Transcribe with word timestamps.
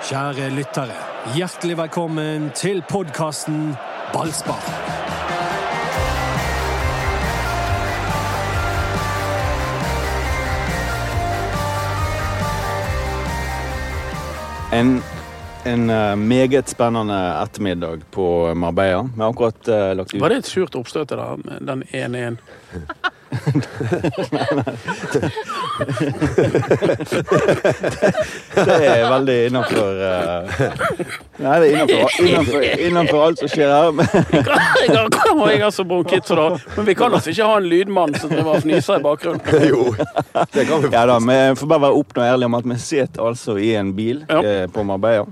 Kjære 0.00 0.46
lyttere, 0.56 0.94
hjertelig 1.36 1.74
velkommen 1.76 2.46
til 2.56 2.78
podkasten 2.88 3.74
Ballspar. 4.14 4.62
En, 14.72 15.02
en 15.68 15.90
eh, 15.90 16.16
meget 16.16 16.72
spennende 16.72 17.20
ettermiddag 17.42 18.08
på 18.10 18.54
Marbella. 18.54 19.02
Vi 19.02 19.20
har 19.20 19.34
akkurat 19.34 19.68
uh, 19.68 19.92
lagt 20.00 20.14
ut 20.14 20.20
Var 20.20 20.32
det 20.32 20.42
et 20.46 20.48
surt 20.48 20.80
oppstøt 20.80 21.12
da? 21.12 21.34
den 21.60 21.84
1-1? 21.92 22.40
Det 28.54 28.76
er 28.86 29.04
veldig 29.10 29.36
innafor 29.48 30.00
Nei, 31.40 31.54
det 31.62 31.68
er 31.72 32.82
innenfor 32.86 33.22
alt 33.24 33.40
som 33.42 33.48
skjer 33.50 33.70
her. 33.72 33.90
Hva 33.96 34.58
Jeg 34.84 34.96
har, 34.96 35.52
jeg 35.54 35.62
har 35.64 35.72
så 35.74 35.84
bronkitt 35.88 36.28
så 36.28 36.36
da. 36.38 36.46
Men 36.76 36.88
vi 36.88 36.94
kan 36.98 37.14
altså 37.16 37.32
ikke 37.32 37.48
ha 37.48 37.56
en 37.60 37.68
lydmann 37.70 38.14
som 38.20 38.32
driver 38.32 38.58
og 38.58 38.64
fnyser 38.66 39.00
i 39.00 39.04
bakgrunnen. 39.06 39.42
Jo, 39.70 39.82
det 40.54 40.66
kan 40.68 40.82
vi 40.84 40.90
Ja 40.94 41.04
da, 41.08 41.16
Vi 41.22 41.38
får 41.60 41.70
bare 41.70 41.84
være 41.86 42.00
åpne 42.02 42.22
og 42.24 42.28
ærlige 42.34 42.50
om 42.50 42.58
at 42.60 42.68
vi 42.72 42.78
sitter 42.82 43.26
altså 43.30 43.56
i 43.60 43.72
en 43.80 43.92
bil 43.96 44.24
Ja. 44.30 44.40
eh, 44.42 44.66
på 44.72 44.84
Marbella. 44.86 45.26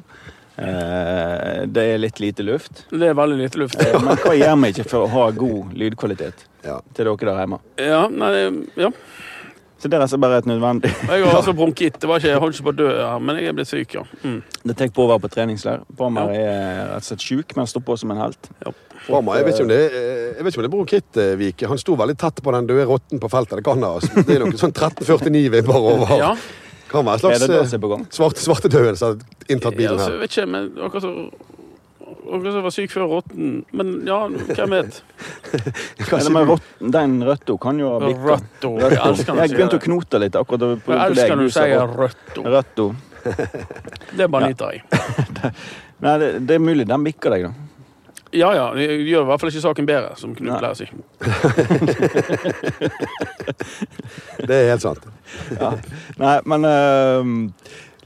Eh, 0.58 1.66
det 1.70 1.84
er 1.94 2.00
litt 2.02 2.18
lite 2.22 2.42
luft. 2.46 2.84
Det 2.90 3.06
er 3.12 3.14
veldig 3.18 3.36
lite 3.44 3.60
luft. 3.62 3.78
Eh, 3.84 3.94
Men 4.02 4.16
hva 4.18 4.32
gjør 4.34 4.56
vi 4.64 4.72
ikke 4.74 4.88
for 4.90 5.06
å 5.06 5.10
ha 5.12 5.28
god 5.36 5.74
lydkvalitet 5.78 6.46
Ja. 6.66 6.80
til 6.94 7.04
dere 7.06 7.16
der 7.28 7.38
hjemme? 7.44 7.58
Ja, 7.78 8.00
nei, 8.10 8.32
ja. 8.80 8.90
Så 9.78 9.86
det 9.86 9.94
er 9.94 10.02
altså 10.02 10.18
bare 10.18 10.40
et 10.42 10.46
nødvendig 10.50 10.90
Jeg 10.90 11.22
har 11.22 11.36
også 11.38 11.52
bronkitt. 11.60 12.00
Det 12.02 12.08
var 12.10 12.18
ikke, 12.18 12.32
jeg 12.32 12.40
holdt 12.42 12.56
ikke 12.58 12.66
på 12.66 12.72
å 12.72 12.78
dø 12.80 12.88
men 13.22 13.36
jeg 13.38 13.46
er 13.52 13.54
blitt 13.54 13.70
syk, 13.70 13.94
ja. 13.94 14.02
Mm. 14.24 14.40
Det 14.66 14.74
tar 14.76 14.88
på 14.96 15.04
å 15.04 15.10
være 15.12 15.22
på 15.22 15.30
treningsleir. 15.36 15.84
Palmer 15.98 16.32
er 16.34 16.80
rett 16.94 17.02
og 17.04 17.06
slett 17.12 17.26
sjuk, 17.28 17.54
men 17.56 17.68
står 17.70 17.84
på 17.86 17.96
som 18.02 18.10
en 18.14 18.22
helt. 18.24 18.50
Brahma, 19.06 19.36
jeg 19.38 19.46
vet 19.46 19.54
ikke 19.54 19.66
om 19.68 19.70
det, 19.70 19.78
er- 19.86 20.32
jeg 20.34 20.44
vet 20.44 20.52
ikke 20.52 20.58
om 20.58 20.64
det 20.66 20.70
er 20.70 20.76
bronkitt-Vik. 20.76 21.66
Han 21.70 21.78
sto 21.78 21.94
veldig 21.96 22.16
tett 22.18 22.42
på 22.42 22.52
den 22.56 22.66
døde 22.68 22.86
rotten 22.90 23.22
på 23.22 23.30
feltet. 23.30 23.60
Det 23.60 23.64
kan 23.70 23.82
ha. 23.86 23.92
altså. 24.00 24.24
Det 24.26 24.34
er 24.34 24.42
noe 24.44 24.58
sånn 24.58 24.74
1349-vibber 24.74 25.78
over. 25.78 26.16
Ja, 26.18 26.32
Kan 26.88 27.04
være 27.04 27.14
en 27.14 27.20
slags 27.20 27.42
eh, 27.44 27.78
gang? 27.92 28.04
svarte, 28.10 28.40
som 28.40 28.54
har 29.12 29.18
inntatt 29.52 29.74
ja 29.74 29.78
bilen 29.78 29.94
altså, 29.94 30.08
her. 30.08 30.14
jeg 30.16 30.20
vet 30.24 30.34
ikke, 30.34 30.46
men 30.54 30.68
akkurat 30.86 31.04
så 31.04 31.10
Akkurat 32.28 32.52
som 32.58 32.64
var 32.66 32.74
syk 32.74 32.92
før 32.92 33.06
rotten. 33.08 33.52
Men 33.72 33.92
ja, 34.06 34.18
hvem 34.28 34.74
vet? 34.76 34.98
Eller 36.12 36.32
med 36.34 36.50
rotten, 36.52 36.90
den 36.94 37.16
røtta 37.24 37.56
kan 37.62 37.80
jo 37.80 37.94
ha 37.94 38.00
bikka. 38.04 38.24
Røtto. 38.34 38.72
Jeg 38.82 38.98
elsker 39.00 39.32
når 39.38 39.46
Jeg 39.46 39.54
begynte 39.56 39.78
å 39.80 39.84
knote 39.86 40.20
litt 40.24 40.36
akkurat 40.36 40.60
på, 40.60 40.70
på 40.84 40.92
Jeg 40.92 40.98
deg. 40.98 41.06
elsker 41.14 41.40
når 41.40 41.48
du 41.48 41.54
sier 41.56 41.96
røtto. 42.02 42.44
Røtto. 42.56 42.88
Det 44.18 44.28
bare 44.30 44.52
nyter 44.52 44.76
jeg. 44.76 44.84
Nei, 46.04 46.12
det, 46.22 46.28
det 46.46 46.54
er 46.54 46.62
mulig 46.62 46.84
den 46.86 47.02
bikker 47.08 47.34
deg, 47.34 47.48
da. 47.48 47.52
Ja 48.36 48.50
ja, 48.52 48.66
det 48.76 48.84
gjør 49.08 49.22
i 49.24 49.28
hvert 49.30 49.40
fall 49.40 49.48
ikke 49.48 49.62
saken 49.64 49.86
bedre, 49.88 50.10
som 50.20 50.34
Knut 50.36 50.58
pleier 50.60 50.74
å 50.74 50.76
si. 50.76 50.84
Det 54.44 54.54
er 54.54 54.68
helt 54.74 54.84
sant. 54.84 55.06
Ja. 55.56 55.70
Nei, 56.20 56.34
men 56.48 56.66
eh, 56.68 57.30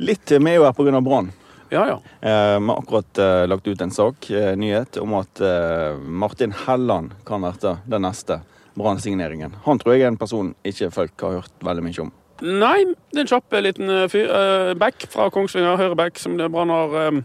litt 0.03 0.31
Vi 0.33 0.39
er 0.53 0.61
jo 0.61 0.67
her 0.69 0.77
pga. 0.77 1.01
Brann. 1.03 1.33
Ja 1.73 1.87
ja. 1.89 1.99
Eh, 2.21 2.59
Vi 2.61 2.67
har 2.69 2.79
akkurat 2.79 3.19
eh, 3.19 3.47
lagt 3.49 3.67
ut 3.67 3.81
en 3.81 3.91
sak, 3.91 4.31
en 4.31 4.59
nyhet, 4.61 4.97
om 5.01 5.15
at 5.17 5.41
eh, 5.41 5.97
Martin 6.05 6.53
Helland 6.67 7.15
kan 7.25 7.43
være 7.47 7.79
den 7.89 8.05
neste 8.05 8.43
Brann-signeringen. 8.77 9.55
Han 9.65 9.79
tror 9.81 9.95
jeg 9.97 10.05
er 10.05 10.13
en 10.13 10.19
person 10.21 10.55
ikke 10.69 10.91
folk 10.93 11.25
har 11.25 11.39
hørt 11.41 11.65
veldig 11.65 11.85
mye 11.87 12.05
om. 12.05 12.13
Nei, 12.43 12.79
det 13.13 13.21
er 13.21 13.25
en 13.25 13.31
kjapp 13.33 13.57
eh, 13.57 13.65
liten 13.65 13.91
eh, 13.93 14.07
fyr. 14.13 14.29
eh, 14.29 14.73
back 14.81 15.07
fra 15.13 15.31
Kongsvinger, 15.33 15.77
høyre 15.81 15.97
back, 15.97 16.21
som 16.21 16.37
Brann 16.41 16.73
har 16.73 16.97
eh, 17.07 17.21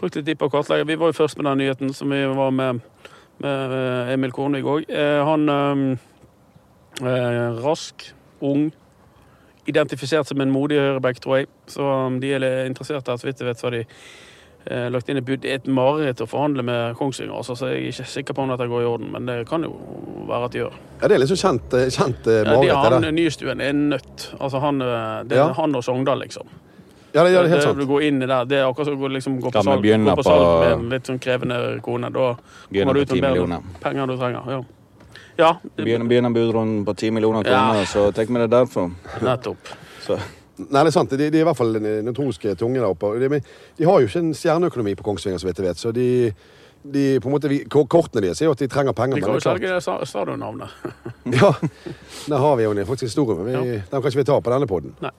brukt 0.00 0.18
litt 0.18 0.26
tid 0.26 0.38
på 0.40 0.48
å 0.50 0.54
kartlegge. 0.56 0.86
Vi 0.90 0.98
var 0.98 1.12
jo 1.12 1.18
først 1.20 1.38
med 1.38 1.46
den 1.50 1.62
nyheten 1.62 1.94
som 1.94 2.10
vi 2.14 2.22
var 2.34 2.50
med, 2.54 2.80
med 3.44 3.74
eh, 3.78 4.12
Emil 4.14 4.34
Kornvik 4.34 4.66
òg. 4.74 4.90
han 5.30 5.46
er 5.50 5.98
eh, 7.02 7.62
rask, 7.62 8.08
ung, 8.42 8.70
identifisert 9.66 10.26
som 10.28 10.40
en 10.40 10.50
modig 10.52 10.78
høyreback, 10.78 11.20
tror 11.20 11.38
jeg. 11.42 11.46
Så 11.66 11.86
de 12.20 12.32
er 12.36 12.66
interessert 12.68 13.06
her, 13.08 13.16
så 13.16 13.26
vidt 13.28 13.38
jeg 13.40 13.48
vet, 13.48 13.58
så 13.60 13.66
har 13.70 13.70
de 13.78 13.84
eh, 14.66 14.88
lagt 14.92 15.08
inn 15.08 15.16
et 15.20 15.24
bud. 15.24 15.40
Det 15.42 15.50
er 15.50 15.54
et 15.62 15.66
mareritt 15.68 16.20
å 16.24 16.26
forhandle 16.28 16.62
med 16.64 16.96
Kongsvinger, 16.96 17.34
altså, 17.36 17.56
så 17.56 17.68
jeg 17.72 17.82
er 17.82 17.88
ikke 17.92 18.06
sikker 18.08 18.34
på 18.34 18.42
om 18.44 18.52
dette 18.54 18.68
går 18.70 18.82
i 18.82 18.88
orden, 18.88 19.10
men 19.12 19.26
det 19.26 19.46
kan 19.48 19.62
jo 19.66 19.72
være 20.28 20.44
at 20.44 20.52
de 20.52 20.58
gjør. 20.64 20.76
Ja, 21.02 21.08
Det 21.08 21.20
er 21.20 21.26
sånn 21.34 21.42
kjent, 21.44 21.74
eh, 21.74 21.88
kjent 21.92 22.26
eh, 22.26 22.38
Ja, 22.40 22.44
de, 22.44 22.50
mareritt, 22.50 22.68
det 22.70 22.92
han 22.92 23.02
der. 23.02 23.12
Nystuen 23.12 23.60
er 23.60 23.72
nødt. 23.72 24.28
Altså 24.40 24.60
han, 24.60 24.80
eh, 24.82 25.24
det 25.28 25.38
er 25.38 25.46
Ja. 25.46 25.52
han 25.52 25.74
og 25.74 25.84
Sogndal, 25.84 26.18
liksom. 26.20 26.46
Ja, 27.14 27.22
det, 27.22 27.30
ja, 27.32 27.42
det 27.42 27.52
er 27.52 27.54
helt 27.60 27.76
det, 27.76 27.86
du 27.86 27.86
går 27.86 28.02
inn 28.08 28.22
i 28.22 28.26
der, 28.26 28.44
det 28.44 28.56
er 28.58 28.64
akkurat 28.66 28.86
som 28.88 28.96
å 28.96 28.98
gå, 29.04 29.08
liksom, 29.14 29.36
gå 29.40 29.50
på 29.52 29.62
salg, 29.62 29.82
gå 29.84 30.10
på 30.10 30.16
på- 30.16 30.22
salg 30.24 30.60
med 30.64 30.72
en 30.72 30.88
litt 30.90 31.06
sånn 31.06 31.20
krevende 31.22 31.80
kone. 31.80 32.10
Da 32.10 32.34
kommer 32.72 32.94
du 32.94 33.00
ut 33.00 33.12
med 33.12 33.20
bedre 33.20 33.30
millioner. 33.30 33.60
penger 33.80 34.06
du 34.08 34.16
trenger. 34.16 34.42
Ja, 34.50 34.62
ja 35.38 35.52
Begynner, 35.76 36.06
begynner 36.08 36.30
budrunden 36.34 36.84
på 36.86 36.94
10 36.94 37.10
millioner 37.16 37.42
kroner, 37.42 37.80
Ja. 37.82 37.84
så 37.90 38.08
tenk 38.14 38.30
meg 38.30 38.44
det 38.44 38.50
derfor. 38.56 38.90
nettopp. 39.22 39.72
Så, 40.04 40.18
Nei, 40.58 40.84
det 40.84 40.90
er 40.92 40.94
sant. 40.94 41.10
De, 41.10 41.16
de 41.32 41.38
er 41.38 41.42
i 41.42 41.46
hvert 41.48 41.56
fall 41.58 41.72
notoriske 42.06 42.52
tunge 42.60 42.78
der 42.78 42.86
oppe. 42.86 43.08
De, 43.18 43.40
de 43.78 43.86
har 43.88 44.00
jo 44.00 44.06
ikke 44.06 44.20
en 44.22 44.34
stjerneøkonomi 44.38 44.92
på 44.94 45.02
Kongsvinger, 45.02 45.40
så 45.42 45.48
vidt 45.48 45.58
jeg 45.58 45.66
vet. 45.66 45.80
Så 45.80 45.90
de, 45.96 46.04
de 46.84 47.04
på 47.18 47.26
en 47.26 47.34
måte, 47.34 47.48
vi, 47.50 47.62
Kortene 47.66 48.22
deres 48.22 48.38
er 48.42 48.46
jo 48.46 48.52
at 48.54 48.60
de 48.62 48.68
trenger 48.70 48.92
penger. 48.94 49.16
De 49.18 49.24
kan 49.24 49.34
jo 49.34 49.40
selge 49.42 50.06
stadionnavnet. 50.06 50.70
Ja, 51.40 51.50
der 52.28 52.36
har 52.38 52.54
vi 52.60 52.68
jo 52.68 52.74
faktisk 52.84 53.08
historien. 53.08 53.42
men 53.42 53.62
vi, 53.64 53.78
den 53.80 53.88
kan 53.90 54.04
ikke 54.04 54.20
vi 54.20 54.24
ta 54.28 54.38
på 54.38 54.52
denne 54.54 54.68
poden. 54.70 54.94
nei, 55.02 55.10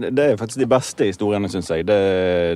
det, 0.00 0.10
det 0.16 0.24
er 0.32 0.36
faktisk 0.40 0.60
de 0.62 0.66
beste 0.70 1.06
historiene, 1.08 1.48
syns 1.52 1.68
jeg. 1.72 1.84
Det, 1.88 1.96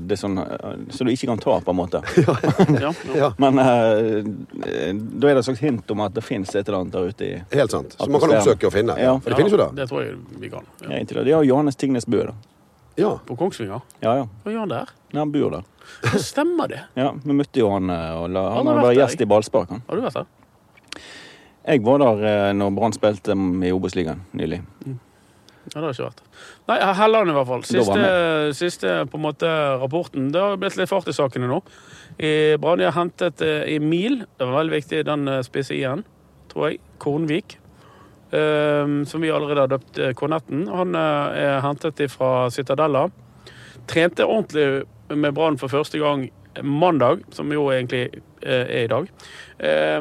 det 0.07 0.17
er 0.17 0.21
sånn 0.21 0.39
eh, 0.43 0.77
så 0.95 1.05
du 1.07 1.11
ikke 1.13 1.29
kan 1.31 1.41
ta, 1.43 1.57
på 1.65 1.75
en 1.75 1.79
måte. 1.79 2.01
Ja, 2.85 2.93
ja. 3.17 3.31
Men 3.43 3.59
eh, 3.63 4.23
da 4.25 5.31
er 5.31 5.35
det 5.35 5.43
et 5.43 5.49
slags 5.51 5.63
hint 5.65 5.91
om 5.95 6.01
at 6.07 6.15
det 6.17 6.25
fins 6.27 6.55
et 6.55 6.63
eller 6.69 6.81
annet 6.83 6.95
der 6.97 7.09
ute 7.13 7.27
i 7.29 7.33
helt 7.59 7.75
sant. 7.75 7.97
Så 7.99 8.09
man 8.11 8.23
kan 8.23 8.37
oppsøke 8.39 8.69
og 8.71 8.75
finne. 8.77 8.97
Ja, 8.99 9.13
Ja. 9.13 9.19
for 9.19 9.31
det 9.35 9.41
finnes 9.43 9.55
jo 9.57 9.61
det. 9.63 9.71
Det 9.81 9.89
tror 9.91 10.05
jeg 10.05 10.17
vi 10.43 10.51
kan. 10.53 10.67
Ja. 10.85 10.91
Ja, 10.93 11.01
inntil 11.03 11.21
det. 11.21 11.27
De 11.31 11.37
har 11.39 11.45
Johannes 11.49 11.77
Tingnes 11.81 12.07
Bø, 12.07 12.25
da. 12.31 12.37
Ja. 12.99 13.13
På 13.29 13.37
Kongsvinger? 13.39 13.81
Ja, 14.03 14.17
ja. 14.23 14.25
Hva 14.45 14.53
gjør 14.55 14.65
han 14.67 14.73
der? 14.75 14.95
ja 15.15 15.21
han 15.23 15.31
bor 15.33 15.53
der. 15.55 15.69
Stemmer 16.21 16.69
det? 16.69 16.81
Ja, 16.99 17.13
Vi 17.25 17.33
møtte 17.39 17.61
jo 17.63 17.69
han, 17.73 17.89
eh, 17.91 18.11
og 18.19 18.27
la, 18.35 18.43
Han 18.59 18.67
var 18.83 18.93
gjest 18.97 19.23
i 19.23 19.29
Ballspark. 19.31 19.71
han. 19.71 19.83
Har 19.89 19.97
du 19.97 20.03
vært 20.09 20.19
der? 20.19 20.27
Jeg 21.69 21.83
var 21.85 21.99
der 22.01 22.25
eh, 22.25 22.53
når 22.57 22.75
Brann 22.77 22.95
spilte 22.97 23.35
i 23.37 23.71
Obos-ligaen 23.77 24.21
nylig. 24.37 24.63
Ja, 25.75 25.81
det 25.81 25.87
har 25.87 25.95
ikke 25.95 26.07
vært. 26.09 26.21
Nei, 26.71 26.77
Helland 26.99 27.31
i 27.31 27.35
hvert 27.37 27.49
fall. 27.49 27.65
Siste, 27.69 28.09
siste 28.57 28.93
på 29.13 29.19
en 29.21 29.25
måte 29.27 29.51
rapporten. 29.83 30.31
Det 30.33 30.41
har 30.41 30.57
blitt 30.61 30.77
litt 30.81 30.89
fart 30.91 31.09
i 31.11 31.15
sakene 31.17 31.49
nå. 31.51 31.59
I 32.19 32.33
Brann 32.61 32.81
har 32.83 32.95
hentet 32.97 33.43
eh, 33.45 33.75
Emil, 33.77 34.23
det 34.39 34.47
var 34.49 34.61
veldig 34.63 34.77
viktig, 34.79 35.03
den 35.07 35.29
eh, 35.29 35.43
spisse 35.47 35.77
i-en, 35.77 36.05
tror 36.53 36.71
jeg. 36.71 36.81
Kornvik. 36.99 37.59
eh, 38.33 39.05
som 39.07 39.21
vi 39.23 39.31
allerede 39.31 39.61
har 39.67 39.71
døpt 39.75 39.99
eh, 39.99 40.13
Kornetten. 40.19 40.67
Han 40.69 40.95
er 40.99 41.61
hentet 41.65 42.01
fra 42.13 42.49
Citadella. 42.51 43.07
Trente 43.89 44.25
ordentlig 44.27 44.85
med 45.17 45.33
Brann 45.37 45.57
for 45.59 45.69
første 45.73 45.99
gang 46.03 46.27
mandag, 46.65 47.23
som 47.33 47.53
jo 47.55 47.69
egentlig 47.71 48.09
er 48.43 48.83
i 48.85 48.89
dag. 48.91 49.07
Eh, 49.59 50.01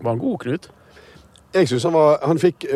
var 0.00 0.10
han 0.12 0.18
god, 0.18 0.38
Knut? 0.42 0.68
Jeg 1.54 1.68
synes 1.68 1.82
han 1.88 1.94
var 1.96 2.18
Han 2.28 2.38
fikk 2.38 2.66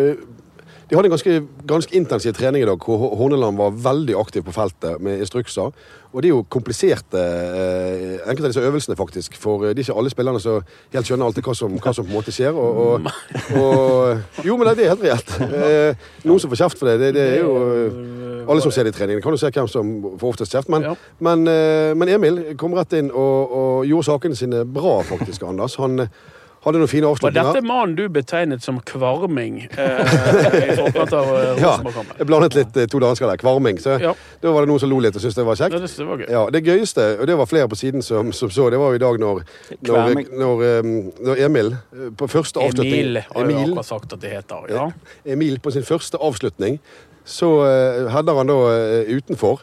De 0.91 0.97
hadde 0.97 1.09
en 1.09 1.15
ganske, 1.15 1.35
ganske 1.69 1.97
intensiv 1.97 2.35
trening 2.37 2.63
i 2.63 2.67
dag, 2.69 2.77
hvor 2.85 3.15
Horneland 3.17 3.57
var 3.57 3.71
veldig 3.71 4.17
aktiv 4.21 4.43
på 4.45 4.53
feltet 4.53 5.01
med 5.01 5.23
instrukser. 5.23 5.73
Og 6.13 6.21
det 6.21 6.29
er 6.29 6.35
jo 6.35 6.43
kompliserte, 6.53 7.17
eh, 7.17 8.19
enkelte 8.29 8.51
av 8.51 8.53
disse 8.53 8.65
øvelsene, 8.69 8.97
faktisk. 8.99 9.37
For 9.41 9.65
eh, 9.65 9.73
det 9.73 9.81
er 9.81 9.87
ikke 9.89 9.99
alle 10.03 10.13
spillerne 10.13 10.41
som 10.45 10.59
helt 10.93 11.09
skjønner 11.09 11.31
alltid 11.31 11.47
hva 11.47 11.55
som, 11.57 11.79
hva 11.81 11.95
som 11.97 12.05
på 12.05 12.13
en 12.13 12.19
måte 12.19 12.35
skjer. 12.35 12.53
Og, 12.53 12.83
og, 12.83 13.07
og 13.63 14.45
Jo, 14.45 14.59
men 14.61 14.69
det 14.69 14.85
er 14.85 14.93
helt 14.93 15.07
reelt. 15.07 15.33
Eh, 15.41 16.11
noen 16.29 16.43
som 16.43 16.53
får 16.53 16.61
kjeft 16.65 16.83
for 16.83 16.91
det, 16.91 16.99
det, 17.01 17.13
det 17.17 17.25
er 17.39 17.41
jo 17.41 17.55
eh, 17.63 18.45
alle 18.53 18.61
som 18.65 18.75
ser 18.75 18.85
det 18.85 18.93
i 18.93 18.99
trening. 18.99 19.23
Kan 19.25 19.33
jo 19.33 19.41
se 19.41 19.49
hvem 19.55 19.71
som 19.71 19.95
får 20.21 20.35
oftest 20.35 20.53
kjeft. 20.53 20.69
Men, 20.73 20.85
Ja. 20.91 20.95
men, 21.25 21.47
eh, 21.49 21.95
men 21.97 22.13
Emil 22.13 22.43
kom 22.61 22.77
rett 22.77 22.93
inn 22.99 23.09
og, 23.09 23.57
og 23.63 23.89
gjorde 23.89 24.11
sakene 24.11 24.37
sine 24.37 24.67
bra, 24.69 24.99
faktisk, 25.09 25.47
Anders. 25.49 25.79
Han 25.81 26.09
hadde 26.63 26.79
noen 26.79 26.91
fine 26.91 27.07
Var 27.07 27.17
avslutninger. 27.17 27.49
dette 27.55 27.67
mannen 27.67 27.95
du 27.99 28.05
betegnet 28.13 28.63
som 28.63 28.79
kvarming 28.87 29.57
eh, 29.67 30.13
i 30.71 30.77
forkant 30.79 31.15
av 31.19 31.31
eh, 31.35 31.63
Ja, 31.63 31.73
jeg 32.19 32.27
blandet 32.29 32.55
litt 32.59 32.77
eh, 32.79 32.87
to 32.91 33.01
dansker 33.03 33.27
der. 33.27 33.41
Kvarming. 33.41 33.81
Så 33.83 33.97
Ja. 34.03 34.13
da 34.43 34.53
var 34.55 34.63
det 34.63 34.71
noen 34.71 34.83
som 34.83 34.91
lo 34.93 35.01
litt 35.03 35.17
og 35.19 35.25
syntes 35.25 35.39
det 35.41 35.47
var 35.49 35.59
kjekt. 35.59 35.75
det, 35.75 35.91
det 35.97 36.07
var 36.07 36.23
gøy. 36.23 36.29
Ja, 36.31 36.45
Det 36.55 36.63
gøyeste, 36.67 37.07
og 37.21 37.27
det 37.27 37.37
var 37.39 37.51
flere 37.51 37.69
på 37.73 37.79
siden 37.79 38.03
som, 38.03 38.31
som 38.33 38.51
så, 38.51 38.69
det 38.71 38.79
var 38.79 38.95
jo 38.95 39.01
i 39.01 39.03
dag 39.03 39.19
når, 39.23 39.43
når, 39.89 40.23
når, 40.39 40.65
eh, 40.69 40.93
når 41.27 41.45
Emil 41.49 41.75
på 42.19 42.31
første 42.31 42.63
avslutning 42.63 42.95
Emil 42.95 43.21
har 43.27 43.51
jo 43.51 43.59
akkurat 43.67 43.91
sagt 43.91 44.13
at 44.13 44.23
det 44.23 44.31
heter. 44.37 44.71
Ja. 44.71 44.87
Emil 45.27 45.59
på 45.63 45.75
sin 45.75 45.83
første 45.87 46.19
avslutning, 46.23 46.79
så 47.25 47.49
uh, 47.63 48.09
header 48.11 48.35
han 48.39 48.51
da 48.51 48.57
utenfor. 49.15 49.63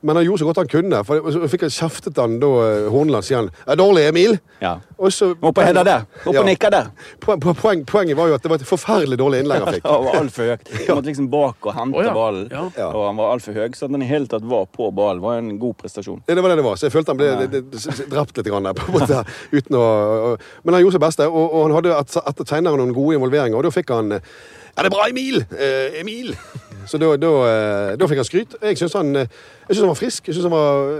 Men 0.00 0.16
han 0.16 0.24
gjorde 0.28 0.38
så 0.38 0.46
godt 0.46 0.60
han 0.62 0.68
kunne. 0.70 0.98
For 1.06 1.30
så 1.34 1.48
fikk 1.50 1.64
han 1.66 1.72
kjeftet 1.74 2.18
han 2.22 2.36
da 2.42 2.48
eh, 2.62 2.84
Horneland, 2.92 3.26
sier 3.26 3.40
han. 3.40 3.48
Er 3.66 3.78
dårlig, 3.80 4.04
Emil? 4.12 4.36
Ja. 4.62 4.76
Og 4.98 5.10
så 5.14 5.32
Opp 5.34 5.58
og 5.58 5.64
hedda 5.66 5.82
der. 5.86 6.04
Opp 6.24 6.34
Ja. 6.34 6.40
og 6.42 6.46
nikka 6.46 6.70
der. 6.70 6.90
Poen, 7.22 7.40
poen, 7.42 7.82
poenget 7.88 8.18
var 8.18 8.30
jo 8.30 8.36
at 8.36 8.44
det 8.44 8.52
var 8.52 8.60
et 8.62 8.68
forferdelig 8.68 9.18
dårlig 9.18 9.40
innlegg 9.42 9.64
han 9.64 9.74
fikk. 9.78 9.88
han 9.90 10.06
var 10.06 10.20
altfor 10.20 10.52
høy. 10.52 10.54
Han 10.86 11.00
måtte 11.00 11.10
liksom 11.10 11.30
bak 11.32 11.66
og 11.70 11.74
hente 11.74 11.98
oh, 11.98 12.04
ja. 12.06 12.12
ballen. 12.14 12.46
Ja. 12.54 12.64
Ja. 12.78 12.90
Og 12.92 13.08
han 13.08 13.18
var 13.18 13.34
altfor 13.34 13.58
høy, 13.58 13.66
så 13.74 13.88
at 13.88 13.96
han 13.96 14.06
i 14.06 14.10
hele 14.10 14.30
tatt 14.30 14.46
var 14.46 14.68
på 14.78 14.90
ballen, 14.94 15.24
var 15.24 15.42
en 15.42 15.50
god 15.58 15.74
prestasjon. 15.82 16.22
Det 16.28 16.38
var 16.38 16.54
det 16.54 16.60
det 16.62 16.68
var. 16.68 16.78
Så 16.78 16.86
jeg 16.88 16.94
følte 16.94 17.14
han 17.14 17.20
ble 17.20 17.32
det, 17.42 17.50
det, 17.56 17.64
det, 17.74 18.08
drept 18.14 18.38
litt 18.38 18.50
grann 18.52 18.70
der, 18.70 18.78
på 18.78 18.86
en 18.92 19.00
måte, 19.00 19.24
uten 19.50 19.78
å, 19.80 19.84
og, 20.30 20.46
Men 20.62 20.78
han 20.78 20.84
gjorde 20.84 20.98
sitt 20.98 21.06
beste, 21.08 21.26
og, 21.26 21.44
og 21.48 21.66
han 21.66 21.76
hadde 21.80 21.98
et- 21.98 22.22
etter 22.32 22.50
senere 22.54 22.78
noen 22.78 22.94
gode 22.96 23.18
involveringer, 23.18 23.58
og 23.58 23.66
da 23.66 23.74
fikk 23.74 23.90
han 23.96 24.18
Er 24.18 24.86
det 24.86 24.94
bra, 24.94 25.08
Emil! 25.10 25.42
Eh, 25.58 26.00
Emil! 26.04 26.36
Så 26.88 26.98
da, 27.00 27.12
da, 27.20 27.30
eh, 27.44 27.94
da 28.00 28.08
fikk 28.08 28.22
han 28.22 28.28
skryt. 28.28 28.58
Jeg 28.64 28.80
syns 28.80 28.96
han, 28.96 29.14
eh, 29.16 29.40
han 29.68 29.90
var 29.90 29.98
frisk. 29.98 30.28
Jeg 30.28 30.34
synes 30.38 30.48
han 30.48 30.54
var 30.54 30.92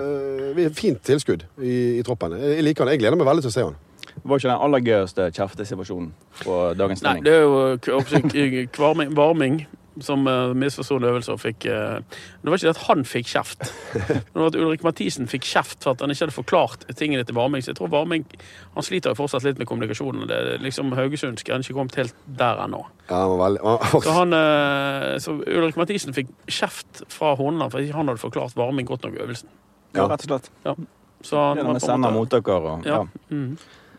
eh, 0.59 0.71
fint 0.77 1.01
tilskudd 1.05 1.47
i, 1.63 1.99
i 1.99 2.03
troppen. 2.07 2.37
Jeg 2.37 2.65
liker 2.67 2.85
han. 2.85 2.93
Jeg 2.93 3.03
gleder 3.05 3.17
meg 3.21 3.29
veldig 3.31 3.47
til 3.47 3.53
å 3.53 3.57
se 3.57 3.67
han. 3.67 3.79
Det 4.19 4.27
var 4.27 4.41
ikke 4.41 4.51
den 4.51 4.65
aller 4.67 4.83
gøyeste 4.83 5.29
kjeftesituasjonen 5.37 6.09
på 6.43 6.55
dagens 6.75 7.05
Nei, 7.07 7.19
det 7.23 7.37
er 7.39 7.45
jo 7.47 8.71
kvarming, 8.77 9.13
varming 9.17 9.61
som 10.05 10.27
uh, 10.29 10.55
misforsto 10.57 10.97
en 10.99 11.07
øvelse 11.09 11.33
og 11.35 11.41
fikk 11.43 11.67
uh, 11.71 11.99
Det 12.43 12.51
var 12.51 12.59
ikke 12.59 12.69
det 12.69 12.75
at 12.77 12.85
han 12.87 13.05
fikk 13.09 13.31
kjeft. 13.33 13.65
Men 13.95 14.21
det 14.33 14.43
var 14.43 14.51
at 14.51 14.59
Ulrik 14.61 14.85
Mathisen 14.87 15.29
fikk 15.31 15.47
kjeft 15.49 15.83
for 15.85 15.97
at 15.97 16.05
han 16.05 16.13
ikke 16.13 16.27
hadde 16.27 16.37
forklart 16.37 16.87
tingene 16.99 17.25
til 17.27 17.37
Varming. 17.39 17.65
Så 17.65 17.73
jeg 17.73 17.79
tror 17.81 17.91
Varming 17.93 18.27
han 18.75 18.87
sliter 18.87 19.15
jo 19.15 19.19
fortsatt 19.19 19.47
litt 19.47 19.59
med 19.59 19.69
kommunikasjonen. 19.71 20.29
Det 20.31 20.37
er 20.39 20.63
liksom 20.63 20.93
Haugesund 20.97 21.41
skal 21.43 21.59
han 21.59 21.67
ikke 21.67 21.77
kommet 21.79 21.99
helt 21.99 22.15
der 22.39 22.61
ennå. 22.65 22.85
Ja, 23.09 23.25
Så, 24.05 24.13
han, 24.13 24.37
eh, 24.37 25.17
så 25.25 25.39
Ulrik 25.41 25.79
Mathisen 25.81 26.15
fikk 26.15 26.31
kjeft 26.47 27.03
fra 27.13 27.35
Horneland 27.39 27.73
for 27.73 27.83
ikke 27.83 27.97
han 27.97 28.13
hadde 28.13 28.23
forklart 28.23 28.57
Varming 28.59 28.87
godt 28.89 29.09
nok 29.09 29.19
i 29.19 29.23
øvelsen. 29.25 29.51
Ja, 29.97 30.07
rett 30.07 30.25
og 30.29 30.31
slett. 30.31 30.51
Så 31.27 31.41
han 31.41 31.59
en 31.65 31.81
sender 31.83 32.15
mot 32.15 32.31
dere 32.31 32.61
og 32.61 32.87
Ja. 32.87 33.03
ja. 33.03 33.35
Mm. 33.35 33.59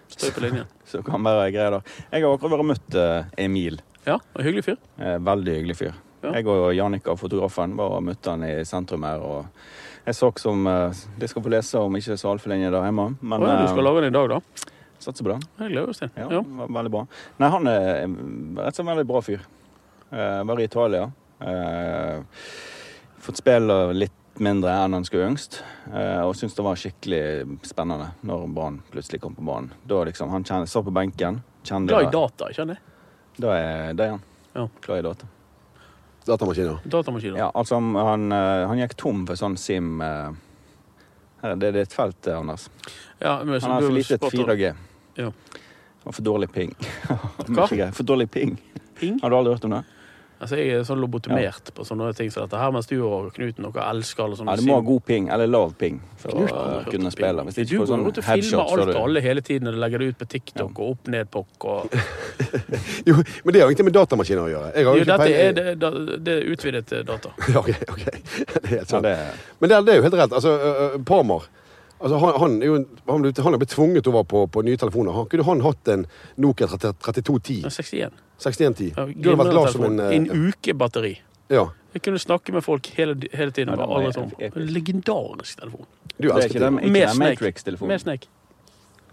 Støy 0.10 0.32
på 0.34 0.46
linjen. 0.46 0.70
Så 0.90 1.04
kan 1.06 1.22
være 1.26 1.52
greier 1.54 1.76
da. 1.76 1.82
Jeg 2.10 2.24
har 2.24 2.34
akkurat 2.34 2.56
vært 2.56 2.70
møtt 2.72 2.96
Emil. 3.38 3.82
Ja, 4.10 4.18
og 4.20 4.46
hyggelig 4.46 4.66
fyr. 4.66 4.80
Eh, 4.98 5.18
veldig 5.30 5.60
hyggelig 5.60 5.78
fyr. 5.80 5.94
Ja. 6.24 6.34
Jeg 6.36 6.48
og 6.52 6.74
Jannika, 6.76 7.14
fotografen, 7.16 7.78
var 7.80 7.94
og 7.96 8.04
møtte 8.04 8.34
han 8.34 8.44
i 8.44 8.58
sentrum 8.68 9.06
her. 9.08 9.22
og 9.24 10.10
En 10.10 10.18
sak 10.18 10.42
som 10.42 10.66
eh, 10.68 11.04
de 11.22 11.30
skal 11.32 11.46
få 11.46 11.54
lese 11.54 11.80
om 11.80 11.96
ikke 12.00 12.18
så 12.20 12.34
altfor 12.34 12.52
lenge 12.52 12.72
der 12.74 12.90
hjemme. 12.90 13.12
Men 13.22 13.46
Å 13.46 13.54
ja, 13.54 13.62
du 13.62 13.70
skal 13.72 13.84
eh, 13.84 13.88
lage 13.88 14.04
den 14.04 14.12
i 14.14 14.18
dag, 14.18 14.36
da? 14.36 14.76
satser 15.00 15.24
på 15.24 15.32
det. 15.32 15.40
Jeg 15.62 15.72
gleder 15.72 15.94
oss 15.94 16.02
til. 16.02 16.10
Ja, 16.20 16.28
Ja. 16.28 16.42
Veldig 16.68 16.92
bra. 16.92 17.06
Nei, 17.40 17.50
han 17.54 17.68
er 17.72 17.86
rett 18.04 18.10
og 18.10 18.74
slett 18.76 18.84
en 18.84 18.92
veldig 18.92 19.08
bra 19.08 19.22
fyr. 19.24 19.46
Eh, 20.12 20.40
var 20.50 20.60
i 20.60 20.68
Italia. 20.68 21.06
Eh, 21.40 22.50
fått 23.24 23.40
spille 23.40 23.78
litt 23.96 24.16
mindre 24.40 24.74
enn 24.86 24.96
han 24.96 25.06
skulle 25.08 25.30
yngst 25.32 25.62
Eh, 25.90 26.22
og 26.22 26.36
syntes 26.38 26.54
det 26.54 26.64
var 26.66 26.78
skikkelig 26.78 27.22
spennende 27.66 28.12
når 28.22 28.44
Brann 28.54 28.76
plutselig 28.94 29.22
kom 29.24 29.34
på 29.34 29.42
banen. 29.42 29.72
Da 29.90 30.04
liksom, 30.06 30.30
Han 30.30 30.44
kjenner, 30.46 30.70
satt 30.70 30.86
på 30.86 30.94
benken. 30.94 31.42
Glad 31.66 32.04
i 32.04 32.12
data, 32.14 32.50
ikke 32.52 32.62
sant? 32.62 32.78
Da 33.40 33.56
er 33.56 33.94
det 33.96 34.10
han. 34.10 34.24
Ja. 34.54 34.68
Klar 34.84 34.98
i 34.98 35.02
data. 35.02 35.28
datamaskiner. 36.26 36.80
Datamaskiner. 36.84 37.38
Ja, 37.40 37.52
altså 37.56 37.80
han, 37.80 38.32
eh, 38.32 38.68
han 38.68 38.82
gikk 38.82 38.96
tom 39.00 39.26
for 39.28 39.40
sånn 39.40 39.56
sim 39.58 40.02
eh, 40.02 40.32
her, 41.42 41.56
Det 41.56 41.72
det 41.72 41.80
er 41.80 41.88
et 41.88 41.96
felt, 41.96 42.28
eh, 42.28 42.40
Anders. 42.40 42.68
Ja, 43.20 43.40
men, 43.44 43.62
Han 43.62 43.72
har 43.72 43.82
for 43.82 43.96
lite 43.96 44.18
4G. 44.20 44.74
Ja. 45.16 45.32
Og 46.04 46.16
for 46.16 46.22
dårlig 46.24 46.52
ping. 46.52 46.76
Hva? 47.56 47.68
For 47.94 48.04
dårlig 48.04 48.30
ping. 48.32 48.58
Ping? 49.00 49.20
Har 49.24 49.30
du 49.30 49.36
aldri 49.36 49.56
hørt 49.56 49.66
om 49.66 49.78
det? 49.78 49.84
Altså, 50.40 50.56
jeg 50.56 50.72
er 50.72 50.84
sånn 50.88 51.02
lobotomert 51.04 51.72
på 51.76 51.84
sånne 51.84 52.14
ting 52.16 52.30
som 52.32 52.46
dette 52.46 52.56
her, 52.62 52.72
mens 52.72 52.88
du 52.88 52.96
og 53.04 53.34
Knuten 53.36 53.66
noe 53.66 53.84
elsker 53.90 54.24
alle 54.24 54.38
sånne 54.40 54.54
Ja, 54.56 54.62
Du 54.62 54.70
må 54.70 54.78
ha 54.78 54.84
god 54.88 55.04
ping, 55.10 55.26
eller 55.36 55.50
lav 55.52 55.74
ping, 55.76 55.98
for 56.22 56.32
å 56.32 56.46
eh, 56.46 56.54
hørt 56.54 56.88
kunne 56.94 57.12
spille. 57.12 57.44
Hvis 57.50 57.58
ikke 57.66 57.82
får 57.82 57.90
sånn 57.92 58.06
filmer 58.30 58.62
alt 58.64 58.84
og 58.86 58.94
du 58.94 59.00
alle 59.02 59.24
hele 59.26 59.44
tiden, 59.44 59.68
og 59.68 59.76
du 59.76 59.82
legger 59.84 60.00
det 60.00 60.08
ut 60.14 60.20
på 60.22 60.30
TikTok 60.32 60.80
og 60.80 60.94
opp 60.94 61.12
ned 61.12 61.28
pokk 61.34 61.68
og 61.74 61.98
Jo, 63.10 63.18
men 63.20 63.54
det 63.54 63.62
har 63.62 63.68
ingenting 63.68 63.90
med 63.90 63.98
datamaskiner 64.00 64.46
å 64.46 64.50
gjøre. 64.54 64.72
Jo, 64.86 64.94
dette 65.12 65.28
er, 65.34 65.52
det, 65.60 65.66
da- 65.82 65.92
det 66.30 66.38
er 66.38 66.48
utvidet 66.56 66.96
data. 67.12 67.34
Ja, 67.54 67.60
ok, 67.60 67.74
ok. 67.92 68.06
Det 68.54 68.64
er 68.64 68.72
helt 68.78 68.92
ja, 68.96 69.02
det, 69.04 69.16
Men 69.60 69.72
det 69.74 69.82
det 69.90 69.94
er 69.94 70.00
jo 70.00 70.08
helt 70.08 70.18
rett. 70.22 70.38
Altså, 70.40 70.56
uh, 70.56 70.98
Parmar 71.04 71.50
altså, 72.00 72.16
han, 72.24 72.34
han, 72.46 72.58
er 72.64 72.72
jo, 72.72 72.80
han, 73.10 73.24
ble- 73.28 73.36
han 73.44 73.54
er 73.58 73.62
blitt 73.66 73.76
tvunget 73.76 74.08
over 74.08 74.24
på, 74.24 74.46
på 74.56 74.64
nye 74.64 74.80
telefoner. 74.80 75.16
Han, 75.20 75.28
kunne 75.32 75.48
han 75.52 75.64
hatt 75.68 75.94
en 75.98 76.08
Nokia 76.40 76.68
30 76.72 76.96
3210? 77.04 77.62
Men 77.68 77.76
61. 77.76 78.26
6110? 78.40 78.94
Ja, 78.96 79.06
Du 79.06 79.30
hadde 79.30 79.44
vært 79.44 79.54
glad 79.56 79.72
som 79.76 79.86
en 79.90 80.00
En 80.00 80.28
uh, 80.32 80.50
uke 80.50 80.76
batteri. 80.80 81.14
Ja. 81.50 81.68
Jeg 81.94 82.04
kunne 82.06 82.20
snakke 82.22 82.54
med 82.54 82.64
folk 82.64 82.88
hele, 82.98 83.16
hele 83.34 83.52
tiden. 83.52 83.74
Ja, 83.74 83.80
det 83.80 83.88
var 83.88 83.96
alle 84.00 84.12
sånn. 84.14 84.34
Legendarisk 84.56 85.60
telefon. 85.60 85.88
Du 86.20 86.30
er 86.30 86.46
ikke 86.46 86.60
det. 86.60 86.68
den, 86.68 86.92
Med 87.90 88.02
Snake. 88.04 88.30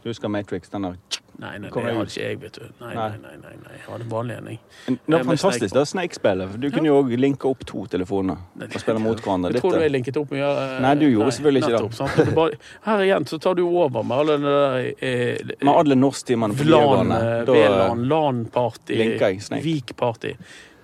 Du 0.06 0.12
husker 0.12 0.30
Matrix? 0.30 0.68
Den 0.70 0.84
der 0.86 0.94
Nei, 1.36 1.58
nei, 1.58 1.68
det 1.68 1.82
hadde 1.82 2.02
ikke 2.06 2.22
jeg, 2.22 2.36
vet 2.40 2.54
du. 2.56 2.62
Nei, 2.80 2.92
nei, 2.94 3.08
Nei. 3.20 3.32
nei. 3.42 3.56
nei. 3.60 3.72
Jeg 3.74 3.82
hadde 3.90 4.04
vanlig 4.08 4.36
en, 4.38 4.46
jeg. 4.52 4.60
Det 5.04 5.16
er 5.18 5.24
fantastisk, 5.26 5.74
det 5.74 5.82
Snake-spillet. 5.90 6.54
Du 6.62 6.66
kunne 6.72 6.88
jo 6.88 6.94
òg 7.02 7.10
linke 7.20 7.48
opp 7.50 7.64
to 7.68 7.82
telefoner 7.92 8.38
og 8.56 8.76
spille 8.80 9.02
mot 9.02 9.20
hverandre. 9.20 9.50
Jeg 9.52 9.60
tror 9.64 9.74
du 9.76 9.82
er 9.84 9.90
linket 9.92 10.16
opp 10.22 10.30
mye 10.32 10.46
eh, 10.46 10.76
Nei, 10.86 10.92
du 10.96 11.04
gjorde 11.10 11.34
selvfølgelig 11.36 11.64
ikke 11.66 11.82
det. 11.82 12.30
er 12.46 12.56
her 12.86 13.04
igjen 13.08 13.26
så 13.28 13.40
tar 13.42 13.58
du 13.58 13.64
over 13.66 14.06
med 14.06 14.16
alle 14.22 14.38
de 14.38 14.54
der 14.54 14.88
eh, 15.10 15.52
Med 15.66 15.72
alle 15.74 15.98
norsktimene 15.98 16.56
på 16.56 16.62
videregående. 16.70 17.20
eh, 17.34 17.52
VLAN, 17.52 18.06
LAN-party, 18.14 18.96
jeg. 19.02 19.66
Vik-party. 19.66 20.32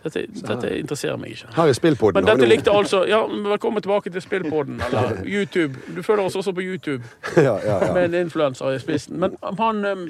Dette, 0.03 0.27
dette 0.35 0.71
interesserer 0.81 1.17
meg 1.21 1.37
ikke. 1.37 1.49
Her 1.55 1.71
er 1.71 1.77
spillpodden. 1.79 2.19
Men 2.19 2.27
dette 2.27 2.49
likte 2.51 2.73
altså 2.75 3.05
Ja, 3.07 3.21
velkommen 3.27 3.83
tilbake 3.83 4.11
til 4.11 4.23
spillpodden, 4.23 4.81
eller 4.89 5.21
YouTube. 5.37 5.79
Du 5.97 6.03
følger 6.03 6.25
oss 6.25 6.37
også 6.37 6.53
på 6.53 6.65
YouTube 6.65 7.05
ja, 7.37 7.59
ja, 7.63 7.77
ja. 7.87 7.93
med 7.95 8.05
en 8.05 8.15
influenser 8.25 8.75
i 8.75 8.79
spissen. 8.83 9.21
Men 9.23 9.37
han 9.59 9.85
eh, 9.85 10.07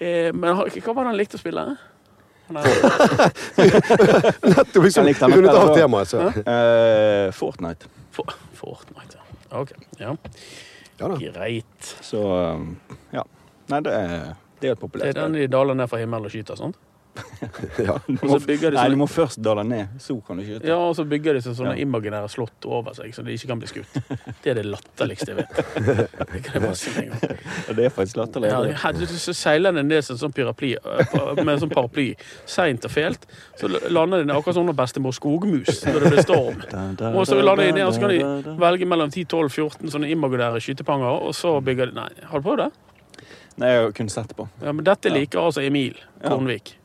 eh, 0.00 0.34
Men 0.34 0.54
hva 0.54 0.94
var 0.94 1.02
det 1.02 1.08
han 1.10 1.18
likte 1.18 1.40
å 1.40 1.42
spille? 1.42 1.64
Han 2.50 2.56
Nettopp 4.54 4.84
liksom 4.84 5.06
rundet 5.06 5.54
av 5.54 5.74
temaet. 5.74 6.08
Så. 6.10 6.18
Eh, 6.30 7.30
Fortnite. 7.34 7.90
For, 8.14 8.34
Fortnite, 8.58 9.18
ja. 9.18 9.60
OK. 9.60 9.74
Ja. 9.98 10.14
Ja 11.00 11.08
da. 11.08 11.16
Greit. 11.16 11.96
Så 12.00 12.22
um, 12.36 12.76
ja. 13.10 13.24
Nei, 13.70 13.80
det 13.86 13.92
er, 13.94 14.08
det 14.60 14.70
er 14.70 14.74
et 14.74 14.78
Det 14.78 14.78
populært 14.82 15.14
er 15.14 15.22
den 15.22 15.38
de 15.38 15.46
daler 15.50 15.78
ned 15.78 15.90
fra 15.90 15.98
himmelen 16.02 16.28
og 16.28 16.34
skyter, 16.34 16.58
sant? 16.58 16.78
Ja. 17.80 17.94
Og 18.22 18.28
så 18.30 18.38
bygger 18.46 18.70
de 18.70 18.76
nei, 18.76 18.84
du 18.92 18.96
må 19.00 19.06
først 19.10 19.40
dale 19.42 19.62
ned, 19.66 19.94
så 20.02 20.14
kan 20.26 20.38
du 20.38 20.44
skyte. 20.44 20.66
Ja, 20.68 20.76
og 20.76 20.92
så 20.98 21.04
bygger 21.08 21.34
de 21.36 21.40
sånne 21.42 21.72
Ja. 21.76 21.82
imaginære 21.84 22.28
slott 22.30 22.66
over 22.68 22.94
seg, 22.96 23.12
så 23.16 23.24
de 23.26 23.32
ikke 23.34 23.48
kan 23.50 23.58
bli 23.62 23.68
skutt. 23.70 23.96
Det 24.44 24.52
er 24.52 24.58
det 24.60 24.64
latterligste 24.68 25.32
jeg 25.32 25.38
vet. 25.40 25.60
Det 26.32 26.42
kan 26.46 26.62
jeg 26.68 26.76
si 26.76 26.92
med. 27.08 27.24
Og 27.68 27.76
det 27.76 27.84
er 27.88 27.94
faktisk 27.94 28.16
latterlig. 28.20 28.50
Ja, 28.52 28.92
du- 28.92 29.06
så 29.10 29.34
seiler 29.34 29.72
den 29.76 29.88
ned 29.88 30.04
som 30.06 30.16
sånn 30.20 30.32
paraply, 30.36 30.74
øh, 30.84 31.34
med 31.40 31.54
en 31.56 31.60
sånn 31.64 31.72
paraply, 31.72 32.14
seint 32.46 32.84
og 32.84 32.90
fælt. 32.94 33.26
Så 33.58 33.68
lander 33.90 34.24
de 34.24 34.32
akkurat 34.36 34.54
sånn 34.60 34.70
bestemor 34.76 35.12
skogmus 35.16 35.82
når 35.86 36.00
det 36.04 36.12
blir 36.14 36.22
storm. 36.22 36.60
Og 37.20 37.26
så 37.26 37.40
lander 37.42 37.66
de 37.70 37.72
ned, 37.80 37.86
og 37.88 37.94
så 37.96 38.00
kan 38.00 38.10
de 38.14 38.56
velge 38.60 38.86
mellom 38.86 39.10
10-12-14 39.10 39.90
sånne 39.90 40.10
imaginære 40.14 40.60
skytepanger, 40.62 41.24
og 41.26 41.34
så 41.34 41.56
bygger 41.64 41.90
de 41.90 41.98
Nei, 42.00 42.08
har 42.30 42.38
du 42.40 42.46
prøvd 42.46 42.62
det? 42.64 42.70
Nei, 43.60 43.68
jeg 43.74 43.82
har 43.82 43.92
kun 43.92 44.08
sett 44.08 44.30
på. 44.36 44.46
Ja, 44.62 44.72
men 44.72 44.84
dette 44.86 45.10
liker 45.12 45.40
altså 45.42 45.60
Emil 45.66 45.96
Ja. 46.22 46.30
Kornvik. 46.30 46.76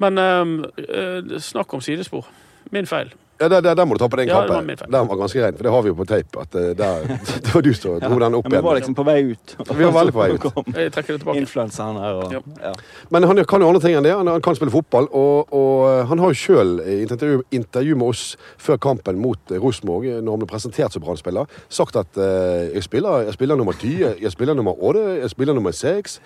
Men 0.00 0.18
øhm, 0.18 0.64
øh, 0.88 1.40
snakk 1.40 1.74
om 1.74 1.80
sidespor. 1.84 2.28
Min 2.70 2.86
feil. 2.86 3.12
Ja, 3.40 3.48
der, 3.48 3.60
der, 3.60 3.74
der 3.74 3.84
må 3.84 3.94
du 3.94 3.98
ta 3.98 4.08
på 4.08 4.16
den 4.16 4.28
Ja, 4.28 4.42
det 4.42 4.48
var 4.48 4.60
kappen. 4.60 4.92
Den 4.92 5.08
var 5.08 5.16
ganske 5.16 5.44
rein, 5.44 5.54
for 5.56 5.64
det 5.64 5.72
har 5.72 5.82
vi 5.82 5.88
jo 5.88 5.94
på 5.94 6.04
tape. 6.04 6.40
At 6.40 6.54
eh, 6.54 6.76
der, 6.76 7.06
det 7.44 7.54
var 7.54 7.60
du 7.64 7.72
som 7.74 8.00
dro 8.00 8.18
den 8.20 8.34
opp 8.36 8.44
Ja, 8.44 8.50
men 8.52 8.64
var 8.64 8.76
liksom 8.76 8.94
på 8.94 9.04
vei 9.08 9.22
ut. 9.30 9.54
Vi 9.78 9.84
var 9.84 9.94
veldig 9.96 10.12
på 10.12 10.20
vei 10.20 10.34
ut. 10.34 10.44
Jeg 10.76 10.92
trekker 10.92 11.16
det 11.16 11.22
tilbake. 11.22 11.40
Influenseren 11.40 11.96
her 11.96 12.20
og 12.20 12.34
Ja. 12.34 12.40
ja. 12.66 12.72
Men 13.08 13.24
han 13.24 13.44
kan 13.44 13.64
jo 13.64 13.68
andre 13.68 13.80
ting 13.80 13.96
enn 13.96 14.04
det. 14.04 14.12
Han, 14.12 14.28
han 14.28 14.44
kan 14.44 14.58
spille 14.58 14.74
fotball. 14.74 15.08
Og, 15.16 15.54
og 15.56 16.04
han 16.12 16.18
har 16.18 16.34
jo 16.34 16.40
sjøl 16.42 16.76
intervju, 16.84 17.40
intervju 17.50 17.96
med 17.96 18.12
oss 18.12 18.36
før 18.58 18.76
kampen 18.76 19.18
mot 19.18 19.40
eh, 19.50 19.62
Rosenborg, 19.62 20.04
eh, 20.04 20.20
når 20.20 20.36
han 20.36 20.44
ble 20.44 20.52
presentert 20.52 20.92
som 20.92 21.02
Brann-spiller, 21.02 21.48
sagt 21.72 21.96
at 21.96 22.20
uh, 22.20 22.68
jeg, 22.74 22.82
spiller, 22.84 23.24
jeg 23.24 23.38
spiller 23.38 23.56
nummer 23.56 23.72
10, 23.72 24.20
jeg 24.20 24.32
spiller 24.32 24.54
nummer 24.54 24.76
8, 24.76 25.06
jeg 25.22 25.30
spiller 25.32 25.56
nummer 25.56 25.72
6. 25.72 26.20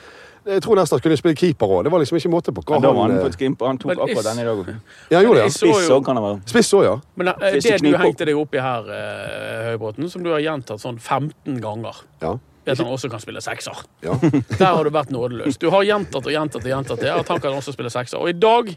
Jeg 0.44 0.62
tror 0.64 0.76
nesten 0.76 0.98
han 0.98 1.02
kunne 1.04 1.16
spille 1.16 1.36
keeper 1.40 1.70
òg. 1.72 1.84
Det 1.86 1.92
var 1.92 2.02
liksom 2.02 2.18
ikke 2.18 2.30
måte 2.32 2.52
på 2.52 2.64
hva 2.64 2.76
Men 2.76 2.84
da 2.84 2.90
var 2.92 3.06
han 3.08 3.16
eh. 3.16 3.52
Han 3.64 3.78
tok 3.80 3.90
Men 3.90 4.02
akkurat 4.04 4.26
den 4.28 4.40
i 4.42 4.46
dag 4.46 4.58
òg. 4.60 4.72
Ja, 5.08 5.16
han 5.16 5.24
gjorde 5.24 5.44
det. 5.44 5.52
så 5.54 5.68
Spiss 5.70 5.92
òg 5.94 6.02
kan 6.04 6.18
det 6.18 6.24
være. 6.24 6.40
Spiss 6.52 6.72
òg, 6.76 6.82
ja. 6.84 6.96
Men 7.16 7.30
eh, 7.32 7.56
det 7.64 7.78
du 7.80 7.94
hengte 7.96 8.28
deg 8.28 8.40
opp- 8.40 8.56
i 8.56 8.64
her, 8.64 8.90
eh, 8.92 9.70
Høybråten, 9.70 10.10
som 10.12 10.26
du 10.26 10.32
har 10.34 10.42
gjentatt 10.44 10.82
sånn 10.82 11.00
15 11.00 11.62
ganger 11.64 12.02
ja. 12.20 12.34
at 12.36 12.78
han 12.82 12.92
også 12.92 13.08
kan 13.12 13.24
spille 13.24 13.40
sekser. 13.44 13.80
ja. 14.04 14.18
Der 14.60 14.66
har 14.68 14.84
du 14.84 14.92
vært 14.92 15.12
nådeløs. 15.14 15.56
Du 15.56 15.70
har 15.72 15.86
gjentatt 15.88 16.28
og 16.28 16.32
gjentatt 16.32 16.60
og 16.60 16.70
gjentatt 16.74 17.00
det, 17.00 17.12
at 17.14 17.32
han 17.32 17.40
kan 17.40 17.56
også 17.56 17.72
spille 17.72 17.92
sekser. 17.92 18.20
Og 18.20 18.28
i 18.28 18.36
dag, 18.36 18.68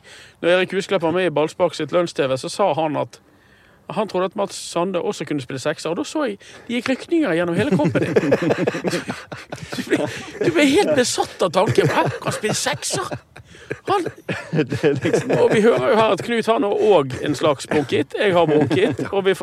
når 0.42 0.56
Erik 0.56 0.78
Husklepp 0.78 1.04
var 1.04 1.16
med 1.16 1.28
i 1.28 1.36
Ballspark 1.36 1.76
sitt 1.76 1.92
lunsj-TV, 1.92 2.38
så 2.40 2.52
sa 2.52 2.72
han 2.80 2.96
at 3.04 3.20
han 3.90 4.08
trodde 4.08 4.26
at 4.26 4.36
Mats 4.36 4.56
Sande 4.72 5.02
også 5.02 5.26
kunne 5.26 5.42
spille 5.42 5.60
sekser, 5.60 5.90
og 5.90 5.98
da 5.98 6.04
så 6.04 6.26
jeg 6.28 6.38
det 6.68 6.80
gikk 6.80 6.90
rykninger 6.90 7.34
gjennom 7.34 7.56
hele 7.56 7.78
kroppen 7.78 8.04
din. 8.04 8.14
Du 9.78 9.82
ble, 9.88 10.08
du 10.44 10.52
ble 10.52 10.66
helt 10.68 10.96
besatt 10.98 11.42
av 11.42 11.54
tanken. 11.56 11.88
på 11.88 12.06
at 12.06 12.20
kan 12.22 12.36
spille 12.36 12.56
sekser? 12.58 13.08
Han, 13.88 14.06
liksom 15.04 15.32
og 15.32 15.52
vi 15.54 15.62
hører 15.62 15.90
jo 15.92 15.96
her 15.96 16.14
at 16.16 16.24
Knut 16.24 16.48
han 16.48 16.64
har 16.64 16.84
òg 16.92 17.14
en 17.26 17.36
slags 17.36 17.68
bunkit. 17.72 18.16
Jeg 18.20 18.34
har 18.36 18.48
bunkit. 18.48 19.00
Og, 19.12 19.26
vi, 19.26 19.36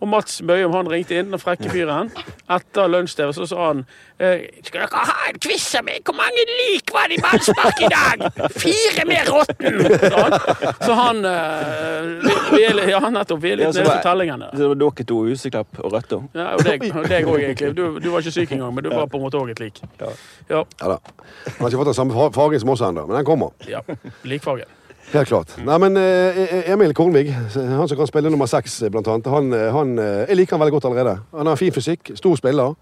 og 0.00 0.08
Mats 0.08 0.40
Bøyum 0.46 0.74
han 0.74 0.90
ringte 0.90 1.18
inn, 1.18 1.30
den 1.32 1.42
frekke 1.42 1.70
fyren. 1.70 2.10
Etter 2.50 2.90
lunsj 2.90 3.16
så 3.34 3.46
sa 3.46 3.68
han 3.68 3.84
eh, 4.18 4.46
Skal 4.66 4.84
dere 4.84 5.04
ha 5.08 5.28
en 5.30 5.38
quiz 5.42 5.66
av 5.78 5.86
meg? 5.86 6.02
Hvor 6.06 6.16
mange 6.18 6.44
lik 6.50 6.90
var 6.94 7.10
det 7.10 7.18
i 7.18 7.22
ballspark 7.22 7.82
i 7.86 7.90
dag? 7.92 8.24
Fire 8.58 9.06
med 9.08 9.30
rotten! 9.30 9.80
Så 9.94 10.14
han. 10.18 10.38
Så 10.84 10.98
han 10.98 11.24
eh, 11.30 12.10
vi, 12.54 12.64
er, 12.66 12.82
Ja, 12.90 13.00
nettopp. 13.08 13.42
Vi 13.44 13.54
er 13.54 13.62
litt 13.62 13.78
så 13.84 13.90
nede 13.90 13.96
var- 13.98 14.06
tellingene. 14.08 14.48
Så 14.52 14.58
det 14.62 14.68
var 14.72 14.78
dere 14.82 15.06
to, 15.12 15.18
Huseklepp 15.28 15.80
og 15.84 15.92
Røtta. 15.92 16.18
Ja, 16.34 16.46
og 16.56 16.64
deg 16.64 16.86
og 16.98 17.08
deg 17.08 17.28
òg, 17.30 17.38
egentlig. 17.44 17.72
Du, 17.76 17.98
du 18.00 18.08
var 18.10 18.24
ikke 18.24 18.34
syk 18.38 18.52
engang, 18.56 18.72
men 18.74 18.84
du 18.84 18.90
var 18.90 19.06
på 19.12 19.20
en 19.20 19.24
måte 19.26 19.38
òg 19.40 19.50
et 19.54 19.60
lik. 19.62 19.82
Ja. 20.00 20.10
Ja 20.50 20.62
da. 20.94 20.96
Han 21.44 21.60
har 21.60 21.68
ikke 21.70 21.82
fått 21.84 21.92
den 21.92 21.98
samme 22.00 22.30
fargen 22.34 22.60
som 22.64 22.72
oss 22.74 22.82
ennå, 22.88 23.06
men 23.06 23.20
den 23.20 23.28
kommer. 23.28 23.52
ja. 23.68 23.84
Likfargen. 24.24 24.66
Helt 25.12 25.28
klart. 25.28 25.50
Nei, 25.60 25.76
men 25.82 25.98
eh, 26.00 26.70
Emil 26.72 26.94
Kornvig, 26.96 27.28
han 27.34 27.88
som 27.90 27.98
kan 27.98 28.08
spille 28.08 28.30
nummer 28.32 28.48
seks, 28.48 28.78
eh, 28.82 28.88
blant 28.90 29.06
annet, 29.12 29.26
han, 29.28 29.52
eh, 29.52 29.68
han, 29.74 29.90
jeg 30.00 30.38
liker 30.40 30.56
han 30.56 30.62
veldig 30.64 30.72
godt 30.78 30.86
allerede. 30.88 31.18
Han 31.36 31.50
har 31.52 31.60
fin 31.60 31.74
fysikk, 31.76 32.14
stor 32.16 32.38
spiller. 32.40 32.72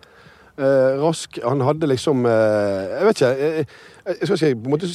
Eh, 0.52 1.00
rask. 1.00 1.38
Han 1.42 1.62
hadde 1.64 1.88
liksom 1.88 2.26
eh, 2.28 2.92
Jeg 2.92 3.06
vet 3.08 3.20
ikke. 3.24 3.64
Jeg, 4.06 4.16
jeg, 4.20 4.26
skal 4.28 4.38
si, 4.40 4.48
på 4.58 4.66
en 4.66 4.72
måte 4.74 4.88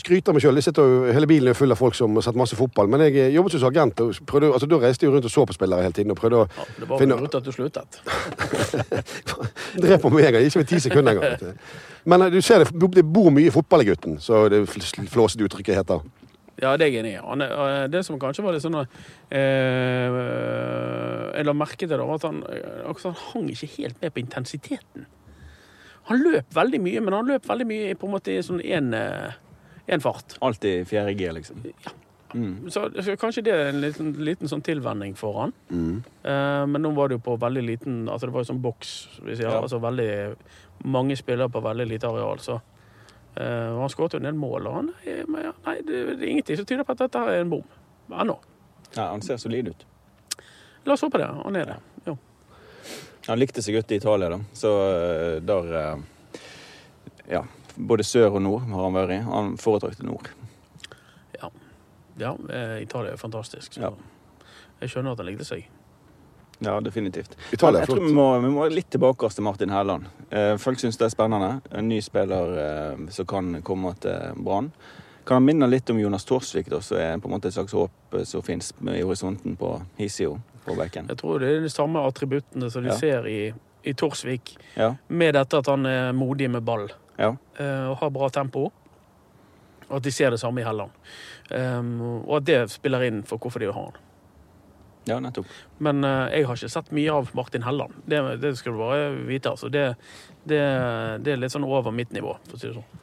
skryte 0.00 0.30
av 0.32 0.34
meg 0.38 0.42
sjøl. 0.44 0.60
Hele 1.12 1.28
bilen 1.28 1.50
er 1.52 1.56
full 1.58 1.72
av 1.74 1.76
folk 1.80 1.94
som 1.98 2.14
har 2.16 2.24
sett 2.24 2.38
masse 2.40 2.56
fotball. 2.56 2.88
Men 2.88 3.02
jeg 3.04 3.16
eh, 3.20 3.32
jobbet 3.34 3.52
som 3.58 3.68
agent, 3.68 4.00
og 4.00 4.14
prøvde, 4.30 4.52
altså, 4.56 4.68
da 4.70 4.78
reiste 4.80 5.04
jeg 5.06 5.12
rundt 5.12 5.28
og 5.28 5.34
så 5.34 5.44
på 5.50 5.56
spillere 5.56 5.84
hele 5.84 5.92
tiden. 5.98 6.14
og 6.14 6.20
prøvde 6.22 6.40
å 6.40 6.46
Ja, 6.48 6.64
det 6.80 6.88
var 6.88 7.02
finne... 7.02 7.18
godt 7.20 7.34
at 7.40 7.44
du 7.44 7.52
sluttet. 7.52 8.00
Drep 9.84 10.00
på 10.04 10.10
meg 10.14 10.28
en 10.30 10.36
gang, 10.38 10.46
ikke 10.48 10.62
med 10.62 10.70
ti 10.70 10.80
sekunder 10.80 11.12
engang. 11.18 11.56
Men 12.08 12.26
eh, 12.26 12.32
du 12.34 12.40
ser 12.44 12.64
det, 12.64 12.72
det 12.96 13.04
bor 13.04 13.30
mye 13.34 13.52
fotball 13.54 13.84
i 13.84 13.88
gutten, 13.92 14.16
så 14.22 14.46
det 14.52 14.64
fl- 14.70 15.08
flåsete 15.12 15.44
uttrykket 15.48 15.80
heter. 15.82 16.04
Ja, 16.62 16.76
det 16.78 16.86
er 16.86 16.92
jeg 16.94 17.00
enig 17.02 17.16
i. 17.16 17.18
Eh, 17.18 17.88
Det 17.90 18.04
som 18.06 18.18
kanskje 18.22 18.44
var 18.46 18.54
litt 18.54 18.62
sånn 18.62 18.76
eh, 18.78 20.18
Jeg 21.34 21.44
la 21.48 21.54
merke 21.56 21.80
til 21.80 21.90
det, 21.90 21.98
var 21.98 22.14
at 22.20 22.26
han, 22.28 22.42
eh, 22.46 22.86
han 23.02 23.16
hang 23.32 23.48
ikke 23.50 23.70
helt 23.78 23.98
med 24.00 24.14
på 24.14 24.22
intensiteten. 24.22 25.08
Han 26.10 26.20
løp 26.20 26.54
veldig 26.54 26.80
mye, 26.84 27.00
men 27.04 27.16
han 27.16 27.28
løp 27.28 27.46
veldig 27.48 27.66
mye 27.68 27.94
på 27.96 28.08
en 28.08 28.12
måte 28.12 28.34
i 28.34 28.42
sånn 28.44 28.60
én 28.60 30.02
fart. 30.04 30.36
Alltid 30.44 30.88
fjerde 30.88 31.14
G, 31.16 31.30
liksom. 31.32 31.62
Mm. 32.34 32.70
Så, 32.70 32.90
så 33.02 33.14
kanskje 33.16 33.44
det 33.46 33.52
er 33.54 33.68
en 33.70 33.80
liten, 33.80 34.10
liten 34.26 34.50
sånn 34.50 34.62
tilvenning 34.66 35.14
for 35.16 35.36
han. 35.38 35.52
Eh, 35.70 36.64
men 36.66 36.82
nå 36.82 36.90
var 36.96 37.08
det 37.08 37.20
jo 37.20 37.24
på 37.28 37.36
veldig 37.38 37.62
liten 37.62 38.00
Altså 38.10 38.26
det 38.26 38.34
var 38.34 38.42
jo 38.42 38.48
sånn 38.48 38.62
boks, 38.64 38.94
hvis 39.22 39.38
jeg, 39.44 39.46
Ja. 39.46 39.60
Altså 39.60 39.78
veldig 39.78 40.34
mange 40.90 41.16
spillere 41.16 41.52
på 41.52 41.62
veldig 41.62 41.86
lite 41.92 42.10
areal, 42.10 42.42
så 42.42 42.58
eh, 43.38 43.70
Han 43.78 43.92
skåret 43.92 44.16
jo 44.16 44.22
en 44.22 44.26
del 44.26 44.38
mål, 44.38 44.66
og 44.66 44.78
han 44.80 44.92
eh, 45.06 45.22
men 45.30 45.46
ja, 45.46 45.54
Nei, 45.68 45.76
det, 45.86 46.02
det 46.10 46.26
er 46.26 46.32
ingenting 46.32 46.58
som 46.58 46.66
tyder 46.66 46.88
på 46.88 46.96
at 46.96 47.04
dette 47.06 47.22
er 47.22 47.38
en 47.44 47.54
bom. 47.54 47.64
Ennå. 48.10 48.36
Ja, 48.96 49.12
han 49.12 49.22
ser 49.22 49.38
solid 49.38 49.70
ut. 49.70 49.86
La 50.84 50.98
oss 50.98 51.06
håpe 51.06 51.22
det. 51.22 51.30
Han 51.30 51.56
er 51.56 51.70
det. 51.70 51.78
Jo. 51.78 51.93
Han 53.26 53.40
likte 53.40 53.62
seg 53.64 53.76
godt 53.78 53.92
i 53.94 53.98
Italia, 54.00 54.28
da. 54.34 54.40
Så 54.52 54.72
eh, 54.88 55.36
der 55.42 55.76
eh, 55.80 56.40
Ja. 57.32 57.44
Både 57.74 58.04
sør 58.06 58.36
og 58.36 58.42
nord 58.44 58.66
har 58.70 58.84
han 58.84 58.94
vært 58.94 59.12
i. 59.16 59.22
Han 59.26 59.54
foretrakte 59.58 60.04
nord. 60.06 60.28
Ja. 61.40 61.48
ja 62.20 62.34
eh, 62.52 62.82
Italia 62.84 63.14
er 63.14 63.18
fantastisk. 63.18 63.74
Så 63.74 63.80
Ja. 63.80 63.90
jeg 64.80 64.92
skjønner 64.92 65.16
at 65.16 65.22
han 65.22 65.26
likte 65.26 65.46
seg. 65.48 65.64
Ja, 66.62 66.76
definitivt. 66.80 67.34
Italia 67.52 67.80
er 67.80 67.82
jeg 67.82 67.90
tror 67.90 68.04
vi 68.04 68.12
må, 68.14 68.28
vi 68.44 68.52
må 68.52 68.68
litt 68.70 68.92
tilbake 68.94 69.28
til 69.34 69.42
Martin 69.42 69.72
Helland. 69.74 70.06
Eh, 70.30 70.54
folk 70.62 70.78
syns 70.78 71.00
det 71.00 71.08
er 71.08 71.16
spennende. 71.16 71.56
En 71.72 71.88
ny 71.88 71.98
spiller 72.04 72.54
som 73.10 73.26
kan 73.26 73.62
komme 73.66 73.96
til 74.04 74.38
Brann. 74.44 74.70
Kan 75.24 75.38
han 75.40 75.44
minne 75.46 75.66
litt 75.70 75.88
om 75.90 75.98
Jonas 76.00 76.24
Torsvik, 76.28 76.68
da, 76.68 76.80
som 76.84 76.98
er 77.00 77.16
på 77.18 77.28
en 77.30 77.32
måte 77.36 77.48
et 77.48 77.54
slags 77.56 77.72
håp 77.72 78.14
eh, 78.18 78.24
som 78.28 78.42
fins 78.44 78.72
i 78.84 79.00
horisonten 79.00 79.56
på 79.56 79.70
Hisio 79.96 80.34
på 80.66 80.76
bekken? 80.76 81.08
Jeg 81.08 81.16
tror 81.22 81.40
det 81.40 81.48
er 81.54 81.60
de 81.64 81.70
samme 81.72 82.02
attributtene 82.04 82.68
som 82.70 82.84
de 82.84 82.92
Ja. 82.92 82.96
ser 83.00 83.26
i, 83.30 83.54
i 83.84 83.92
Torsvik, 83.94 84.56
Ja. 84.76 84.94
med 85.08 85.34
dette 85.34 85.56
at 85.58 85.66
han 85.72 85.86
er 85.86 86.12
modig 86.12 86.50
med 86.50 86.62
ball. 86.64 86.88
ja. 87.18 87.36
eh, 87.58 87.86
og 87.90 87.96
har 88.02 88.10
bra 88.10 88.28
tempo. 88.28 88.70
Og 89.88 89.96
at 89.98 90.02
de 90.02 90.10
ser 90.12 90.30
det 90.30 90.40
samme 90.40 90.60
i 90.60 90.64
Helland. 90.64 90.90
Um, 91.50 92.22
og 92.26 92.38
at 92.38 92.44
det 92.48 92.70
spiller 92.72 93.02
inn 93.04 93.22
for 93.22 93.36
hvorfor 93.38 93.60
de 93.60 93.66
vil 93.68 93.74
ha 93.76 93.82
han. 93.84 93.98
Ja, 95.06 95.18
nettopp. 95.20 95.46
Men 95.78 96.00
uh, 96.04 96.30
jeg 96.32 96.46
har 96.48 96.56
ikke 96.56 96.70
sett 96.72 96.88
mye 96.96 97.12
av 97.12 97.28
Martin 97.36 97.62
Helland. 97.62 97.92
Det, 98.08 98.20
det 98.40 98.54
skal 98.56 98.72
du 98.72 98.78
bare 98.80 99.10
vite. 99.28 99.50
Altså. 99.52 99.68
Det, 99.68 99.82
det, 100.48 100.60
det 101.20 101.32
er 101.34 101.36
litt 101.42 101.52
sånn 101.52 101.66
over 101.68 101.92
mitt 101.92 102.10
nivå, 102.16 102.32
for 102.48 102.56
å 102.56 102.60
si 102.62 102.70
det 102.70 102.78
sånn. 102.78 103.02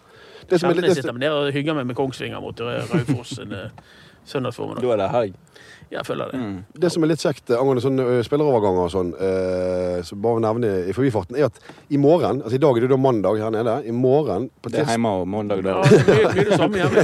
Det 0.49 0.59
som 0.59 0.69
er 0.71 0.79
litt, 0.79 0.89
jeg 0.89 1.01
sitter 1.01 1.19
ned 1.21 1.35
og 1.35 1.51
hygger 1.55 1.77
meg 1.77 1.89
med 1.91 1.97
Kongsvinger 1.99 2.41
mot 2.43 2.61
Raufoss 2.61 3.37
en 3.43 3.53
eh, 3.57 3.69
søndagsformiddag. 4.25 4.83
Da 4.85 4.93
er 4.95 5.01
det 5.03 5.09
helg. 5.15 5.37
Jeg 5.91 6.05
føler 6.07 6.31
det. 6.31 6.39
Mm. 6.39 6.57
det 6.81 6.91
som 6.93 7.03
er 7.03 7.11
litt 7.11 7.23
kjekt 7.23 7.49
eh, 7.51 7.59
angående 7.59 7.83
sånne 7.83 8.21
spilleroverganger 8.23 8.85
og 8.85 8.91
sånn, 8.93 9.11
eh, 9.19 9.97
så 10.07 10.15
bare 10.23 10.39
nevne 10.43 10.69
i 10.87 10.95
forbifarten, 10.95 11.35
er 11.35 11.49
at 11.49 11.59
i 11.91 11.99
morgen, 11.99 12.39
altså 12.45 12.55
i 12.55 12.61
dag 12.63 12.77
er 12.77 12.85
det 12.85 12.91
da 12.93 12.99
mandag 13.01 13.41
her 13.43 13.51
nede, 13.51 13.75
i 13.83 13.95
morgen 13.95 14.47
på 14.61 14.71
Det 14.71 14.85
er 14.85 14.93
hjemme 14.93 15.11
og 15.21 15.27
mandag, 15.27 15.63
Ja, 15.71 15.81
det 15.83 15.99
er 16.01 16.07
mye, 16.07 16.31
mye 16.35 16.45
det 16.47 16.57
samme 16.61 16.75
hjemme. 16.79 16.99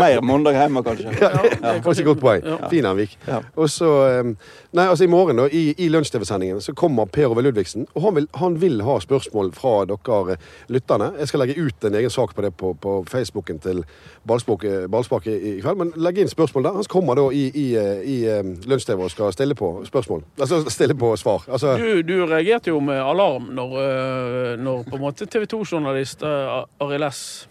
Mer 0.00 0.20
mandag 0.24 0.56
hjemme, 0.56 0.82
kanskje. 0.86 1.12
Ja, 1.20 1.30
det 1.42 1.60
er 1.60 1.82
Kanskje 1.84 2.02
et 2.02 2.08
godt 2.08 2.22
poeng. 2.22 2.42
Ja. 2.46 2.68
Fin 2.72 2.86
Henvik. 2.88 3.18
Ja. 3.28 3.42
Og 3.56 3.70
så 3.70 3.90
eh, 4.08 4.32
Nei, 4.72 4.86
altså 4.88 5.04
i 5.04 5.10
morgen, 5.12 5.36
da, 5.36 5.44
i, 5.52 5.74
i 5.76 5.88
lunsj-TV-sendingen, 5.92 6.62
så 6.64 6.72
kommer 6.72 7.04
Per 7.12 7.28
Ove 7.28 7.42
Ludvigsen. 7.44 7.84
Og 7.92 8.06
han 8.06 8.14
vil, 8.16 8.28
han 8.40 8.54
vil 8.62 8.80
ha 8.86 8.96
spørsmål 9.04 9.52
fra 9.56 9.74
dere 9.90 10.36
eh, 10.38 10.46
lytterne. 10.72 11.10
Jeg 11.20 11.28
skal 11.28 11.44
legge 11.44 11.58
ut 11.60 11.84
en 11.84 11.98
egen 12.00 12.12
sak 12.12 12.32
på 12.32 12.44
det 12.46 12.54
på, 12.56 12.72
på 12.80 12.94
Facebooken 13.10 13.60
til 13.60 13.82
Ballspark, 14.28 14.64
eh, 14.64 15.36
i, 15.36 15.54
i 15.58 15.60
kveld. 15.60 15.80
Men 15.82 15.92
legg 16.00 16.22
inn 16.22 16.32
spørsmål 16.32 16.61
der. 16.62 16.78
Han 16.78 16.88
kommer 16.90 17.18
da 17.18 17.28
i, 17.34 17.44
i, 17.48 17.66
eh, 17.76 18.00
i 18.08 18.16
eh, 18.30 18.42
lunsj-TV 18.68 19.04
og 19.04 19.10
skal 19.10 19.32
stille 19.32 19.54
på 19.58 19.70
spørsmål. 19.88 20.24
Altså 20.40 20.62
stille 20.70 20.94
på 20.98 21.14
svar. 21.16 21.44
Altså 21.48 21.76
Du, 21.78 22.02
du 22.02 22.26
reagerte 22.26 22.70
jo 22.70 22.80
med 22.80 23.00
alarm 23.00 23.50
når, 23.52 23.78
øh, 23.82 24.58
når 24.58 24.82
på 24.90 24.96
en 24.96 25.02
måte 25.02 25.26
TV 25.26 25.46
2-journalist 25.54 26.22
uh, 26.22 26.64
Arild 26.80 27.10
S. 27.10 27.48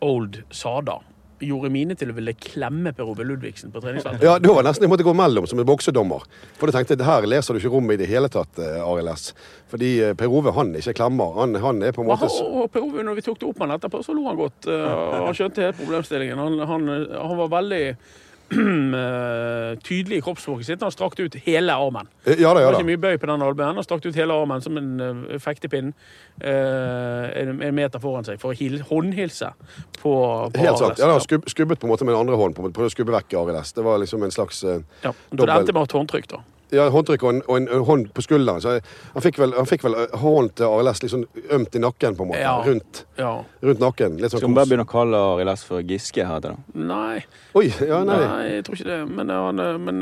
Old 0.00 0.42
Sada 0.50 0.98
gjorde 1.42 1.70
mine 1.74 1.96
til 1.98 2.12
å 2.12 2.16
ville 2.16 2.34
klemme 2.38 2.92
Per 2.96 3.08
Ove 3.10 3.26
Ludvigsen 3.26 3.72
på 3.74 3.82
treningsfeltet. 3.82 4.24
Ja, 4.24 4.38
det 4.42 4.50
var 4.52 4.66
nesten 4.66 4.86
jeg 4.86 4.92
måtte 4.92 5.06
gå 5.06 5.14
mellom 5.16 5.46
som 5.50 5.60
en 5.62 5.68
boksedommer. 5.68 6.24
For 6.60 6.70
da 6.70 6.78
tenkte 6.78 6.96
jeg 6.96 7.06
her 7.06 7.28
leser 7.28 7.54
du 7.54 7.60
ikke 7.62 7.74
rommet 7.74 7.98
i 7.98 8.02
det 8.04 8.10
hele 8.10 8.30
tatt, 8.32 8.58
eh, 8.62 8.80
Arild 8.82 9.12
S. 9.12 9.30
Fordi 9.72 9.92
eh, 10.08 10.16
Per 10.18 10.32
Ove 10.32 10.54
han 10.56 10.74
ikke 10.78 10.96
klemmer. 11.00 11.36
Han, 11.40 11.58
han 11.62 11.82
er 11.82 11.94
på 11.96 12.04
en 12.04 12.10
måte 12.10 12.28
Aha, 12.30 12.48
og 12.62 12.72
Per 12.72 12.84
Ove, 12.86 13.04
når 13.06 13.20
vi 13.20 13.26
tok 13.28 13.40
det 13.42 13.48
opp 13.50 13.62
med 13.62 13.68
han 13.68 13.78
etterpå, 13.78 14.02
så 14.06 14.16
lo 14.16 14.26
han 14.30 14.40
godt. 14.40 14.68
øh, 14.70 14.88
han 15.28 15.38
skjønte 15.38 15.66
hele 15.66 15.78
problemstillingen. 15.78 16.42
Han, 16.42 16.58
han, 16.72 16.90
han 17.12 17.40
var 17.44 17.54
veldig 17.58 17.84
tydelig 19.88 20.18
i 20.18 20.22
kroppsspråket 20.24 20.66
sitt. 20.66 20.82
Han 20.84 20.92
strakte 20.94 21.26
ut 21.26 21.36
hele 21.46 21.74
armen. 21.74 22.08
Ja 22.24 22.52
da, 22.52 22.54
Det 22.58 22.64
ja 22.64 22.68
var 22.68 22.78
ikke 22.78 22.90
mye 22.90 23.02
bøy 23.02 23.18
på 23.22 23.30
den 23.30 23.44
albuen. 23.44 23.76
Han 23.78 23.86
strakte 23.86 24.12
ut 24.12 24.18
hele 24.18 24.36
armen 24.36 24.64
som 24.64 24.76
en 24.80 24.90
uh, 25.00 25.38
fektepinn 25.42 25.92
eh, 26.40 27.42
en, 27.42 27.62
meter 27.74 28.02
foran 28.02 28.26
seg 28.26 28.40
for 28.42 28.52
å 28.52 28.58
hil, 28.58 28.80
håndhilse 28.88 29.52
på, 30.00 30.14
på 30.52 30.62
Helt 30.62 30.80
sant. 30.80 31.00
Ja, 31.00 31.10
da, 31.10 31.18
skubbet 31.22 31.80
på 31.80 31.88
en 31.88 31.92
måte 31.92 32.06
med 32.06 32.14
den 32.14 32.22
andre 32.24 32.38
hånden. 32.38 32.56
på 32.58 32.72
Prøvde 32.72 32.92
å 32.92 32.94
skubbe 32.94 33.14
vekk 33.16 33.38
Arild 33.40 33.62
S. 33.62 33.74
Det 33.76 33.86
var 33.86 34.00
liksom 34.02 34.24
en 34.26 34.34
slags 34.34 34.64
uh, 34.64 34.80
Ja, 35.02 35.14
Dobbel- 35.30 35.46
det 35.46 35.60
endte 35.60 35.76
med 35.76 35.88
et 35.88 35.96
håndtrykk, 36.00 36.32
da. 36.36 36.42
Ja, 36.72 36.88
håndtrykk 36.90 37.22
og 37.26 37.30
en, 37.34 37.40
og 37.48 37.56
en, 37.60 37.68
en 37.76 37.84
hånd 37.88 38.08
på 38.16 38.24
skulderen. 38.24 38.60
Så 38.64 38.76
jeg, 38.78 38.82
han 39.14 39.22
fikk 39.24 39.38
vel, 39.42 39.52
han 39.58 39.68
fikk 39.68 39.84
vel 39.86 39.94
eh, 40.00 40.14
hånden 40.22 40.50
til 40.58 40.66
Arild 40.66 40.90
S 40.94 41.02
liksom 41.04 41.24
ømt 41.58 41.76
i 41.76 41.82
nakken, 41.84 42.16
på 42.18 42.24
en 42.26 42.30
måte. 42.32 42.40
Ja. 42.42 42.54
Rundt, 42.66 43.04
Ja. 43.20 43.32
rundt 43.62 43.82
nakken. 43.84 44.16
Litt 44.18 44.32
sånn 44.32 44.40
Skal 44.42 44.48
vi 44.50 44.56
bare 44.58 44.70
begynne 44.70 44.86
å 44.86 44.90
kalle 44.92 45.20
Arild 45.34 45.52
S 45.52 45.64
for 45.68 45.82
Giske 45.86 46.24
her 46.26 46.40
til 46.42 46.54
da? 46.56 46.82
Nei, 46.92 47.20
Oi, 47.54 47.66
ja, 47.68 47.98
nei. 48.08 48.16
nei, 48.24 48.44
jeg 48.56 48.64
tror 48.66 48.78
ikke 48.80 48.88
det. 48.90 48.98
Men, 49.12 49.30
eh, 49.30 49.42
han, 49.46 49.60
eh, 49.66 49.78
men, 49.78 49.98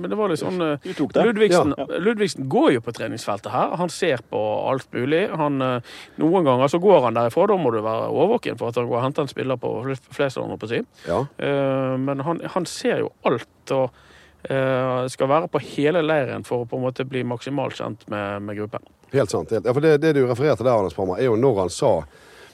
men 0.00 0.08
det 0.10 0.18
var 0.18 0.32
litt 0.32 0.40
sånn? 0.42 0.58
Ludvigsen, 0.84 1.74
Ja. 1.78 1.86
Ludvigsen 2.08 2.48
går 2.48 2.72
jo 2.78 2.80
på 2.88 2.94
treningsfeltet 2.96 3.52
her. 3.52 3.76
Han 3.76 3.92
ser 3.92 4.24
på 4.30 4.40
alt 4.70 4.88
mulig. 4.96 5.26
Han, 5.36 5.58
noen 6.18 6.44
ganger 6.48 6.68
så 6.72 6.80
går 6.82 7.02
han 7.08 7.14
derifra. 7.20 7.46
Da 7.52 7.56
må 7.60 7.70
du 7.74 7.80
være 7.84 8.08
årvåken 8.10 8.58
for 8.58 8.68
at 8.72 8.80
han 8.80 8.88
går 8.88 8.98
og 9.00 9.04
henter 9.06 9.22
en 9.26 9.28
spiller 9.32 9.56
på 9.60 9.70
flest 10.14 10.38
andre, 10.40 10.56
på 10.58 10.66
å 10.68 10.72
si. 10.72 10.80
Ja. 11.08 11.20
Eh, 11.38 11.96
Men 12.04 12.20
han, 12.24 12.40
han 12.54 12.66
ser 12.66 12.98
jo 13.04 13.12
alt 13.28 13.72
og 13.74 13.90
skal 14.44 15.28
være 15.30 15.48
på 15.48 15.60
hele 15.64 16.02
leiren 16.04 16.44
for 16.44 16.64
å 16.64 16.68
på 16.68 16.76
en 16.76 16.84
måte 16.84 17.06
bli 17.08 17.22
maksimalt 17.24 17.78
kjent 17.78 18.04
med, 18.12 18.44
med 18.44 18.58
gruppen. 18.58 18.84
Helt 19.14 19.32
sant. 19.32 19.50
Helt. 19.54 19.64
Ja, 19.64 19.72
for 19.72 19.84
det, 19.84 19.96
det 20.02 20.12
du 20.16 20.24
refererte 20.26 20.66
der, 20.66 20.74
Anders 20.74 20.96
Parma, 20.96 21.16
er 21.16 21.30
jo 21.30 21.38
når 21.40 21.60
han 21.62 21.72
sa 21.72 21.92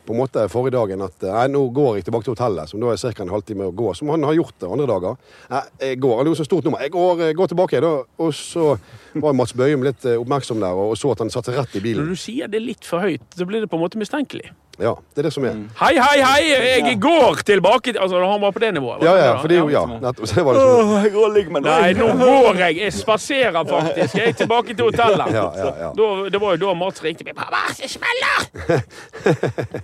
på 0.06 0.14
en 0.14 0.20
måte 0.20 0.46
forrige 0.52 0.74
dagen 0.76 1.04
at 1.04 1.26
nei, 1.26 1.46
nå 1.52 1.62
går 1.76 1.98
jeg 1.98 2.06
tilbake 2.08 2.26
til 2.26 2.34
hotellet, 2.34 2.70
som 2.70 2.82
da 2.82 2.92
er 2.94 3.02
ca. 3.02 3.24
en 3.24 3.34
halvtime 3.34 3.68
å 3.68 3.74
gå. 3.76 3.92
Som 3.98 4.12
han 4.14 4.24
har 4.26 4.38
gjort 4.38 4.56
det 4.62 4.70
andre 4.70 4.88
dager. 4.90 5.20
Nei, 5.50 5.62
jeg 5.84 6.00
går. 6.02 6.22
det 6.22 6.30
er 6.30 6.32
jo 6.34 6.40
så 6.40 6.48
stort 6.48 6.66
nummer. 6.68 6.82
Jeg 6.84 6.94
går, 6.96 7.26
jeg 7.28 7.38
går 7.40 7.52
tilbake, 7.52 7.82
da. 7.84 7.92
Og 8.20 8.34
så 8.36 8.72
var 9.14 9.36
Mats 9.36 9.54
Bøyum 9.56 9.84
litt 9.86 10.06
eh, 10.08 10.18
oppmerksom 10.20 10.62
der, 10.62 10.80
og 10.86 10.96
så 10.98 11.14
at 11.14 11.24
han 11.24 11.32
satte 11.32 11.54
rett 11.56 11.76
i 11.76 11.84
bilen. 11.84 12.04
Når 12.04 12.16
du 12.16 12.24
sier 12.24 12.50
det 12.50 12.62
litt 12.64 12.86
for 12.88 13.04
høyt, 13.04 13.24
så 13.36 13.48
blir 13.48 13.64
det 13.64 13.70
på 13.70 13.78
en 13.78 13.84
måte 13.84 14.00
mistenkelig. 14.00 14.50
Ja, 14.80 14.94
det 15.14 15.20
er 15.20 15.26
det 15.28 15.32
som 15.34 15.44
er. 15.44 15.56
Hei, 15.76 15.92
hei, 16.00 16.20
hei! 16.24 16.44
Jeg 16.88 16.96
går 17.02 17.42
tilbake 17.44 17.92
til 17.92 17.98
Altså, 18.00 18.16
han 18.24 18.40
var 18.40 18.50
på 18.50 18.58
det 18.62 18.70
nivået. 18.74 19.02
Ja, 19.04 19.12
ja, 19.18 19.34
for 19.40 19.48
det 19.48 19.58
er 19.58 19.60
jo 19.60 19.68
Ja, 19.68 19.82
nettopp. 19.86 20.26
Så 20.26 20.34
det 20.38 20.44
var 20.46 20.56
liksom 20.56 20.94
jeg 21.04 21.12
går 21.12 21.26
og 21.26 21.34
ligger 21.34 21.52
med 21.52 21.66
Nei, 21.66 21.92
nå 21.98 22.06
går 22.16 22.60
jeg. 22.62 22.78
Jeg 22.80 22.92
spaserer 22.96 23.64
faktisk. 23.68 24.14
Jeg 24.16 24.28
er 24.28 24.32
tilbake 24.40 24.74
til 24.74 24.84
hotellet. 24.88 25.34
Ja, 25.36 25.44
ja, 25.56 25.72
ja. 25.84 25.90
Da, 25.98 26.08
det 26.32 26.40
var 26.40 26.56
jo 26.56 26.62
da 26.64 26.74
Mats 26.80 27.04
ringte 27.04 27.24
meg. 27.28 27.36
'Pappa, 27.36 27.60
det 27.76 27.90
smeller!' 27.92 28.40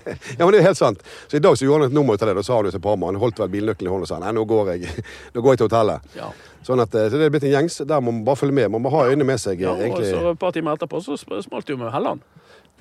Ja, 0.06 0.44
men 0.44 0.52
det 0.54 0.60
er 0.60 0.66
helt 0.68 0.78
sant. 0.78 1.02
Så 1.26 1.38
i 1.38 1.42
dag 1.42 1.56
så 1.58 1.66
gjorde 1.66 1.84
han 1.86 1.90
et 1.90 1.96
nummer 1.96 2.14
ut 2.16 2.22
av 2.22 2.30
det. 2.30 2.36
Da 2.38 2.44
sa 2.46 2.56
han 2.58 2.68
jo 2.68 2.74
til 2.74 2.82
Parma, 2.84 3.10
han 3.10 3.18
holdt 3.20 3.40
vel 3.42 3.50
bilnøkkelen 3.52 3.90
i 3.90 3.92
hånden 3.94 4.06
og 4.06 4.10
sa 4.10 4.20
nei, 4.22 4.32
nå 4.36 4.44
går 4.48 4.72
jeg, 4.74 4.92
nå 5.34 5.42
går 5.44 5.56
jeg 5.56 5.62
til 5.62 5.68
hotellet. 5.70 6.06
Ja. 6.18 6.30
Sånn 6.66 6.82
at, 6.82 6.94
eh, 6.98 7.08
så 7.12 7.20
det 7.20 7.28
er 7.28 7.34
blitt 7.34 7.46
en 7.46 7.54
gjengs. 7.54 7.78
Der 7.86 8.00
må 8.02 8.14
man 8.14 8.24
bare 8.26 8.40
følge 8.40 8.56
med. 8.58 8.70
Man 8.74 8.82
må 8.86 8.90
ha 8.94 9.04
øynene 9.10 9.26
med 9.28 9.42
seg. 9.42 9.62
Ja, 9.62 9.76
eh, 9.78 9.92
og 9.92 10.02
så 10.02 10.24
et 10.32 10.40
par 10.42 10.54
timer 10.56 10.78
etterpå 10.78 11.02
så 11.04 11.18
smalt 11.18 11.66
det 11.66 11.76
jo 11.76 11.82
med 11.82 11.92
Helland. 11.94 12.24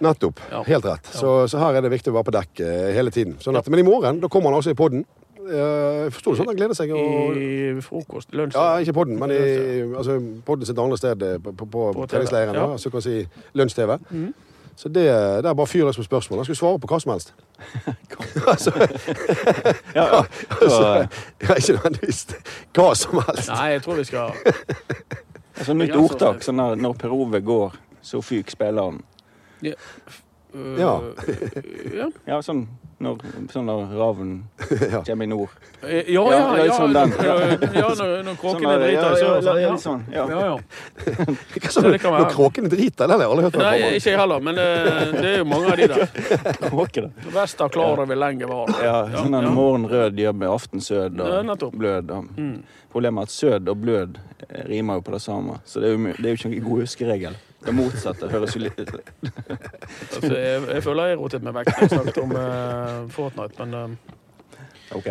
Nettopp. 0.04 0.42
Ja. 0.52 0.64
Helt 0.68 0.86
rett. 0.90 1.06
Så, 1.16 1.36
så 1.48 1.60
her 1.62 1.78
er 1.78 1.86
det 1.86 1.94
viktig 1.94 2.12
å 2.12 2.18
være 2.18 2.28
på 2.28 2.34
dekk 2.36 2.64
eh, 2.66 2.90
hele 2.98 3.14
tiden. 3.16 3.38
Sånn 3.40 3.56
at, 3.56 3.70
Men 3.72 3.80
i 3.80 3.88
morgen 3.88 4.20
da 4.24 4.28
kommer 4.32 4.52
han 4.52 4.60
altså 4.60 4.74
i 4.74 4.80
podden. 4.80 5.06
Jeg 5.46 6.10
Forsto 6.16 6.32
du 6.34 6.40
sånn? 6.40 6.48
Han 6.50 6.58
gleder 6.58 6.74
seg. 6.78 6.90
Og, 6.98 7.36
I 7.38 7.76
frokost, 7.86 8.32
lunsj 8.34 8.58
ja, 8.58 8.80
ikke 8.82 8.96
podden, 8.98 9.20
men 9.22 9.30
i 9.30 9.42
altså, 9.86 10.16
podden 10.48 10.66
sitt 10.66 10.80
andre 10.82 10.98
sted 10.98 11.22
eh, 11.22 11.36
på, 11.38 11.54
på, 11.54 11.68
på, 11.70 11.84
På 12.00 12.08
treningsleiren. 12.10 12.58
ja. 12.58 12.80
Så 12.82 12.90
kan 12.90 13.04
vi 13.04 13.06
si 13.06 13.46
lunsj-TV. 13.62 13.98
Mhm. 14.10 14.34
Så 14.76 14.90
det, 14.90 15.06
det 15.44 15.50
er 15.50 15.54
bare 15.54 15.68
fyr 15.68 15.86
løs 15.88 15.98
på 15.98 16.04
spørsmål. 16.04 16.40
Han 16.42 16.46
skulle 16.46 16.60
svare 16.60 16.80
på 16.80 16.90
hva 16.92 17.00
som 17.00 17.12
helst. 17.14 17.34
altså, 18.52 18.72
Ja, 19.96 20.04
ja. 20.04 20.24
Så, 20.24 20.58
altså, 20.62 21.08
ja, 21.42 21.56
ikke 21.56 21.78
nødvendigvis 21.78 22.28
hva 22.76 22.90
som 23.00 23.20
helst. 23.22 23.50
Nei, 23.50 23.68
jeg 23.76 23.84
tror 23.86 24.00
vi 24.02 24.08
skal 24.10 24.34
altså, 25.58 25.74
nytt 25.74 25.96
ordtak. 25.96 26.44
Sånn 26.44 26.60
når, 26.60 26.76
når 26.84 26.98
Per 27.00 27.16
Ove 27.16 27.42
går, 27.46 27.78
så 28.06 28.22
fyk 28.22 28.52
spilleren. 28.52 29.00
Øh, 30.56 30.80
Ja. 30.80 30.94
ja. 32.00 32.10
Ja, 32.28 32.42
sånn 32.42 32.66
når, 33.04 33.18
sånn 33.52 33.66
når 33.68 33.90
raven 34.00 34.30
Ja. 34.94 35.02
kommer 35.04 35.26
i 35.26 35.28
nord. 35.28 35.50
Eh, 35.84 36.08
Ja, 36.14 36.24
ja, 36.32 36.38
Ja, 36.56 36.66
ja, 36.66 36.74
sånn 36.78 36.94
den. 36.96 37.12
ja, 37.20 37.34
ja, 37.36 37.90
når, 37.92 38.24
når 38.24 38.24
Sånn 38.24 38.38
kråkene 38.40 38.72
der, 38.72 38.86
driter 38.86 38.94
i 38.94 38.96
ja, 38.96 39.16
sør. 39.20 39.36
ja, 39.36 39.42
sånn, 39.42 39.58
ja, 39.58 39.62
Ja, 39.62 39.72
litt 39.74 39.84
sånn, 39.84 40.06
ja. 40.14 40.28
ja, 40.30 40.40
ja. 40.46 40.56
Hva 41.60 41.72
sa 41.76 41.82
Ja, 41.82 41.88
du? 41.88 41.92
det 41.92 42.02
være. 42.06 42.22
Når 42.24 42.32
kråkene 42.38 42.72
driter? 42.72 43.08
Det 43.08 43.18
har 43.18 43.24
jeg 43.26 43.32
aldri 43.34 43.46
hørt. 43.50 43.58
Nei, 43.60 43.76
ikke 44.00 44.14
jeg 44.14 44.20
heller, 44.22 44.40
men 44.48 44.56
det 44.56 45.26
er 45.34 45.38
jo 45.42 45.46
mange 45.52 45.74
av 45.74 45.78
de 45.82 45.88
der. 45.92 46.08
Kråke, 46.70 47.04
da. 47.06 47.30
Vester 47.36 47.70
klarer 47.76 48.08
vi 48.10 48.16
lenge 48.16 48.48
var. 48.50 48.72
Ja, 48.82 48.96
sånn 49.18 49.36
en 49.36 49.50
ja. 49.50 49.54
morgen 49.60 49.90
rød 49.92 50.24
gjør 50.24 50.34
med 50.40 50.50
aftensød 50.56 51.20
Ja, 51.20 51.44
og 51.44 51.76
blød. 51.76 52.12
Og 52.16 52.32
Mm. 52.36 52.64
Problemet 52.96 53.20
er 53.20 53.28
at 53.28 53.32
sød 53.36 53.68
og 53.70 53.78
blød 53.84 54.16
rimer 54.70 54.96
jo 54.96 55.02
på 55.04 55.12
det 55.12 55.20
samme, 55.22 55.58
så 55.68 55.82
det 55.84 55.90
er 55.90 55.98
jo, 55.98 56.14
det 56.16 56.26
er 56.26 56.32
jo 56.32 56.38
ikke 56.40 56.50
noen 56.54 56.64
god 56.64 56.80
huskeregel. 56.86 57.36
Det 57.66 57.74
motsatte 57.74 58.30
høres 58.30 58.56
jo 58.56 58.62
litt 58.62 58.78
Altså, 58.86 60.34
jeg, 60.36 60.62
jeg 60.76 60.84
føler 60.86 61.14
jeg 61.14 61.18
rotet 61.22 61.46
meg 61.46 61.58
vekk 61.62 61.74
når 61.74 61.82
jeg 61.88 61.96
snakket 61.96 62.22
om 62.24 62.36
eh, 62.42 63.00
Fortnite, 63.16 63.66
men 63.66 63.80
eh, 63.80 64.14
OK. 64.96 65.08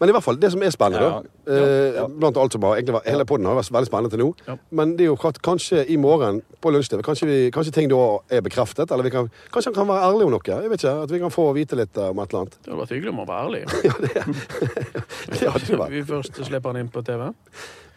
Men 0.00 0.08
i 0.08 0.12
hvert 0.16 0.24
fall, 0.24 0.38
det 0.40 0.48
som 0.54 0.62
er 0.64 0.72
spennende, 0.72 1.04
Ja. 1.04 1.18
da 1.20 1.52
eh, 1.52 1.94
Ja. 1.98 2.06
Blant 2.08 2.38
alt 2.40 2.54
som 2.56 2.62
bare, 2.64 2.78
egentlig 2.80 2.94
var, 2.96 3.02
Hele 3.06 3.26
podden 3.28 3.46
har 3.46 3.58
vært 3.58 3.68
veldig 3.76 3.90
spennende 3.90 4.10
til 4.14 4.22
nå. 4.24 4.28
Ja. 4.48 4.56
Men 4.72 4.94
det 4.96 5.04
er 5.04 5.10
jo 5.10 5.18
klart, 5.20 5.38
kanskje 5.44 5.82
i 5.92 5.98
morgen 6.00 6.40
på 6.64 6.72
lunsj-TV 6.72 7.02
kanskje, 7.04 7.28
kanskje 7.54 7.74
ting 7.76 7.90
da 7.92 7.98
er 8.32 8.40
bekreftet. 8.42 8.90
Eller 8.90 9.04
vi 9.06 9.12
kan, 9.12 9.28
kanskje 9.52 9.70
han 9.70 9.76
kan 9.82 9.90
være 9.92 10.08
ærlig 10.08 10.26
om 10.26 10.32
noe. 10.32 10.40
Jeg 10.48 10.72
vet 10.72 10.80
ikke, 10.80 10.94
At 11.04 11.12
vi 11.12 11.20
kan 11.22 11.34
få 11.34 11.44
vite 11.54 11.76
litt 11.78 12.00
om 12.00 12.18
et 12.24 12.32
eller 12.32 12.40
annet. 12.40 12.56
det 12.64 12.72
hadde 12.72 12.80
vært 12.80 12.96
hyggelig 12.96 13.12
om 13.12 13.22
å 13.22 13.28
være 13.28 13.44
ærlig. 13.44 13.62
Det 15.36 15.52
hadde 15.58 15.78
vært. 15.84 15.92
Vi 15.92 16.02
først 16.08 16.42
slipper 16.48 16.72
han 16.72 16.80
inn 16.82 16.90
på 16.92 17.04
TV. 17.06 17.28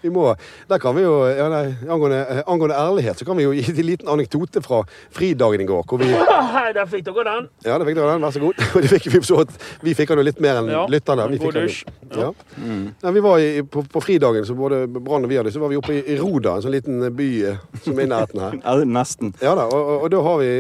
Vi 0.06 0.12
må, 0.14 0.28
der 0.70 0.82
kan 0.82 0.94
vi 0.94 1.02
jo, 1.02 1.14
ja, 1.26 1.48
nei, 1.50 1.64
angående, 1.90 2.20
eh, 2.30 2.42
angående 2.46 2.78
ærlighet, 2.78 3.18
så 3.18 3.26
kan 3.26 3.38
vi 3.40 3.48
jo 3.48 3.54
gi 3.58 3.64
en 3.72 3.88
liten 3.88 4.12
anekdote 4.14 4.62
fra 4.62 4.84
fridagen 5.16 5.64
i 5.64 5.66
går. 5.66 5.82
Hvor 5.90 6.02
vi, 6.02 6.12
Hei, 6.56 6.68
der 6.78 6.86
fikk 6.92 7.08
dere 7.08 7.26
den! 7.28 7.48
ja, 7.66 7.80
der 7.80 7.88
fikk 7.90 7.98
dere 7.98 8.14
den, 8.14 8.26
vær 8.28 8.36
så 8.36 8.44
god. 8.44 8.62
Og 8.76 8.86
det 8.86 8.92
fikk 8.94 9.10
vi, 9.16 9.22
så 9.26 9.42
vi 9.82 9.96
fikk 9.98 10.14
den 10.14 10.22
jo 10.22 10.28
litt 10.30 10.42
mer 10.46 10.62
enn 10.62 10.70
Ja, 10.76 10.86
lytterne. 10.92 11.26
Vi 11.34 11.42
fikk 11.42 11.58
den. 11.58 11.72
Ja. 12.16 12.30
Mm. 12.62 12.86
Nei, 13.02 13.16
vi 13.18 13.26
var 13.26 13.42
i, 13.42 13.50
på, 13.66 13.86
på 13.90 14.04
fridagen, 14.06 14.46
så 14.46 14.58
både 14.58 14.84
Brann 14.96 15.26
og 15.26 15.32
vi 15.32 15.40
hadde, 15.42 15.54
så 15.56 15.64
var 15.64 15.74
vi 15.74 15.82
oppe 15.82 15.98
i, 15.98 16.04
i 16.14 16.20
Roda, 16.22 16.60
en 16.60 16.66
sånn 16.68 16.76
liten 16.76 17.02
by 17.18 17.30
eh, 17.50 17.64
som 17.82 17.98
er 17.98 18.06
i 18.06 18.12
nærheten 18.14 18.46
her. 18.46 18.60
Ja, 18.66 18.78
nesten. 18.86 19.34
Ja 19.42 19.54
da, 19.58 19.66
og, 19.70 19.82
og, 19.82 20.06
og 20.06 20.12
da 20.14 20.22
har 20.26 20.42
vi 20.42 20.52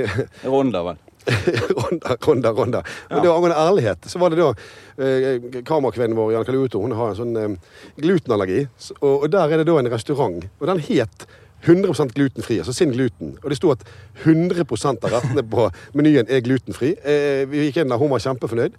Ronda, 0.50 0.82
vel. 0.90 1.02
Ronda, 1.80 2.18
Ronda, 2.28 2.52
Ronda. 2.52 2.84
Men 3.10 3.22
det 3.22 3.30
var 3.30 3.40
angående 3.40 3.62
ærlighet, 3.62 4.10
så 4.12 4.20
var 4.22 4.34
det 4.34 4.42
da 4.42 4.52
eh, 4.98 5.64
kamerakvinnen 5.66 6.18
vår, 6.18 6.36
Jan 6.36 6.46
Kaluto, 6.48 6.82
hun 6.84 6.94
har 6.98 7.14
en 7.14 7.20
sånn 7.22 7.40
eh, 7.40 7.80
glutenallergi. 8.02 8.68
Og, 9.00 9.16
og 9.16 9.26
der 9.34 9.50
er 9.50 9.62
det 9.64 9.68
da 9.70 9.80
en 9.82 9.92
restaurant, 9.94 10.46
og 10.60 10.70
den 10.72 10.84
het 10.90 11.28
100% 11.66 12.14
glutenfri, 12.14 12.60
altså 12.62 12.74
sin 12.74 12.94
gluten. 12.94 13.38
Og 13.42 13.50
det 13.50 13.58
sto 13.58 13.72
at 13.74 13.82
100% 14.24 15.06
av 15.08 15.16
rettene 15.16 15.44
på 15.50 15.70
menyen 15.98 16.30
er 16.30 16.44
glutenfri. 16.46 16.94
Eh, 17.02 17.44
vi 17.50 17.68
gikk 17.68 17.82
inn 17.82 17.94
der, 17.94 18.02
hun 18.02 18.14
var 18.14 18.22
kjempefornøyd. 18.22 18.78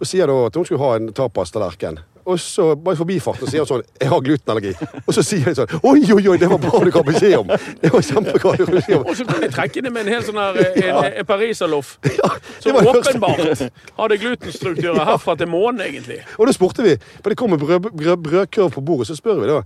Og 0.00 0.06
sier 0.06 0.26
da 0.28 0.36
at 0.46 0.54
hun 0.58 0.64
skulle 0.68 0.82
ha 0.82 0.96
en 0.98 1.12
tapastallerken. 1.16 1.98
Og 2.26 2.40
så 2.42 2.72
bare 2.74 2.96
i 2.96 2.98
forbifarten 2.98 3.46
sier 3.46 3.62
hun 3.62 3.68
sånn 3.70 3.82
'Jeg 4.00 4.08
har 4.10 4.20
glutenallergi'. 4.20 5.02
Og 5.06 5.14
så 5.14 5.22
sier 5.22 5.46
jeg 5.46 5.56
sånn 5.56 5.70
'Oi, 5.78 6.02
oi, 6.12 6.28
oi, 6.28 6.36
det 6.36 6.48
var 6.50 6.58
bra 6.58 6.80
du 6.82 6.90
ga 6.90 7.02
beskjed 7.06 7.38
om'. 7.38 7.52
Det 7.80 7.92
var 7.92 8.02
kjempebra 8.02 8.56
du 8.56 8.64
ga 8.66 8.72
beskjed 8.72 8.96
om. 8.98 9.06
Og 9.06 9.16
så 9.16 9.24
kan 9.28 9.40
de 9.40 9.48
trekke 9.48 9.82
det 9.82 9.92
med 9.92 10.06
en 10.06 10.12
hel 10.12 10.22
sånn 10.26 10.34
her 10.34 10.58
en, 10.58 11.12
en 11.22 11.24
pariserloff. 11.24 11.98
Ja, 12.02 12.30
Som 12.58 12.72
det 12.74 12.82
første. 12.82 13.14
åpenbart 13.14 13.70
hadde 13.96 14.18
glutenstrukturer 14.18 15.04
herfra 15.04 15.36
til 15.38 15.46
månen, 15.46 15.80
egentlig. 15.86 16.18
Og 16.38 16.46
da 16.46 16.52
spurte 16.52 16.82
vi, 16.82 16.96
for 17.22 17.30
det 17.30 17.38
kom 17.38 17.52
en 17.52 17.60
brød, 17.62 17.80
brød, 17.94 18.16
brødkurv 18.26 18.72
på 18.72 18.80
bordet, 18.80 19.06
så 19.06 19.14
spør 19.14 19.40
vi 19.40 19.46
da 19.46 19.62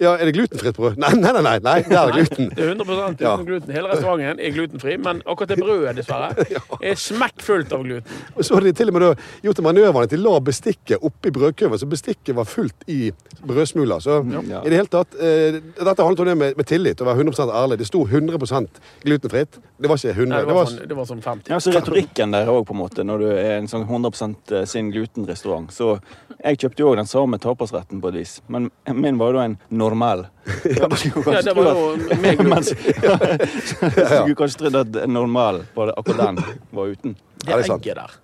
ja, 0.00 0.12
er 0.18 0.24
det 0.26 0.34
glutenfritt 0.34 0.76
brød. 0.76 0.96
Nei, 0.98 1.10
nei, 1.14 1.30
nei, 1.32 1.42
nei, 1.42 1.58
nei 1.62 1.74
det 1.86 1.96
er 1.98 2.12
gluten. 2.16 2.48
Det 2.54 2.64
er 2.64 2.70
100 2.74 2.84
uten 3.14 3.24
Ja. 3.24 3.36
gluten. 3.36 3.70
Hele 3.76 3.88
restauranten 3.92 4.40
er 4.42 4.50
glutenfri, 4.56 4.96
men 4.98 5.22
akkurat 5.26 5.48
det 5.52 5.58
brødet, 5.60 5.96
dessverre, 5.96 6.46
er 6.90 6.94
smekkfullt 6.98 7.72
av 7.72 7.84
gluten. 7.86 8.18
Og 8.34 8.42
så 8.44 8.54
hadde 8.58 8.72
de 8.72 8.72
til 8.80 8.90
og 8.90 8.96
med 8.98 9.04
da 9.06 9.12
gjort 9.46 9.58
en 9.62 9.68
manøver 9.68 10.02
at 10.08 10.10
de 10.10 10.18
la 10.18 10.34
bestikket 10.40 10.98
oppi 11.06 11.30
brødkurven, 11.30 11.78
så 11.78 11.86
bestikket 11.86 12.34
var 12.36 12.44
fullt 12.50 12.88
i 12.90 13.12
brødsmuler. 13.46 14.02
Så 14.02 14.18
Ja. 14.48 14.62
i 14.64 14.68
det 14.72 14.78
hele 14.80 14.90
tatt 14.90 15.14
eh, 15.20 15.60
Dette 15.84 16.02
handlet 16.02 16.20
om 16.20 16.26
det 16.26 16.36
med, 16.38 16.56
med 16.56 16.66
tillit, 16.66 17.00
å 17.00 17.04
være 17.06 17.22
100% 17.24 17.52
ærlig. 17.54 17.78
Det 17.78 17.86
sto 17.86 18.04
100% 18.06 18.82
glutenfritt. 19.04 19.60
Det 19.76 19.88
var 19.90 19.98
ikke 19.98 20.12
100. 20.14 20.28
Nei, 20.30 20.38
det, 20.46 20.54
var 20.54 20.66
sånn, 20.70 20.88
det 20.88 20.96
var 20.96 21.06
sånn 21.08 21.22
50. 21.22 21.50
Ja, 21.50 21.56
så 21.60 21.72
retorikken 21.74 22.30
der 22.30 22.46
òg, 22.52 22.60
på 22.68 22.74
en 22.76 22.78
måte, 22.78 23.02
når 23.02 23.18
du 23.24 23.26
er 23.32 23.56
en 23.58 23.66
sånn 23.66 23.82
100 23.88 24.66
sin 24.70 24.92
glutenrestaurant. 24.94 25.72
Så 25.74 25.96
jeg 26.44 26.60
kjøpte 26.62 26.84
jo 26.84 26.92
òg 26.92 27.00
den 27.00 27.10
samme 27.10 27.40
tapasretten 27.42 27.98
på 28.00 28.12
et 28.12 28.18
vis, 28.20 28.36
men 28.46 28.68
min 28.94 29.18
var 29.18 29.32
jo 29.32 29.38
da 29.40 29.44
en 29.50 29.56
normal. 29.74 30.26
Ja, 30.64 30.86
Ja, 30.86 31.42
det 31.42 31.56
var 31.58 31.72
jo 31.74 32.20
meg. 32.22 32.38
Mens- 32.46 32.70
Du 32.70 33.90
skulle 33.98 34.38
kanskje 34.38 34.62
trodd 34.62 34.78
at 34.84 35.00
normal 35.10 35.64
var 35.74 35.90
det 35.90 35.98
akkurat 35.98 36.22
den 36.36 36.38
var 36.70 36.94
uten. 36.94 37.16
Det 37.44 37.52
er 37.58 37.66
egget 37.66 37.98
der. 37.98 38.14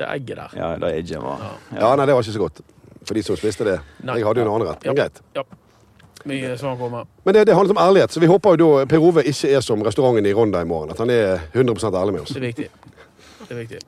Det 0.00 0.08
egget 0.08 0.36
der. 0.40 0.56
Ja, 0.56 0.72
det 0.80 0.94
egget 1.02 1.20
var 1.22 1.42
ja, 1.76 1.92
nei, 2.00 2.06
det 2.08 2.14
var 2.16 2.24
ikke 2.24 2.32
så 2.38 2.44
godt. 2.46 2.62
For 3.04 3.16
de 3.16 3.22
som 3.28 3.36
spiste 3.36 3.64
det. 3.68 3.76
Nei. 4.04 4.16
Jeg 4.20 4.26
hadde 4.28 4.40
jo 4.40 4.46
en 4.48 4.54
annen 4.54 4.68
rett. 4.72 4.84
Men 4.88 4.96
Ja. 4.96 5.02
greit. 5.04 5.20
Ja. 5.36 5.44
Mye 6.24 6.56
svar 6.58 6.76
kommer. 6.76 7.06
Men 7.24 7.34
det, 7.34 7.46
det 7.46 7.54
handler 7.54 7.76
om 7.76 7.82
ærlighet, 7.88 8.12
så 8.12 8.20
vi 8.20 8.26
håper 8.26 8.56
jo 8.58 8.68
da 8.80 8.84
Per 8.90 9.04
Ove 9.04 9.24
ikke 9.24 9.52
er 9.56 9.64
som 9.64 9.82
restauranten 9.82 10.26
i 10.26 10.34
Ronda 10.36 10.60
i 10.60 10.68
morgen. 10.68 10.92
At 10.92 11.00
han 11.00 11.10
er 11.10 11.40
100% 11.54 11.96
ærlig 11.96 12.12
med 12.16 12.22
oss. 12.26 12.34
Det 12.34 12.42
er 12.42 12.46
viktig. 12.46 12.68
Det 13.40 13.50
er 13.50 13.60
viktig. 13.62 13.80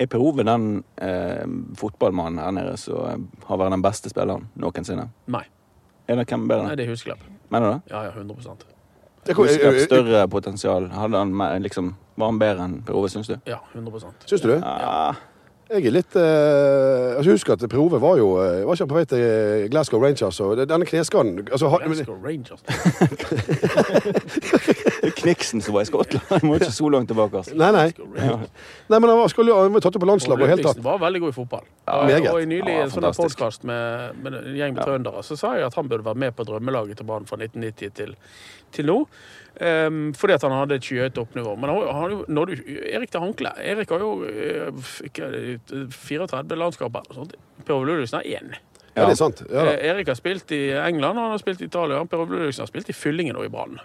Er 0.00 0.06
Per 0.10 0.24
Ove 0.24 0.44
den 0.46 0.66
eh, 0.96 1.46
fotballmannen 1.78 2.42
her 2.42 2.50
nede 2.56 2.76
som 2.80 3.06
eh, 3.06 3.46
har 3.46 3.60
vært 3.60 3.76
den 3.76 3.84
beste 3.84 4.10
spilleren 4.12 4.48
noensinne? 4.58 5.10
Nei. 5.30 5.44
Er 6.10 6.18
det 6.18 6.26
hvem 6.32 6.48
bedre? 6.50 6.70
Nei, 6.70 6.76
det 6.80 6.88
er 6.88 6.94
Husklepp. 6.94 7.22
Mener 7.50 7.66
du 7.66 7.72
det? 7.74 7.94
Ja, 7.94 8.04
ja, 8.08 8.14
100 8.16 8.34
Husklepp 9.36 9.82
større 9.84 10.28
potensial. 10.32 10.88
Hadde 10.96 11.20
han 11.20 11.62
liksom, 11.62 11.92
var 12.16 12.32
han 12.32 12.38
bedre 12.40 12.66
enn 12.66 12.78
Per 12.86 12.96
Ove, 12.98 13.10
syns 13.12 13.28
du? 13.30 13.36
Ja, 13.46 13.60
100% 13.76 14.26
Syns 14.26 14.42
du 14.42 14.48
det? 14.54 14.62
Ja. 14.64 15.12
Jeg 15.70 15.86
er 15.86 15.92
litt 15.94 16.16
eh, 16.18 17.16
altså 17.20 17.30
Husk 17.36 17.50
at 17.54 17.62
Per 17.70 17.78
Ove 17.78 18.00
var 18.02 18.16
jo 18.18 18.30
eh, 18.42 18.64
var 18.66 18.74
ikke 18.74 18.88
på 18.90 18.96
vei 18.96 19.04
til 19.06 19.68
Glasgow 19.70 20.02
Rangers. 20.02 20.40
Og 20.42 20.56
denne 20.58 20.86
kneskaden 20.88 21.44
altså, 21.46 21.68
ha, 21.70 21.78
Glasgow 21.84 22.16
Rangers. 22.24 22.64
Er 25.06 25.14
Kniksen 25.20 25.62
som 25.62 25.74
var 25.76 25.84
i 25.84 25.88
Skottland. 25.88 26.24
Han 26.30 26.42
må 26.50 26.56
ikke 26.58 26.72
så 26.74 26.88
langt 26.92 27.08
tilbake. 27.12 27.38
Altså. 27.42 27.54
Nei, 27.54 27.70
nei. 27.76 27.86
Glasgow 27.94 28.16
Rangers. 28.18 28.50
nei 28.90 28.98
men 28.98 29.12
han 29.12 29.18
var, 29.22 29.30
skulle, 29.32 29.52
jo- 29.54 29.60
han 29.62 29.76
var 29.76 29.84
tatt 29.86 29.98
opp 29.98 30.04
på 30.04 30.10
landslaget 30.10 30.42
og 30.46 30.50
helt 30.52 30.64
tatt. 30.64 30.74
Ludvigsen 30.80 30.88
var 30.90 31.02
veldig 31.06 31.20
god 31.24 31.30
i 31.34 31.36
fotball. 31.38 31.64
Ja, 31.86 31.92
og, 32.00 32.06
meget. 32.10 32.30
og 32.34 32.42
i 32.42 32.48
nylig 32.50 32.74
Ja, 32.74 32.82
en 32.86 32.90
sånn 32.94 33.06
fantastisk. 33.06 33.38
podkast 33.38 33.68
med, 33.70 34.18
med 34.24 34.38
en 34.40 34.58
gjeng 34.58 34.74
med 34.74 34.82
Ja. 34.82 34.88
trøndere, 34.90 35.22
så 35.26 35.38
sa 35.38 35.54
jeg 35.58 35.66
at 35.70 35.74
han 35.78 35.88
burde 35.90 36.06
vært 36.10 36.20
med 36.26 36.34
på 36.38 36.46
drømmelaget 36.50 36.98
til 37.00 37.06
Brann 37.10 37.26
fra 37.30 37.36
1990 37.40 37.94
til, 38.00 38.16
til 38.74 38.90
nå. 38.90 38.98
Ehm, 39.60 40.14
fordi 40.16 40.32
at 40.38 40.42
han 40.46 40.54
hadde 40.56 40.78
et 40.78 40.86
skyhøyt 40.86 41.12
toppnivå. 41.18 41.52
Men 41.60 41.68
han, 41.68 41.82
han, 41.84 42.00
har 42.00 42.10
jo- 42.14 42.24
Erik 42.94 43.10
til 43.12 43.20
håndkle. 43.20 43.52
Erik 43.60 43.90
har 43.92 44.00
jo 44.00 44.24
eh, 44.24 44.70
ikke, 45.04 45.28
34 45.92 46.56
landskamper. 46.56 47.02
og 47.10 47.14
sånt. 47.18 47.34
Per 47.66 47.74
Ove 47.76 47.86
Ludvigsen 47.90 48.20
har 48.22 48.24
én. 48.24 48.54
Ja, 48.96 49.04
det 49.04 49.12
er 49.12 49.20
sant. 49.20 49.42
Ja. 49.52 49.66
Eh, 49.74 49.90
Erik 49.92 50.08
har 50.08 50.16
spilt 50.16 50.50
i 50.56 50.70
England, 50.72 51.18
og 51.18 51.26
han 51.28 51.34
har 51.36 51.42
spilt 51.42 51.60
i 51.60 51.68
Italia. 51.68 52.00
Per 52.04 52.24
Ove 52.24 52.38
Ludvigsen 52.38 52.64
har 52.64 52.70
spilt 52.72 52.88
i 52.88 52.96
Fyllingen 52.96 53.36
og 53.36 53.44
i 53.44 53.52
Brann. 53.52 53.76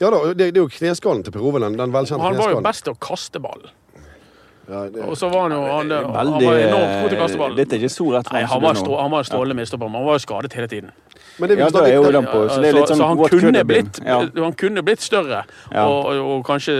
ja 0.00 0.10
da, 0.10 0.18
det, 0.34 0.50
det 0.50 0.58
er 0.58 0.64
jo 0.64 0.68
kneskallen 0.68 1.22
til 1.22 1.32
Per 1.32 1.44
Ove, 1.46 1.60
den, 1.62 1.78
den 1.78 1.92
velkjente 1.94 2.22
Han 2.26 2.36
var 2.36 2.50
jo 2.50 2.60
best 2.60 2.84
til 2.84 2.96
å 2.96 2.98
kaste 2.98 3.38
ballen. 3.38 3.70
Ja, 4.68 4.84
det, 4.88 5.02
Og 5.02 5.16
så 5.18 5.28
var 5.28 5.48
han 5.48 5.52
jo 5.56 5.62
han, 5.66 5.90
han 5.90 6.32
var 6.38 6.58
enormt 6.58 7.02
god 7.02 7.08
til 7.10 7.18
å 7.18 7.22
kaste 7.24 7.38
ball. 7.40 7.54
Dette 7.58 7.74
er 7.74 7.80
ikke 7.82 7.90
så 7.90 8.04
rett 8.14 8.28
Nei, 8.32 8.42
han 8.46 8.62
var, 8.62 8.74
stå, 8.78 8.98
han 9.00 9.10
var 9.10 9.22
strålende 9.26 9.56
midtstopper, 9.58 9.88
men 9.90 9.98
han 10.00 10.06
var 10.06 10.20
jo 10.20 10.22
skadet 10.22 10.52
hele 10.54 10.68
tiden. 10.70 10.92
men 11.40 11.48
det 11.50 11.56
Ja, 11.58 11.68
da 11.74 11.82
er 11.88 11.94
jo 11.96 12.12
den 12.12 12.26
på, 12.30 12.42
så 12.48 12.60
det 12.62 12.68
er 12.70 12.76
litt 12.78 12.88
sånn 12.92 13.00
så 13.02 13.08
han 13.08 13.18
kunne, 13.32 13.64
blitt, 13.64 13.98
Ja. 14.06 14.18
han 14.36 14.52
kunne 14.54 14.82
blitt 14.86 15.00
større, 15.02 15.42
Ja. 15.72 15.86
og, 15.88 16.06
og 16.14 16.44
kanskje, 16.46 16.76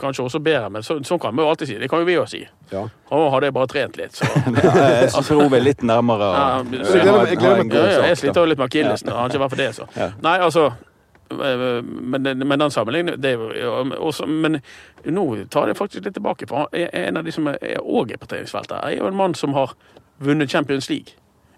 kanskje 0.00 0.24
også 0.24 0.40
bedre. 0.40 0.70
Men 0.70 0.82
så, 0.82 0.96
sånn 1.04 1.20
kan 1.20 1.36
vi 1.36 1.42
jo 1.42 1.48
alltid 1.50 1.68
si. 1.68 1.78
Det 1.78 1.90
kan 1.90 2.00
jo 2.00 2.04
vi 2.08 2.14
jo 2.16 2.24
si. 2.26 2.48
Ja. 2.72 2.86
Han 3.10 3.30
hadde 3.32 3.52
bare 3.52 3.66
trent 3.66 3.96
litt. 4.00 4.12
Så. 4.16 4.24
Ja, 4.64 4.88
jeg 5.02 5.10
syns 5.12 5.30
Ove 5.36 5.56
er 5.56 5.60
litt 5.68 5.82
nærmere. 5.82 6.32
Ja, 6.32 6.58
og- 6.58 6.72
Jeg 6.72 7.38
gleder 7.38 7.64
meg- 7.64 7.72
jeg 7.72 7.92
ja, 7.92 8.06
jeg 8.08 8.16
sliter 8.16 8.40
jo 8.40 8.46
litt 8.46 8.58
med 8.58 8.70
akillesen. 8.70 9.08
Har 9.12 9.28
ikke 9.28 9.38
vært 9.44 9.50
for 9.50 9.56
det, 9.56 9.74
så. 9.74 9.86
Ja. 9.96 10.10
Nei, 10.22 10.38
altså 10.38 10.72
Eh, 10.72 10.87
Men, 11.30 12.22
den- 12.24 12.46
men 12.48 12.58
den 12.58 12.70
det 13.20 13.32
er 13.32 13.98
også, 13.98 14.26
Men 14.26 14.60
nå 15.04 15.24
tar 15.50 15.66
jeg 15.68 15.76
faktisk 15.76 16.04
litt 16.04 16.14
tilbake. 16.14 16.46
For 16.48 16.68
en 16.72 17.16
av 17.16 17.24
de 17.24 17.32
som 17.32 17.46
er 17.48 17.78
òg 17.80 18.12
er 18.12 18.16
på 18.18 18.26
treningsfeltet, 18.26 18.78
er 18.82 18.96
jo 18.98 19.06
en 19.06 19.16
mann 19.16 19.34
som 19.34 19.52
har 19.54 19.74
vunnet 20.18 20.50
Champions 20.50 20.88
League. 20.90 21.14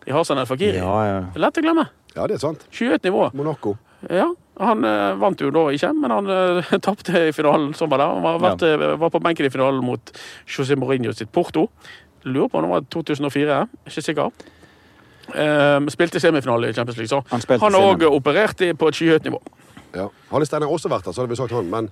I 0.06 0.12
Hasan 0.12 0.38
El 0.38 0.46
Fakiri. 0.46 0.76
Ja, 0.80 1.04
ja. 1.06 1.24
Lett 1.36 1.58
å 1.58 1.62
glemme. 1.62 1.88
Ja, 2.16 2.26
det 2.26 2.38
er 2.38 2.42
sant. 2.42 2.64
Skyhøyt 2.72 3.04
nivå. 3.04 3.30
Monaco. 3.34 3.76
Ja, 4.08 4.30
Han 4.60 4.84
eh, 4.84 5.14
vant 5.16 5.40
jo 5.40 5.48
da 5.50 5.62
ikke, 5.72 5.88
men 5.96 6.10
han 6.12 6.26
uh, 6.28 6.70
tapte 6.84 7.28
i 7.28 7.32
finalen. 7.32 7.72
Som 7.74 7.88
var 7.92 8.02
der. 8.02 8.14
Han 8.16 8.22
var, 8.24 8.38
vært, 8.42 8.64
ja. 8.68 8.94
var 9.00 9.12
på 9.12 9.20
benken 9.22 9.46
i 9.46 9.52
finalen 9.52 9.84
mot 9.84 10.12
José 10.48 10.76
Mourinho 10.76 11.12
sitt 11.16 11.32
Porto. 11.32 11.68
Lurer 12.24 12.48
på 12.48 12.58
om 12.58 12.66
det 12.66 12.72
var 12.74 12.88
2004. 12.92 13.60
Ikke 13.88 14.02
sikker. 14.04 14.32
Eh, 15.34 15.90
spilte 15.94 16.20
semifinale 16.20 16.70
i 16.70 16.76
Champions 16.76 16.98
League, 16.98 17.08
så 17.08 17.22
Han 17.30 17.60
han 17.60 17.74
har 17.74 17.94
òg 17.94 18.06
operert 18.10 18.62
på 18.78 18.88
et 18.88 18.94
skyhøyt 18.94 19.24
nivå. 19.24 19.40
Ja. 19.94 20.06
Hadde 20.30 20.46
Steinar 20.46 20.70
også 20.70 20.90
vært 20.90 21.06
der, 21.08 21.14
så 21.14 21.22
hadde 21.22 21.32
vi 21.32 21.36
sagt 21.38 21.52
han. 21.54 21.66
Men, 21.70 21.88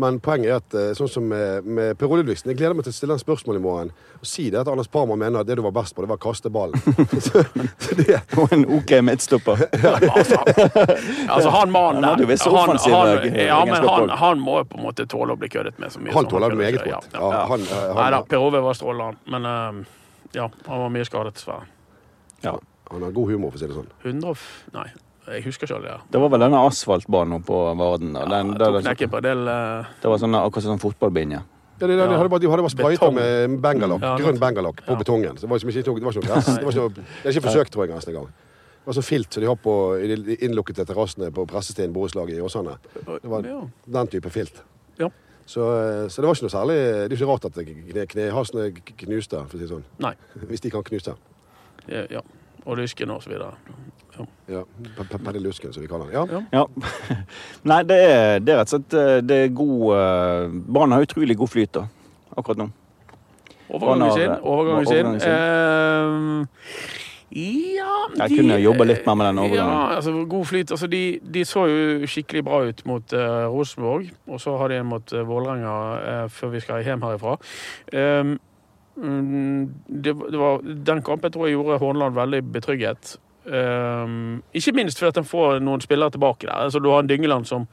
men 0.00 0.18
poenget 0.24 0.48
er 0.48 0.60
at 0.62 0.76
eh, 0.78 0.92
sånn 0.96 1.10
som 1.12 1.26
med, 1.28 1.66
med 1.68 1.98
Per 2.00 2.08
Ole 2.08 2.22
Ludvigsen 2.22 2.48
Jeg 2.48 2.56
gleder 2.56 2.76
meg 2.78 2.86
til 2.86 2.94
å 2.94 2.96
stille 2.96 3.16
en 3.16 3.20
spørsmål 3.20 3.58
i 3.58 3.62
morgen 3.62 3.90
og 4.22 4.28
si 4.30 4.46
det 4.54 4.60
at 4.62 4.70
Anders 4.70 4.88
Parma 4.88 5.18
mener 5.18 5.42
at 5.42 5.48
det 5.50 5.58
du 5.58 5.62
var 5.66 5.74
best 5.76 5.96
på, 5.96 6.04
det 6.04 6.08
var 6.12 6.20
å 6.20 6.22
kaste 6.22 6.48
ballen. 6.52 6.78
Og 8.40 8.54
en 8.54 8.64
OK 8.78 8.94
midtstopper. 9.04 9.66
Altså, 10.12 10.38
altså 11.28 11.50
han 11.50 11.72
mannen 11.72 12.04
Han 12.04 12.20
der 12.20 12.36
han, 12.38 12.76
han, 12.78 13.36
ja, 13.36 13.58
men 13.66 13.86
han, 13.88 14.10
han 14.22 14.40
må 14.40 14.58
jo 14.60 14.66
på 14.70 14.78
en 14.78 14.84
måte 14.86 15.06
tåle 15.10 15.34
å 15.34 15.40
bli 15.40 15.50
køddet 15.52 15.80
med 15.82 15.92
så 15.92 16.00
mye. 16.00 16.14
han 16.14 16.28
tåler 16.30 16.54
det 16.54 16.60
meget 16.60 16.78
godt. 16.78 16.86
Ja, 17.12 17.18
Ja, 17.18 17.30
ja. 17.34 17.44
han, 17.50 17.64
eh, 17.66 17.94
Nei 17.98 18.10
da, 18.14 18.20
Per 18.28 18.44
Ove 18.46 18.62
var 18.64 18.78
strålende, 18.78 19.18
men 19.34 19.48
eh, 19.50 19.80
ja, 20.38 20.48
han 20.68 20.84
var 20.86 20.92
mye 20.94 21.08
skadet, 21.08 21.34
dessverre. 21.36 21.66
Ja. 22.46 22.56
Han 22.92 23.02
har 23.06 23.14
god 23.16 23.30
humor, 23.32 23.50
for 23.50 23.58
å 23.58 23.62
si 23.62 23.66
det 23.70 23.76
sånn. 23.78 23.88
100 24.04 24.30
f- 24.36 24.68
Nei, 24.74 24.86
jeg 25.32 25.44
husker 25.46 25.66
ikke 25.68 25.76
alle 25.78 25.88
det. 25.92 26.10
Det 26.14 26.20
var 26.20 26.28
vel 26.34 26.40
denne 26.44 26.60
asfaltbanen 26.68 27.42
på 27.46 27.58
Varden. 27.78 28.12
da. 28.16 28.24
Den, 28.26 28.52
Ja, 28.52 28.58
der, 28.58 28.76
tok 28.78 28.86
knekken 28.88 29.10
på 29.10 29.16
en 29.22 29.26
del 29.28 29.42
Uh... 29.48 29.90
det 30.02 30.10
var 30.12 30.18
sånn, 30.22 30.34
akkurat 30.38 30.68
sånn 30.70 30.82
fotballbinje. 30.82 31.42
Ja, 31.82 31.86
de, 31.88 31.96
de, 31.96 31.98
de, 31.98 32.14
hadde 32.14 32.28
bare, 32.30 32.38
de 32.44 32.50
hadde 32.52 32.62
bare 32.62 32.70
sprayta 32.76 33.08
med 33.10 33.56
bengalokk, 33.62 34.02
Ja, 34.06 34.14
grønn 34.20 34.38
bengalokk 34.38 34.84
på 34.86 34.92
Ja. 34.94 34.98
betongen. 35.00 35.34
Så 35.36 35.46
det 35.46 35.50
var 35.50 35.58
liksom 35.58 35.70
ikke, 35.72 35.82
det 35.82 36.04
var 36.04 36.12
ikke 36.12 36.22
noe 36.22 36.28
gress. 36.30 36.46
Det 36.46 36.64
var 36.64 36.72
ikke, 36.72 37.06
det 37.06 37.26
er 37.26 37.32
ikke 37.36 37.46
forsøkt, 37.48 37.72
tror 37.74 37.86
jeg, 37.86 37.94
nesten 37.96 38.14
engang. 38.14 38.28
Det 38.82 38.86
var 38.90 38.94
sånn 38.98 39.06
filt 39.06 39.32
som 39.34 39.42
de 39.42 39.46
har 39.48 39.58
på 39.62 39.74
i 40.02 40.06
de 40.10 40.36
innlukkede 40.46 40.84
terrassene 40.86 41.30
på 41.34 41.46
Pressestien 41.46 41.92
borettslag 41.94 42.30
i 42.34 42.40
Åsane. 42.42 42.76
Det 43.06 43.30
var 43.30 43.46
ja. 43.46 43.60
den 43.98 44.06
type 44.10 44.30
filt. 44.34 44.62
Ja. 44.98 45.08
Så, 45.46 45.62
eh, 45.74 46.06
så 46.10 46.22
det 46.22 46.26
var 46.28 46.34
ikke 46.36 46.46
noe 46.46 46.54
særlig 46.54 46.76
Det 46.78 47.12
er 47.12 47.16
ikke 47.18 47.30
rart 47.32 47.44
at 47.48 47.56
kne, 47.58 48.06
knehasene 48.06 48.66
knuste, 49.02 49.40
for 49.42 49.54
å 49.54 49.58
si 49.58 49.64
det 49.64 49.70
sånn. 49.70 49.84
Nei. 50.02 50.14
Hvis 50.50 50.62
de 50.62 50.70
kan 50.70 50.82
knuse. 50.86 51.14
Ja, 51.90 52.04
ja. 52.10 52.22
Og 52.66 52.76
lysken 52.78 53.10
og 53.10 53.22
så 53.24 53.30
videre. 53.32 53.54
Ja. 54.48 54.60
pe- 54.96 55.06
pe- 55.08 55.18
Peddelusken, 55.24 55.72
som 55.72 55.82
vi 55.82 55.88
kaller 55.88 56.04
den. 56.06 56.14
Ja. 56.14 56.42
Ja. 56.52 56.60
Ja. 56.60 57.16
Nei, 57.70 57.78
det 57.88 57.96
er, 58.04 58.38
det 58.44 58.52
er 58.54 58.58
rett 58.60 58.68
og 58.68 58.74
slett 58.76 58.96
eh, 59.00 59.20
det 59.24 59.38
er 59.46 59.54
god 59.56 59.84
uh, 59.96 60.56
Brann 60.74 60.92
har 60.92 61.06
utrolig 61.06 61.36
god 61.40 61.48
flyt 61.48 61.72
da, 61.78 61.86
akkurat 62.36 62.60
nå. 62.60 62.66
Overgangen 63.72 64.02
Han 64.04 64.12
sin. 64.18 64.28
har- 64.34 64.44
Overgangen 64.44 64.86
sin. 64.86 65.06
Ja, 65.06 65.18
sin. 65.24 65.32
Eh, 65.32 67.00
ja 67.32 67.94
Jeg 68.20 68.36
kunne 68.36 68.58
jobba 68.60 68.84
litt 68.84 69.06
mer 69.08 69.14
med 69.16 69.26
den 69.30 69.38
overgangen. 69.46 69.72
Ja, 69.72 69.96
altså 69.96 70.12
God 70.28 70.44
flyt. 70.50 70.70
Altså, 70.76 70.86
de, 70.92 71.02
de 71.34 71.44
så 71.48 71.64
jo 71.70 72.06
skikkelig 72.12 72.44
bra 72.44 72.58
ut 72.68 72.82
mot 72.86 73.14
uh, 73.16 73.48
Rosenborg, 73.48 74.10
og 74.28 74.40
så 74.44 74.58
har 74.60 74.68
de 74.68 74.82
en 74.82 74.90
mot 74.92 75.12
uh, 75.16 75.22
Vålerenga 75.28 75.76
uh, 75.96 76.28
før 76.28 76.52
vi 76.52 76.60
skal 76.60 76.84
hjem 76.84 77.00
herifra. 77.08 77.38
Um, 77.96 78.34
det, 78.96 80.12
det 80.30 80.38
var, 80.38 80.60
den 80.62 81.02
kampen 81.02 81.32
tror 81.32 81.46
jeg 81.48 81.56
gjorde 81.56 81.78
Hornland 81.80 82.14
veldig 82.14 82.42
betrygget. 82.52 83.16
Um, 83.44 84.42
ikke 84.54 84.70
minst 84.76 85.00
fordi 85.00 85.18
at 85.18 85.26
får 85.26 85.56
noen 85.64 85.80
spillere 85.82 86.12
tilbake 86.14 86.46
der. 86.46 86.52
Altså, 86.62 86.78
du 86.78 86.90
har 86.92 87.00
en 87.02 87.08
Dyngeland 87.10 87.46
som 87.48 87.64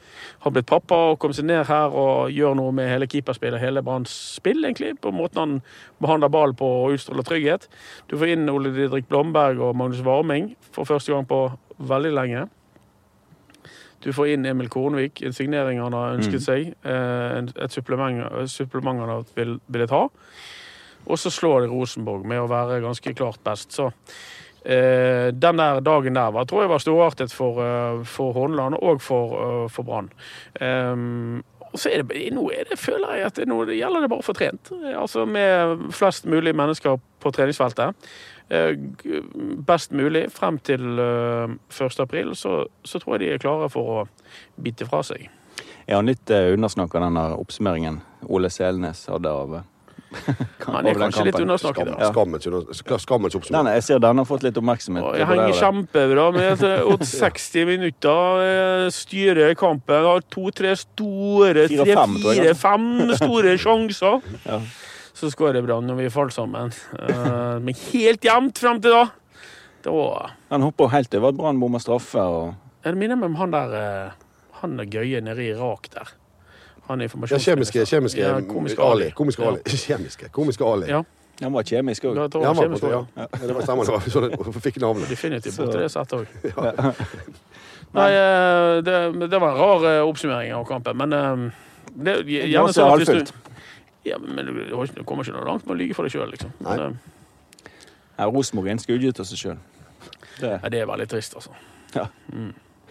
har 0.41 0.51
blitt 0.55 0.65
pappa 0.65 0.95
og 1.11 1.19
kommet 1.21 1.35
seg 1.37 1.45
ned 1.45 1.67
her 1.69 1.93
og 1.93 2.31
gjør 2.33 2.55
noe 2.57 2.71
med 2.73 2.89
hele 2.89 3.05
keeperspillet, 3.05 3.59
hele 3.61 3.83
Branns 3.85 4.09
spill, 4.39 4.63
egentlig. 4.65 4.95
På 5.03 5.11
måten 5.13 5.37
han 5.43 5.53
behandler 6.01 6.31
ball 6.33 6.55
på 6.57 6.65
og 6.65 6.95
utstråler 6.97 7.27
trygghet. 7.27 7.67
Du 8.09 8.17
får 8.17 8.33
inn 8.33 8.49
Ole 8.49 8.71
Didrik 8.73 9.05
Blomberg 9.11 9.61
og 9.61 9.75
Magnus 9.77 10.01
Warming 10.01 10.55
for 10.71 10.89
første 10.89 11.13
gang 11.13 11.27
på 11.29 11.43
veldig 11.77 12.15
lenge. 12.17 12.47
Du 14.01 14.09
får 14.15 14.31
inn 14.33 14.45
Emil 14.47 14.69
Kornvik, 14.71 15.21
en 15.27 15.33
signering 15.35 15.81
han 15.83 15.93
har 15.93 16.15
ønsket 16.17 16.39
Mm. 16.39 16.45
seg. 16.49 16.73
eh, 16.85 17.63
Et 17.65 17.71
supplement, 17.71 18.49
supplement 18.49 18.99
han 18.99 19.09
har 19.09 19.23
vil- 19.35 19.59
villet 19.67 19.89
ha. 19.89 20.07
Og 21.07 21.19
så 21.19 21.31
slår 21.33 21.63
de 21.63 21.71
Rosenborg 21.71 22.27
med 22.27 22.41
å 22.41 22.49
være 22.49 22.81
ganske 22.83 23.13
klart 23.17 23.39
best. 23.45 23.73
Så 23.73 23.89
eh, 24.63 25.29
den 25.33 25.61
der 25.61 25.79
dagen 25.85 26.17
der 26.17 26.33
var, 26.35 26.45
tror 26.49 26.65
jeg 26.65 26.73
var 26.73 26.83
storartet 26.83 27.33
for, 27.33 27.61
uh, 27.63 28.03
for 28.05 28.35
Horneland 28.35 28.77
og 28.81 29.01
for, 29.01 29.37
uh, 29.39 29.69
for 29.71 29.87
Brann. 29.87 30.11
Um, 30.61 31.41
og 31.69 31.77
så 31.77 31.91
er 31.93 32.01
det, 32.01 32.17
nå 32.33 32.47
er 32.49 32.65
det, 32.69 32.79
føler 32.81 33.19
jeg 33.19 33.25
at 33.27 33.37
det, 33.37 33.45
nå 33.49 33.61
gjelder 33.69 34.01
det 34.05 34.09
bare 34.09 34.25
få 34.25 34.33
trent. 34.33 34.71
Eh, 34.73 34.97
Altså 34.97 35.25
med 35.29 35.89
flest 35.93 36.25
mulig 36.25 36.55
mennesker 36.57 36.97
på 37.21 37.31
treningsfeltet. 37.35 37.93
Best 39.67 39.91
mulig 39.93 40.23
frem 40.33 40.57
til 40.65 40.97
eh, 40.99 41.51
1. 41.69 41.99
april, 42.01 42.33
så, 42.35 42.63
så 42.81 42.99
tror 42.99 43.15
jeg 43.15 43.21
de 43.21 43.33
er 43.35 43.43
klare 43.43 43.69
for 43.69 43.91
å 43.93 44.05
bite 44.57 44.87
fra 44.89 45.03
seg. 45.05 45.27
Er 45.85 45.99
han 45.99 46.09
litt 46.09 46.29
undersnakka, 46.29 47.01
den 47.01 47.17
oppsummeringen 47.17 48.01
Ole 48.25 48.49
Selnes 48.49 49.05
hadde 49.09 49.29
av 49.29 49.59
Han 50.69 50.87
er 50.89 50.97
kanskje 50.97 51.23
litt 51.27 51.37
undersnakket. 51.39 51.89
Ja. 51.99 52.09
skammens, 52.11 52.45
under- 52.49 52.73
oppsummering. 53.37 53.51
Nei, 53.53 53.61
nei, 53.67 53.73
jeg 53.77 53.83
ser 53.85 53.99
den 54.03 54.17
har 54.21 54.25
fått 54.25 54.43
litt 54.43 54.57
oppmerksomhet. 54.57 55.03
Og 55.05 55.17
jeg 55.19 55.27
henger 55.29 55.53
kjempebra 55.59 56.25
med 56.33 56.63
Åt 56.93 57.05
60 57.05 57.65
minutter, 57.69 58.41
eh, 58.45 58.89
styrer 58.95 59.53
kampen, 59.59 60.05
har 60.09 60.21
to-tre 60.33 60.75
store, 60.81 61.67
Fire-fem, 61.69 62.87
store 63.19 63.55
sjanser. 63.63 64.21
Ja. 64.45 64.59
Så 65.19 65.29
skårer 65.33 65.61
Brann 65.65 65.85
når 65.89 65.97
vi 66.03 66.09
faller 66.13 66.31
sammen. 66.31 66.71
Eh, 66.95 67.59
Men 67.59 67.75
helt 67.91 68.23
jevnt 68.23 68.57
frem 68.61 68.81
til 68.81 68.91
da. 68.95 69.05
Da 69.83 69.91
Han 70.51 70.61
hopper 70.65 70.89
helt 70.91 71.13
over 71.15 71.29
at 71.33 71.37
Brann 71.37 71.59
bommer 71.59 71.79
straffe. 71.83 72.19
og 72.19 72.55
Jeg 72.85 72.95
minner 72.99 73.15
meg 73.19 73.29
om 73.29 73.35
han 73.35 73.51
der 73.51 73.75
eh, 73.79 74.11
Han 74.61 74.79
er 74.79 74.85
gøye 74.91 75.21
nede 75.23 75.43
i 75.43 75.51
Irak 75.53 75.89
der. 75.93 76.09
Han 76.89 77.01
er 77.01 77.11
Ja, 77.29 77.37
kjemiske, 77.37 77.85
kjemiske 77.85 78.21
Ja, 78.21 78.41
komiske 78.41 78.81
Ali. 78.81 79.11
Komiske 79.15 79.45
Ali. 79.45 79.61
Kjemiske. 79.65 80.29
Komiske 80.33 80.65
Ali. 80.65 80.89
Ja. 80.89 81.03
Han 81.41 81.53
var 81.53 81.63
kjemisk 81.63 82.03
òg. 82.09 82.17
Ja, 82.17 82.25
Ja, 82.43 82.53
kjemisk 82.57 82.83
ja. 82.83 83.05
ja. 83.15 83.27
Det 83.31 83.55
var 83.55 83.61
stemmen, 83.63 83.85
Det 83.85 83.93
var 83.93 84.07
sånn 84.11 84.63
fikk 84.65 84.79
navnet. 84.83 85.07
Definitivt 85.11 85.59
borti 85.61 85.79
det 85.79 85.91
settet 85.93 86.17
òg. 86.19 86.25
Nei, 87.95 88.09
eh, 88.13 88.81
det, 88.85 88.95
det 89.31 89.39
var 89.41 89.53
en 89.53 89.57
rar 89.61 89.85
eh, 89.89 90.01
oppsummering 90.05 90.51
av 90.53 90.65
kampen, 90.69 90.97
men 90.99 91.13
eh, 91.13 91.45
det, 91.93 92.17
gjerne 92.27 92.73
så 92.73 92.89
hvis 92.91 93.09
halvfullt. 93.09 93.31
du 93.33 94.09
ja, 94.09 94.17
men 94.21 94.45
du 94.45 95.03
kommer 95.03 95.25
ikke 95.25 95.35
noe 95.35 95.47
langt 95.47 95.65
med 95.65 95.73
å 95.75 95.79
lyge 95.79 95.95
for 95.97 96.07
deg 96.07 96.13
sjøl, 96.13 96.29
liksom. 96.33 96.53
Nei. 96.65 96.77
Men, 96.77 96.99
Ja, 98.19 98.27
Rosenborg 98.27 98.67
er 98.67 98.75
en 98.75 98.81
skudde 98.83 99.13
av 99.15 99.27
seg 99.27 99.39
sjøl. 99.39 99.59
Det. 100.39 100.51
Ja, 100.51 100.69
det 100.71 100.81
er 100.83 100.89
veldig 100.89 101.07
trist, 101.11 101.35
altså. 101.39 101.55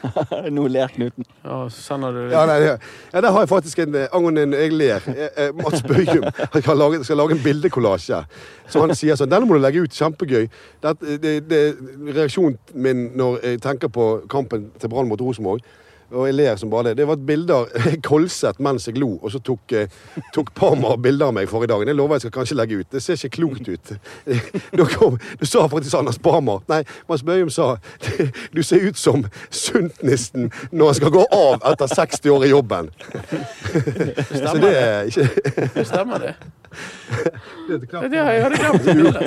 Nå 0.56 0.66
ler 0.68 0.92
Knuten. 0.94 1.26
Ja, 1.44 1.58
sender 1.72 2.12
du 2.12 2.20
Ja, 2.32 2.44
nei, 2.46 2.58
ja. 2.64 2.76
ja, 3.12 3.20
der 3.20 3.32
har 3.34 3.44
jeg 3.44 3.50
faktisk 3.50 3.78
en 3.82 3.94
eh, 3.94 4.06
angående 4.12 4.42
en 4.46 4.54
jeg 4.58 4.72
ler. 4.72 5.08
Eh, 5.10 5.28
eh, 5.44 5.50
Mats 5.56 5.82
Bøyum 5.82 6.28
skal 6.60 6.78
lage, 6.78 7.02
skal 7.04 7.20
lage 7.20 7.36
en 7.36 7.42
bildekollasje. 7.44 8.22
Så 8.68 8.84
han 8.84 8.94
sier 8.94 9.18
sånn 9.18 9.30
'Denne 9.30 9.48
må 9.48 9.58
du 9.58 9.62
legge 9.64 9.82
ut. 9.82 9.94
Kjempegøy'. 9.94 10.48
Det, 10.82 10.94
det, 11.22 11.34
det, 11.50 11.62
reaksjonen 12.14 12.58
min 12.74 13.10
når 13.18 13.38
jeg 13.42 13.62
tenker 13.64 13.88
på 13.92 14.08
kampen 14.30 14.70
til 14.78 14.92
Brann 14.92 15.08
mot 15.08 15.20
Rosenborg 15.20 15.64
og 16.12 16.26
jeg 16.28 16.36
ler 16.38 16.56
som 16.56 16.70
bare 16.72 16.88
det. 16.88 16.96
Det 17.00 17.06
var 17.08 17.18
et 17.18 17.26
bilde 17.28 17.56
jeg 17.74 18.00
kolset 18.08 18.60
mens 18.64 18.88
jeg 18.88 18.98
lo, 19.00 19.10
og 19.22 19.32
så 19.32 19.40
tok, 19.44 19.74
eh, 19.76 19.92
tok 20.34 20.52
Parma 20.56 20.94
bilder 20.96 21.28
av 21.28 21.36
meg 21.36 21.50
forrige 21.50 21.72
dag. 21.72 21.84
Det 21.88 21.96
lover 21.96 22.16
jeg 22.16 22.26
skal 22.26 22.34
kanskje 22.38 22.58
legge 22.58 22.80
ut. 22.80 22.90
Det 22.92 23.02
ser 23.04 23.18
ikke 23.18 23.36
klokt 23.40 23.68
ut. 23.68 23.94
Da 24.78 24.84
kom, 24.92 25.18
du 25.40 25.44
sa 25.46 25.64
faktisk 25.68 25.96
Anders 25.98 26.18
Parma 26.22 26.58
Nei, 26.68 26.82
Mads 27.08 27.24
Bøyum 27.26 27.50
sa 27.52 27.76
du 28.56 28.62
ser 28.62 28.84
ut 28.84 28.98
som 28.98 29.24
Sundtnisten 29.50 30.52
når 30.70 30.92
han 30.92 30.98
skal 31.00 31.14
gå 31.14 31.24
av 31.34 31.66
etter 31.72 31.90
60 31.92 32.30
år 32.34 32.46
i 32.46 32.52
jobben. 32.52 32.92
Stemmer 33.02 34.46
så 34.46 34.56
det? 34.62 34.72
er 34.78 35.10
ikke 35.12 35.84
stemmer, 35.88 36.24
det. 36.24 36.34
Det 37.68 37.74
er 37.74 37.78
Det, 37.78 37.88
klart. 37.88 38.12
jeg 38.12 38.42
hadde 38.42 38.56
glemt 38.62 38.84
det 38.86 38.96
bildet. 38.96 39.22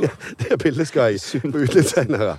Det. 0.00 0.10
Det 0.50 0.58
bildet 0.62 0.86
skal 0.88 1.12
jeg 1.12 1.42
på 1.52 1.58
ut 1.58 1.76
senere. 1.86 2.36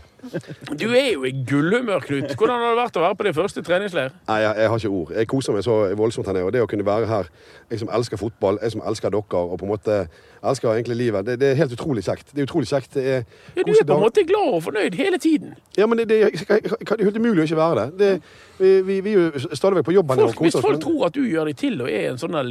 Du 0.77 0.85
er 0.93 1.13
jo 1.15 1.23
i 1.25 1.31
gullhumør, 1.49 1.99
Knut. 2.05 2.35
Hvordan 2.37 2.59
har 2.61 2.69
det 2.75 2.77
vært 2.77 2.97
å 2.99 3.03
være 3.03 3.15
på 3.17 3.25
din 3.25 3.33
første 3.33 3.63
treningsleir? 3.65 4.11
Nei, 4.29 4.37
jeg, 4.43 4.51
jeg 4.61 4.69
har 4.69 4.77
ikke 4.83 4.91
ord. 4.99 5.13
Jeg 5.17 5.27
koser 5.31 5.55
meg 5.57 5.63
så 5.65 5.77
voldsomt 5.97 6.27
her 6.29 6.37
nede. 6.37 6.45
Og 6.45 6.53
det 6.53 6.61
å 6.61 6.67
kunne 6.69 6.85
være 6.85 7.07
her, 7.09 7.31
jeg 7.71 7.81
som 7.81 7.89
elsker 7.97 8.21
fotball, 8.21 8.59
jeg 8.61 8.75
som 8.75 8.83
elsker 8.85 9.09
dere, 9.15 9.41
og 9.41 9.57
på 9.59 9.65
en 9.65 9.71
måte 9.73 9.97
elsker 10.41 10.69
egentlig 10.75 10.97
livet, 10.99 11.25
det, 11.25 11.39
det 11.41 11.49
er 11.51 11.57
helt 11.63 11.73
utrolig 11.73 12.03
kjekt. 12.05 12.31
Det 12.35 12.43
er 12.43 12.47
utrolig 12.47 12.69
kjekt. 12.69 12.93
Det 12.99 13.05
er 13.15 13.25
Ja, 13.57 13.65
du 13.65 13.73
er 13.73 13.81
på 13.89 13.97
en 13.97 14.05
måte 14.05 14.23
glad 14.29 14.53
og 14.59 14.61
fornøyd 14.67 14.95
hele 15.01 15.17
tiden. 15.21 15.55
Ja, 15.77 15.85
men 15.89 15.97
det, 16.01 16.07
det, 16.13 16.21
det 16.37 16.61
er 16.61 17.03
helt 17.07 17.17
umulig 17.21 17.43
å 17.43 17.49
ikke 17.49 17.59
være 17.61 17.81
det. 17.81 17.89
det 17.99 18.13
vi, 18.61 18.71
vi, 18.85 18.99
vi 19.01 19.13
er 19.17 19.31
jo 19.41 19.55
stadig 19.57 19.79
vekk 19.79 19.87
på 19.89 19.93
jobb. 19.97 20.11
her 20.13 20.21
og 20.21 20.31
Folk, 20.35 20.43
hvis 20.45 20.53
koser 20.53 20.61
oss. 20.61 20.69
folk 20.69 20.81
tror 20.85 21.05
at 21.09 21.17
du 21.17 21.23
gjør 21.25 21.49
deg 21.49 21.57
til 21.57 21.81
og 21.81 21.89
er 21.89 22.11
en 22.11 22.21
sånn 22.21 22.37
der 22.37 22.45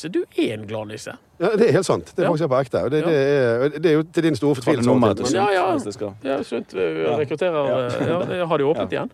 lekegladnisse, 0.00 0.08
du 0.08 0.24
er 0.40 0.54
en 0.54 0.66
glad 0.66 0.88
nisse. 0.88 1.14
Ja, 1.40 1.56
det 1.56 1.68
er 1.68 1.72
helt 1.72 1.86
sant. 1.86 2.12
Det 2.16 2.24
er 2.24 2.28
faktisk 2.30 2.48
på 2.48 2.60
ekte. 2.60 2.82
Og 2.84 2.90
det, 2.90 3.04
det, 3.04 3.14
er, 3.16 3.78
det 3.78 3.90
er 3.90 3.94
jo 3.98 4.02
til 4.02 4.22
din 4.22 4.36
store 4.36 4.54
fortvilelse. 4.54 5.34
Ja, 5.34 5.46
ja. 5.52 5.76
det. 5.76 6.12
Ja, 6.24 6.42
Sunt 6.42 6.74
rekrutterer 6.74 7.68
Ja. 7.68 7.78
ja. 8.06 8.18
det 8.28 8.46
Har 8.46 8.58
de 8.58 8.64
åpnet 8.64 8.92
Ja. 8.92 9.04
igjen? 9.04 9.10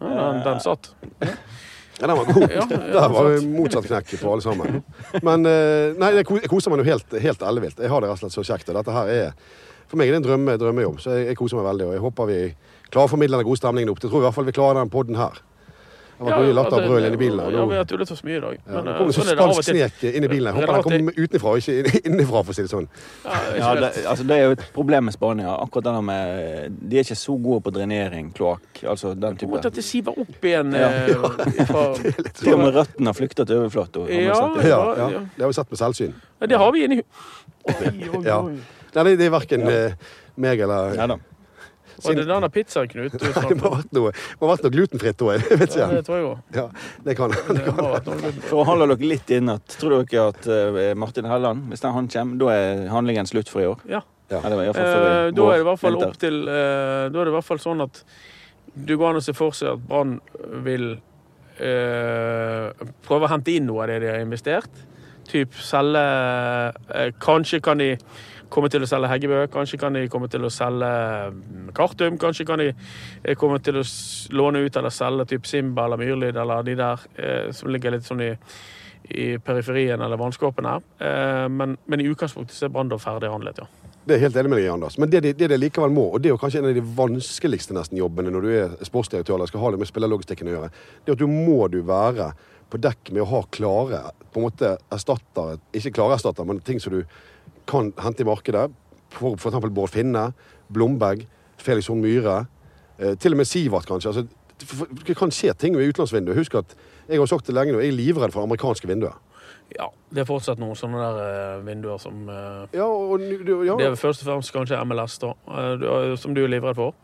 Ja, 0.00 0.32
den, 0.32 0.42
den 0.44 0.60
satt. 0.60 0.92
Ja, 2.00 2.06
den 2.06 2.16
var 2.16 2.24
god. 2.24 2.50
Ja, 2.50 2.66
ja, 2.70 3.00
Der 3.00 3.08
var 3.08 3.30
det 3.30 3.48
motsatt 3.50 3.86
knekk 3.86 4.20
på 4.20 4.32
alle 4.32 4.42
sammen. 4.42 4.82
Men 5.22 5.46
eh, 5.46 5.96
nei, 5.98 6.12
jeg 6.20 6.26
koser 6.48 6.70
meg 6.70 6.84
jo 6.84 6.90
helt, 6.92 7.16
helt 7.18 7.42
ellevilt. 7.42 7.80
Jeg 7.82 7.90
har 7.90 8.00
det 8.00 8.10
rett 8.10 8.22
og 8.22 8.30
slett 8.30 8.36
så 8.36 8.44
kjekt. 8.46 8.68
Og 8.70 8.78
dette 8.78 8.94
her 8.94 9.08
er 9.08 9.32
For 9.88 9.96
meg 9.96 10.08
er 10.08 10.12
det 10.12 10.20
en 10.20 10.26
drømme, 10.28 10.54
drømmejobb, 10.60 10.98
så 11.00 11.16
jeg, 11.16 11.30
jeg 11.32 11.36
koser 11.40 11.56
meg 11.58 11.64
veldig. 11.72 11.86
Og 11.88 11.92
jeg 11.96 12.02
håper 12.04 12.26
vi 12.28 12.40
klarer 12.92 13.08
å 13.08 13.10
formidle 13.10 13.40
den 13.40 13.48
gode 13.48 13.56
stemningen 13.58 13.90
opp. 13.90 14.02
Jeg 14.04 14.10
tror 14.12 14.20
i 14.20 14.26
hvert 14.28 14.36
fall 14.36 14.44
vi 14.44 14.52
klarer 14.52 14.82
den 14.82 14.90
podden 14.92 15.16
her. 15.16 15.40
Det 16.18 16.24
var 16.26 16.40
mye 16.42 16.54
latter 16.54 16.76
og 16.82 16.88
brøl 16.90 17.04
inni 17.06 17.16
bilen. 17.20 17.52
Ja, 17.54 17.64
vi 17.70 17.76
har 17.78 17.84
tullet 17.86 18.10
oss 18.10 18.22
mye 18.26 18.36
i 18.36 18.40
dag. 18.42 18.56
ja, 18.58 18.72
Men 18.72 18.84
det 18.84 18.90
eh, 18.92 18.98
kommer 18.98 19.12
sånn 19.14 19.28
er 19.28 19.36
det 19.38 19.44
spansk 19.44 19.68
snek 19.68 20.02
inn 20.18 20.24
i 20.24 20.30
bilen. 20.32 20.48
Jeg 20.48 20.54
håper 20.58 20.72
den 20.74 20.82
kommer 20.82 21.18
utenfra, 21.22 21.52
ikke 21.60 21.74
inn- 21.78 22.06
innenfra, 22.10 22.42
for 22.42 22.50
å 22.50 22.56
si 22.58 22.62
det 22.66 22.72
sånn. 22.72 22.88
Ja, 23.24 23.36
Ja, 23.58 23.68
det, 23.78 23.90
altså, 24.10 24.26
det 24.26 24.36
er 24.38 24.42
jo 24.48 24.56
et 24.56 24.64
problem 24.74 25.04
med 25.06 25.14
Spania. 25.14 25.54
Akkurat 25.62 25.84
denne 25.88 26.02
med 26.02 26.76
De 26.90 26.98
er 26.98 27.06
ikke 27.06 27.18
så 27.22 27.36
gode 27.42 27.62
på 27.68 27.70
drenering, 27.78 28.32
kloakk, 28.34 28.82
altså 28.82 29.14
den 29.14 29.36
På 29.38 29.46
måtte 29.52 29.62
type. 29.62 29.72
at 29.72 29.78
det 29.78 29.84
siver 29.84 30.18
opp 30.24 30.44
igjen 30.50 30.74
Ja. 30.74 30.88
eh, 31.06 31.64
fra 31.70 31.84
Til 32.42 32.52
og 32.54 32.58
med 32.64 32.74
røttene 32.74 33.06
har 33.12 33.14
flyktet 33.14 33.46
til 33.46 33.62
overflata. 33.62 34.08
Ja. 34.10 34.34
Ja, 34.66 34.82
ja. 34.98 35.08
ja. 35.14 35.20
Det 35.36 35.42
har 35.46 35.48
vi 35.54 35.58
sett 35.60 35.70
med 35.70 35.78
selvsyn. 35.78 36.14
Ja, 36.40 36.46
Det 36.46 36.58
har 36.58 36.72
vi 36.72 36.84
inni 36.84 37.00
Oi, 37.68 38.08
oi, 38.16 38.24
Ja. 38.24 38.40
oi. 38.42 38.58
Nei, 38.94 39.04
det, 39.16 39.26
er 39.26 39.30
verken 39.30 39.68
eh, 39.68 39.92
meg 40.36 40.60
eller 40.60 40.94
Ja. 40.96 41.06
Var 42.04 42.18
det 42.18 42.26
denne 42.28 42.50
pizzaen, 42.54 42.88
Knut? 42.92 43.12
du 43.12 43.18
Det 43.48 43.56
må 43.58 43.64
ha 43.68 43.72
vært 43.78 43.96
noe, 43.96 44.12
må 44.40 44.46
ha 44.46 44.52
vært 44.54 44.66
noe 44.66 44.74
glutenfritt, 44.76 45.24
jeg. 45.34 45.46
Ja, 45.78 45.88
det 45.92 46.04
tror 46.06 46.18
jeg 46.18 46.28
òg. 46.28 46.44
Ja, 46.54 46.66
det 47.06 47.16
kan 47.18 47.34
Det 47.34 47.64
kan. 47.66 47.82
Det. 48.06 48.34
For 48.50 48.62
å 48.62 48.68
holde 48.68 48.90
dere 48.92 49.10
litt 49.14 49.32
inne, 49.34 49.58
tror 49.78 49.96
dere 50.02 50.28
at 50.32 50.46
eh, 50.52 50.92
Martin 50.98 51.28
Helland, 51.30 51.68
hvis 51.72 51.82
den 51.84 51.96
han 51.96 52.08
kommer, 52.12 52.38
da 52.44 52.54
er 52.54 52.86
handlingen 52.92 53.26
slutt 53.30 53.50
for 53.52 53.64
i 53.64 53.68
år? 53.72 53.82
Ja. 53.90 54.04
Ja. 54.28 54.42
Eller 54.44 54.60
i 54.66 54.72
for 54.76 54.84
i 54.84 54.88
Eh, 54.88 55.30
Da 55.32 55.44
er 55.48 55.54
det 55.56 55.62
i 55.62 55.68
hvert 55.70 55.80
fall 55.80 55.94
opp 56.04 56.18
til 56.20 56.42
eh, 56.52 57.06
Da 57.08 57.16
er 57.16 57.24
det 57.24 57.30
i 57.32 57.36
hvert 57.38 57.46
fall 57.48 57.60
sånn 57.62 57.80
at 57.86 58.02
du 58.76 58.92
går 59.00 59.14
an 59.14 59.20
å 59.22 59.24
se 59.24 59.32
for 59.34 59.56
seg 59.56 59.70
at 59.72 59.86
Brann 59.88 60.18
vil 60.66 60.90
eh, 61.58 62.68
prøve 63.06 63.26
å 63.26 63.30
hente 63.32 63.54
inn 63.56 63.66
noe 63.66 63.86
av 63.86 63.90
det 63.90 64.02
de 64.04 64.10
har 64.12 64.20
investert. 64.22 64.68
Typ 65.28 65.56
selge 65.64 66.02
eh, 66.94 67.08
Kanskje 67.24 67.62
kan 67.64 67.80
de 67.80 67.94
komme 68.52 68.70
til 68.72 68.84
å 68.84 68.88
selge 68.88 69.10
Heggebø, 69.12 69.42
kanskje 69.52 69.80
kan 69.80 69.96
de 69.96 70.06
komme 70.12 70.30
til 70.32 70.46
å 70.46 70.52
selge 70.52 70.88
mm, 71.34 71.68
Kartum, 71.76 72.18
kanskje 72.20 72.48
kan 72.48 72.62
de 72.62 72.72
eh, 72.72 73.36
komme 73.38 73.60
til 73.64 73.80
å 73.80 73.84
låne 74.36 74.64
ut 74.64 74.80
eller 74.80 74.94
selge 74.94 75.28
typ 75.34 75.46
Simba 75.48 75.86
eller 75.86 76.00
Myrlyd 76.00 76.36
eller 76.36 76.66
de 76.66 76.76
der 76.78 77.06
eh, 77.16 77.46
som 77.56 77.70
ligger 77.72 77.96
litt 77.96 78.08
sånn 78.08 78.24
i 78.26 78.34
i 79.08 79.38
periferien 79.38 80.00
eller 80.00 80.16
vannskåpen 80.16 80.66
her. 80.68 80.82
Eh, 80.98 81.48
men, 81.48 81.76
men 81.84 82.00
i 82.00 82.08
utgangspunktet 82.10 82.56
så 82.56 82.66
er 82.66 82.72
Brandov 82.74 83.00
ferdig 83.00 83.30
handlet, 83.32 83.62
ja. 83.62 83.68
Det 84.08 84.16
er 84.16 84.22
helt 84.22 84.36
enig 84.40 84.50
med 84.52 84.62
deg 84.62 84.70
Anders. 84.72 84.96
Men 85.00 85.10
det 85.12 85.20
de, 85.24 85.34
det 85.36 85.50
de 85.52 85.58
likevel 85.58 85.92
må, 85.92 86.06
og 86.12 86.22
det 86.24 86.30
er 86.30 86.32
jo 86.34 86.40
kanskje 86.40 86.62
en 86.62 86.70
av 86.70 86.76
de 86.76 86.84
vanskeligste 86.96 87.76
nesten 87.76 87.98
jobbene 88.00 88.32
når 88.32 88.44
du 88.44 88.52
er 88.56 88.76
sportsdirektør 88.88 89.36
eller 89.36 89.50
skal 89.50 89.64
ha 89.64 89.72
det 89.74 89.80
med 89.82 89.90
spillerlogistikken 89.90 90.48
å 90.48 90.54
gjøre, 90.54 90.70
det 91.04 91.12
er 91.12 91.18
at 91.18 91.24
du 91.24 91.28
må 91.28 91.66
du 91.72 91.82
være 91.88 92.30
på 92.72 92.80
dekk 92.84 93.12
med 93.12 93.24
å 93.24 93.30
ha 93.32 93.42
klare 93.52 94.00
på 94.32 94.40
en 94.40 94.46
måte 94.46 94.74
erstattere, 94.92 95.58
ikke 95.76 95.92
klare 95.98 96.16
erstattere, 96.16 96.48
men 96.48 96.60
ting 96.64 96.80
som 96.80 96.96
du 96.96 97.02
kan 97.68 97.92
hente 98.02 98.24
i 98.24 98.28
markedet. 98.28 98.66
For 99.14 99.36
f.eks. 99.40 99.68
Bård 99.72 99.92
Finne, 99.92 100.26
Blomberg, 100.72 101.22
Felix 101.60 101.86
Horn 101.88 102.00
Myhre. 102.04 102.42
Eh, 102.98 103.14
til 103.20 103.32
og 103.36 103.38
med 103.40 103.46
Sivert, 103.48 103.86
kanskje. 103.88 104.10
Altså, 104.10 104.26
det 105.06 105.14
kan 105.16 105.30
skje 105.32 105.52
ting 105.54 105.76
ved 105.78 105.88
utenlandsvinduet. 105.92 106.36
Husk 106.40 106.54
at 106.58 106.74
jeg 107.08 107.20
har 107.22 107.30
sagt 107.30 107.46
det 107.46 107.54
lenge 107.56 107.72
nå, 107.72 107.80
jeg 107.84 107.92
er 107.92 107.96
livredd 108.00 108.34
for 108.34 108.42
amerikanske 108.44 108.88
vinduer. 108.90 109.14
Ja, 109.76 109.86
det 110.12 110.22
er 110.22 110.26
fortsatt 110.28 110.58
noen 110.60 110.76
sånne 110.76 110.98
der 110.98 111.18
eh, 111.22 111.62
vinduer 111.66 111.98
som 112.00 112.22
eh, 112.32 112.66
Ja, 112.76 112.86
og, 112.88 113.20
nu- 113.20 113.64
ja. 113.68 113.76
Det 113.76 113.86
er 113.92 113.96
først 114.00 114.24
og 114.24 114.30
fremst 114.32 114.52
kanskje 114.54 114.80
MLS, 114.88 115.18
da, 115.22 115.34
som 116.20 116.34
du 116.36 116.42
er 116.44 116.48
livredd 116.52 116.76
for. 116.80 116.94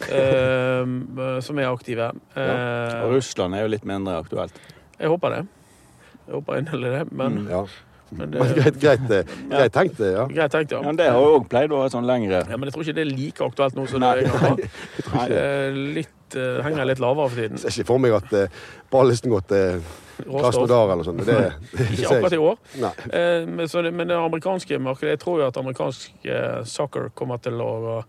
som 1.44 1.58
er 1.60 1.68
aktive. 1.70 2.10
Ja. 2.36 3.04
Og 3.04 3.14
Russland 3.16 3.54
er 3.56 3.66
jo 3.66 3.72
litt 3.74 3.84
mindre 3.88 4.18
aktuelt. 4.22 4.56
jeg 5.00 5.08
håper 5.12 5.34
det. 5.34 5.42
Jeg 6.26 6.34
håper 6.38 6.60
inderlig 6.60 6.90
det, 6.94 7.04
men, 7.12 7.38
Mm. 7.44 7.48
ja. 7.50 7.62
Men 8.10 8.30
det 8.34 8.46
greit, 8.58 8.78
greit, 8.82 9.10
eh, 9.16 9.34
greit 9.50 9.72
tenkt, 9.74 9.98
det. 10.00 10.12
Ja. 10.16 10.26
Greit 10.30 10.54
tenkt, 10.54 10.74
ja. 10.74 10.82
Men 10.84 10.98
det 10.98 11.08
har 11.10 11.20
jo 11.20 11.38
òg 11.38 11.48
pleid 11.52 11.72
å 11.74 11.82
være 11.82 11.94
sånn 11.94 12.08
lengre. 12.08 12.42
Ja, 12.48 12.56
Men 12.58 12.68
jeg 12.70 12.76
tror 12.76 12.86
ikke 12.86 12.96
det 12.98 13.06
er 13.06 13.12
like 13.14 13.46
aktuelt 13.50 13.78
nå 13.78 13.86
som 13.90 14.02
det 14.04 14.10
er 14.12 14.22
en 14.24 14.30
gang 14.30 14.46
var. 14.46 14.62
Nei, 15.14 15.26
Eh, 15.40 15.80
Litt, 16.00 16.36
uh, 16.36 16.60
henger 16.66 16.86
litt 16.86 17.00
lavere 17.02 17.28
for 17.30 17.40
tiden. 17.42 17.58
Jeg 17.58 17.72
ser 17.74 17.82
ikke 17.82 17.90
for 17.92 18.02
meg 18.02 18.14
at 18.14 18.32
uh, 18.36 18.62
ballisten 18.92 19.32
går 19.34 19.46
til. 19.50 19.82
Krasnodar 20.20 20.90
eller 20.92 21.00
noe 21.00 21.06
sånt. 21.06 21.24
Det, 21.26 21.36
det, 21.78 21.86
Ikke 21.96 22.10
akkurat 22.16 22.36
i 22.36 22.40
år. 22.44 22.58
Eh, 23.08 23.46
Men, 23.48 23.68
så 23.68 23.82
det, 23.82 23.92
men 23.96 24.08
det 24.10 24.16
amerikanske 24.16 24.78
markedet 24.82 25.14
Jeg 25.14 25.20
tror 25.22 25.40
jo 25.40 25.46
at 25.48 25.56
amerikansk 25.56 26.26
uh, 26.28 26.60
soccer 26.68 27.10
kommer 27.16 27.40
til 27.42 27.60
å 27.64 27.70
eh, 27.98 28.04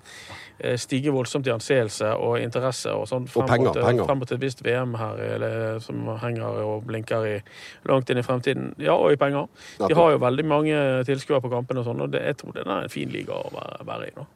stige 0.78 1.13
voldsomt 1.13 1.47
i 1.47 1.54
anseelse 1.54 2.12
og 2.15 2.38
interesse 2.41 2.93
og 2.93 3.08
sånn 3.10 3.28
frem, 3.32 3.47
penger, 3.50 3.69
mot, 3.71 3.78
eh, 3.78 3.88
penger. 3.88 4.10
frem 4.10 4.21
mot 4.21 4.34
et 4.36 4.41
visst 4.41 4.63
VM 4.65 4.95
her 5.00 5.24
eller, 5.28 5.80
som 5.84 6.12
henger 6.21 6.62
og 6.65 6.86
blinker 6.89 7.28
i, 7.28 7.38
langt 7.89 8.10
inn 8.10 8.21
i 8.21 8.26
fremtiden. 8.26 8.74
Ja, 8.82 8.97
og 8.97 9.13
i 9.13 9.19
penger. 9.21 9.47
De 9.82 9.93
har 9.97 10.12
jo 10.12 10.21
veldig 10.21 10.45
mange 10.45 10.84
tilskuere 11.08 11.41
på 11.41 11.54
kampene 11.54 11.82
og 11.84 11.89
sånn, 11.89 12.06
og 12.06 12.13
det, 12.13 12.24
jeg 12.32 12.41
tror 12.41 12.58
det 12.58 12.65
er 12.65 12.76
en 12.78 12.93
fin 12.93 13.10
liga 13.10 13.38
å 13.38 13.52
være, 13.56 13.82
være 13.88 14.12
i 14.12 14.15
nå. 14.19 14.28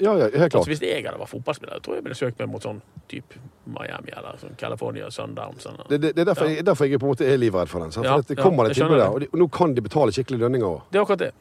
Ja, 0.00 0.14
ja, 0.16 0.26
helt 0.30 0.52
klart. 0.52 0.54
Altså, 0.62 0.70
hvis 0.72 0.80
jeg 0.82 1.04
hadde 1.04 1.18
vært 1.20 1.28
fotballspiller, 1.32 1.74
jeg 1.76 1.82
tror 1.84 1.94
jeg 1.98 2.04
ville 2.06 2.16
søkt 2.18 2.38
meg 2.40 2.48
mot 2.48 2.62
sånn 2.64 2.78
type 3.10 3.40
Miami 3.70 4.12
eller 4.16 4.38
sånn 4.40 4.54
California 4.58 5.10
Sundown. 5.12 5.58
Sånn, 5.60 5.76
Det, 5.88 5.98
det, 6.00 6.12
det 6.16 6.22
er 6.24 6.28
derfor, 6.32 6.48
jeg, 6.50 6.64
derfor 6.66 6.88
jeg 6.88 6.98
på 7.02 7.06
en 7.08 7.12
måte 7.12 7.26
er 7.28 7.36
livredd 7.38 7.68
for 7.68 7.80
den. 7.84 7.92
Sant? 7.92 8.06
For 8.06 8.22
ja, 8.22 8.26
det 8.30 8.36
ja, 8.38 8.42
kommer 8.42 8.64
det 8.68 8.74
jeg 8.76 8.82
tilbud 8.84 8.98
der, 8.98 9.10
og, 9.12 9.20
de, 9.20 9.28
og 9.32 9.38
nå 9.42 9.48
kan 9.52 9.74
de 9.76 9.84
betale 9.84 10.14
skikkelige 10.16 10.40
lønninger 10.46 10.66
òg. 10.66 10.80
Det 10.90 10.98
er 10.98 11.04
akkurat 11.04 11.24
det. 11.26 11.32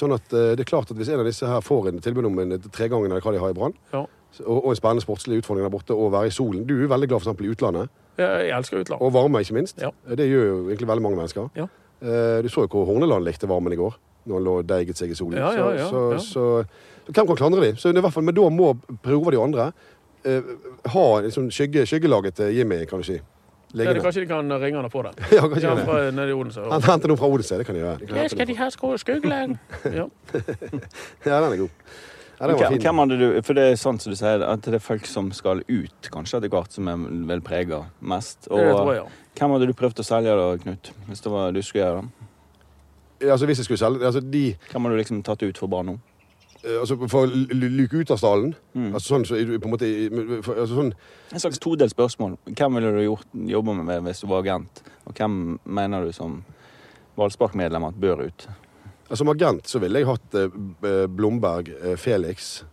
sånn 0.00 0.12
at 0.18 0.34
uh, 0.34 0.50
det 0.58 0.66
er 0.66 0.70
klart 0.72 0.90
at 0.90 0.98
hvis 0.98 1.08
en 1.14 1.22
av 1.22 1.28
disse 1.30 1.46
her 1.46 1.60
får 1.64 1.88
en 1.92 2.02
tilbud 2.04 2.28
om 2.28 2.38
en 2.44 2.58
tregangen 2.74 3.10
eller 3.12 3.22
hva 3.24 3.32
de 3.32 3.40
har 3.44 3.54
i 3.54 3.56
Brann, 3.56 3.74
Ja. 3.92 4.02
og, 4.46 4.58
og 4.64 4.70
en 4.74 4.80
spennende 4.82 5.04
sportslig 5.06 5.40
utfordring 5.42 5.64
der 5.68 5.72
borte, 5.72 5.94
og 5.94 6.12
være 6.12 6.26
i 6.32 6.34
solen 6.34 6.66
Du 6.66 6.74
er 6.82 6.88
veldig 6.90 7.08
glad 7.08 7.20
for 7.22 7.30
eksempel 7.30 7.46
i 7.46 7.52
utlandet, 7.54 7.88
Jeg 8.18 8.48
jeg 8.48 8.56
elsker 8.58 8.80
utlandet. 8.82 9.02
og 9.06 9.12
varme, 9.14 9.40
ikke 9.40 9.54
minst. 9.56 9.78
Ja. 9.80 9.90
Det 10.08 10.26
gjør 10.28 10.44
jo 10.50 10.56
egentlig 10.72 10.88
veldig 10.88 11.02
mange 11.06 11.16
mennesker. 11.22 11.48
Ja. 11.56 11.68
Eh, 12.02 12.42
Du 12.42 12.48
så 12.50 12.64
jo 12.66 12.68
hvor 12.72 12.84
Horneland 12.90 13.24
likte 13.24 13.46
varmen 13.48 13.72
i 13.72 13.76
går, 13.78 13.94
når 14.26 14.34
han 14.38 14.44
lå 14.44 14.54
deiget 14.66 14.96
seg 14.98 15.10
i 15.10 15.14
solen. 15.14 15.38
Ja, 15.38 15.52
ja, 15.54 15.68
ja, 15.70 15.78
ja. 15.82 15.88
så, 15.88 16.02
så, 16.18 16.26
så 16.32 16.66
hvem 17.08 17.26
kan 17.26 17.36
klandre 17.36 17.60
dem? 17.64 17.76
Så 17.76 17.90
i 17.90 18.00
hvert 18.00 18.12
fall, 18.14 18.24
men 18.24 18.34
da 18.36 18.48
må 18.52 18.72
prøve 19.02 19.32
de 19.34 19.40
andre 19.42 19.72
eh, 20.24 20.42
ha 20.94 21.04
sånn 21.34 21.50
skygge, 21.50 21.86
skyggelaget 21.88 22.34
til 22.38 22.52
Jimmy, 22.56 22.84
kan 22.86 23.02
du 23.02 23.08
si. 23.08 23.18
Ja, 23.72 23.88
kanskje 23.96 24.20
de 24.20 24.28
kan 24.28 24.52
ringe 24.60 24.76
han 24.76 24.84
og 24.84 24.92
få 24.92 25.02
det. 25.06 25.14
Ja, 25.32 25.46
kanskje 25.48 25.64
Ja, 25.64 25.74
det. 25.74 25.84
fra 25.88 26.10
nede 26.12 26.28
i 26.28 26.36
Odense. 26.36 26.60
Han 26.70 26.82
henter 26.84 27.08
noen 27.08 27.18
fra 27.18 27.30
Odense, 27.32 27.56
det 27.58 27.66
kan 27.66 27.74
de 27.74 27.80
gjøre. 27.80 27.98
De 28.02 28.06
kan 28.10 28.16
Ja, 28.20 28.28
skal 28.28 28.46
de 28.46 28.56
ha 28.58 28.68
skå- 28.68 28.96
Ja. 29.98 30.08
Ja, 31.26 31.40
den 31.40 31.52
er 31.52 31.56
god. 31.56 31.70
Ja, 32.42 32.46
den 32.50 32.80
Hvem, 32.82 32.98
hadde 32.98 33.18
du, 33.20 33.26
for 33.46 33.54
det 33.54 33.64
er 33.70 33.76
sånn 33.78 34.00
som 34.02 34.10
du 34.12 34.16
sier, 34.18 34.42
at 34.42 34.62
det 34.66 34.74
er 34.74 34.82
folk 34.82 35.06
som 35.06 35.28
skal 35.32 35.60
ut, 35.68 36.08
kanskje 36.10 36.40
etter 36.40 36.50
hvert, 36.50 36.72
som 36.74 36.88
er 36.90 37.04
vel 37.30 37.40
prega 37.40 37.84
mest. 38.00 38.48
Og 38.50 38.58
Det 38.58 38.72
tror 38.74 38.92
jeg, 38.92 39.04
ja. 39.04 39.28
hvem 39.38 39.54
hadde 39.56 39.68
du 39.70 39.74
prøvd 39.78 40.02
å 40.02 40.06
selge 40.06 40.34
da, 40.40 40.48
Knut? 40.64 40.90
Hvis 41.08 41.22
det 41.22 41.32
var 41.32 41.52
du 41.54 41.60
skulle 41.62 41.84
gjøre 41.84 42.02
det? 42.02 42.28
Ja, 43.22 43.32
Altså, 43.36 43.46
hvis 43.46 43.58
jeg 43.62 43.64
skulle 43.68 43.78
selge 43.78 44.04
altså, 44.04 44.20
de, 44.20 44.56
Hvem 44.72 44.82
hadde 44.82 44.96
du 44.96 44.98
liksom 44.98 45.22
tatt 45.22 45.42
ut 45.46 45.58
for 45.60 45.70
bare 45.70 45.86
nå? 45.92 45.96
Eh, 46.64 46.78
altså, 46.80 46.96
For 47.08 47.26
å 47.26 47.30
luke 47.52 48.00
ut 48.02 48.10
av 48.10 48.18
stallen 48.20 48.54
Mm. 48.74 48.94
altså, 48.94 49.14
sånn, 49.14 49.24
så, 49.28 49.36
er 49.36 49.44
du 49.44 49.58
på 49.60 49.68
en 49.68 49.74
måte, 49.74 49.88
for, 50.42 50.54
altså, 50.62 50.74
sånn, 50.78 50.92
En 51.32 51.40
slags 51.42 51.58
todelt 51.60 51.92
spørsmål. 51.92 52.38
Hvem 52.56 52.74
ville 52.78 52.92
du 52.96 53.02
gjort, 53.04 53.26
jobba 53.34 53.74
med 53.82 54.02
hvis 54.06 54.20
du 54.22 54.26
var 54.30 54.40
agent? 54.42 54.82
Og 55.06 55.14
hvem 55.14 55.58
mener 55.64 56.04
du 56.06 56.12
som 56.12 56.42
Valspark-medlem 57.16 57.84
at 57.84 58.00
bør 58.00 58.26
ut? 58.26 58.46
altså, 59.08 59.16
Som 59.24 59.28
agent 59.28 59.68
så 59.68 59.78
ville 59.82 59.98
jeg 60.00 60.08
hatt 60.08 60.34
eh, 60.34 61.06
Blomberg, 61.08 61.68
eh, 61.82 61.96
Felix 61.96 62.64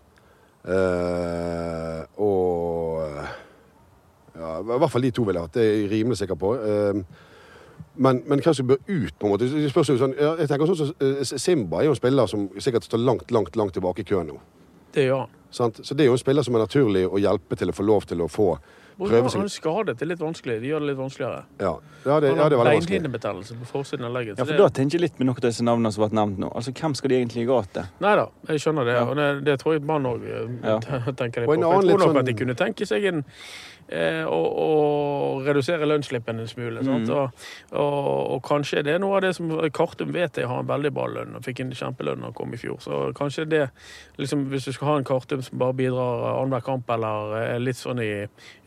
eh, 0.64 2.04
og 2.20 3.02
eh, 3.04 3.32
ja, 4.40 4.54
I 4.62 4.78
hvert 4.80 4.92
fall 4.94 5.04
de 5.04 5.12
to 5.12 5.26
ville 5.28 5.40
jeg 5.42 5.50
hatt. 5.50 5.58
Det 5.58 5.64
er 5.66 5.74
jeg 5.82 5.90
rimelig 5.92 6.18
sikker 6.22 6.38
på. 6.40 6.54
Eh, 6.56 7.02
men, 8.00 8.22
men 8.32 8.42
som 8.44 8.68
bør 8.68 8.80
ut, 8.88 9.14
på 9.20 9.28
en 9.28 9.34
måte 9.34 9.48
det 9.52 9.72
spørs 9.74 9.92
sånn, 10.00 10.16
jeg 10.16 10.48
tenker 10.48 10.70
sånn 10.70 10.78
som 10.80 10.92
eh, 11.04 11.24
Simba 11.28 11.82
er 11.82 11.90
jo 11.90 11.96
en 11.96 12.00
spiller 12.00 12.30
som 12.32 12.46
sikkert 12.56 12.88
står 12.88 13.02
langt, 13.04 13.32
langt, 13.36 13.58
langt 13.60 13.76
tilbake 13.76 14.06
i 14.06 14.08
køen 14.08 14.32
nå. 14.32 14.38
Det 14.96 15.10
gjør 15.10 15.26
han. 15.26 15.36
Så 15.52 15.98
det 15.98 16.06
er 16.06 16.10
jo 16.10 16.16
en 16.16 16.22
spiller 16.22 16.46
som 16.46 16.56
er 16.56 16.64
naturlig 16.64 17.04
å 17.10 17.20
hjelpe 17.20 17.58
til 17.60 17.72
å 17.72 17.76
få 17.76 17.86
lov 17.86 18.08
til 18.10 18.24
å 18.24 18.30
få 18.32 18.54
prøve 19.08 19.30
seg. 19.32 19.40
Han 19.40 19.50
skadet. 19.50 19.96
Det 20.00 20.06
er 20.06 20.12
litt 20.12 20.20
vanskelig. 20.24 20.58
De 20.62 20.68
gjør 20.74 20.84
det 20.84 20.90
litt 20.92 21.00
vanskeligere. 21.00 21.44
Ja, 21.60 21.72
ja, 22.06 22.20
det, 22.20 22.34
ja 22.34 22.36
det 22.36 22.36
er 22.36 22.36
veldig 22.44 22.60
vanskelig. 22.60 22.90
beinhinnebetennelse 22.90 23.58
på 23.62 23.70
forsiden 23.72 24.06
av 24.10 24.14
legget. 24.18 24.38
Ja, 24.38 24.46
for 24.50 24.58
Da 24.60 24.70
tenker 24.70 25.00
jeg 25.00 25.06
litt 25.08 25.20
med 25.20 25.30
noen 25.30 25.38
av 25.40 25.48
disse 25.48 25.64
navnene 25.64 25.92
som 25.96 26.04
har 26.04 26.10
vært 26.10 26.20
nevnt 26.20 26.38
nå. 26.44 26.52
Altså, 26.56 26.76
Hvem 26.76 26.96
skal 27.00 27.10
de 27.10 27.22
egentlig 27.22 27.48
gå 27.48 27.62
til? 27.74 27.90
Nei 28.04 28.16
da, 28.20 28.28
jeg 28.52 28.60
skjønner 28.66 28.86
det. 28.92 28.94
Ja. 29.00 29.08
Og 29.08 29.16
det, 29.22 29.30
det 29.48 29.60
tror 29.64 29.74
jeg 29.78 29.86
Brann 29.88 30.06
òg 30.12 30.28
Ja. 30.30 30.78
tenker 31.24 31.46
på. 31.46 31.56
jeg 31.56 31.64
tror 31.64 31.84
nok 31.90 32.02
sånn- 32.10 32.20
at 32.20 32.26
de 32.26 32.34
kunne 32.44 32.56
tenke 32.60 32.86
seg 32.86 33.06
en 33.14 33.24
eh, 33.90 34.24
å, 34.30 34.40
å 34.64 34.68
redusere 35.46 35.88
lønnsslippen 35.90 36.40
en 36.40 36.48
smule. 36.50 36.84
Sant? 36.86 37.08
Mm. 37.10 37.16
Og, 37.16 37.48
og, 37.74 38.36
og 38.36 38.42
kanskje 38.46 38.84
det 38.86 38.94
er 38.98 39.02
noe 39.02 39.18
av 39.18 39.24
det 39.26 39.32
som 39.38 39.50
Kartum 39.74 40.12
vet 40.14 40.38
jeg 40.38 40.50
har 40.50 40.62
en 40.62 40.70
veldig 40.70 40.92
bra 40.94 41.08
lønn, 41.10 41.36
og 41.40 41.46
fikk 41.46 41.64
en 41.64 41.72
kjempelønn 41.76 42.22
da 42.22 42.30
han 42.30 42.36
kom 42.38 42.54
i 42.54 42.60
fjor. 42.62 42.78
Så 42.84 43.00
kanskje 43.18 43.48
det 43.50 43.64
liksom, 44.20 44.46
Hvis 44.52 44.66
du 44.70 44.74
skal 44.76 44.88
ha 44.92 44.98
en 45.00 45.08
Kartum 45.08 45.42
som 45.46 45.58
bare 45.62 45.74
bidrar 45.80 46.26
annenhver 46.36 46.66
kamp, 46.66 46.90
eller 46.94 47.36
er 47.40 47.60
litt 47.64 47.80
sånn 47.80 48.02
i, 48.04 48.12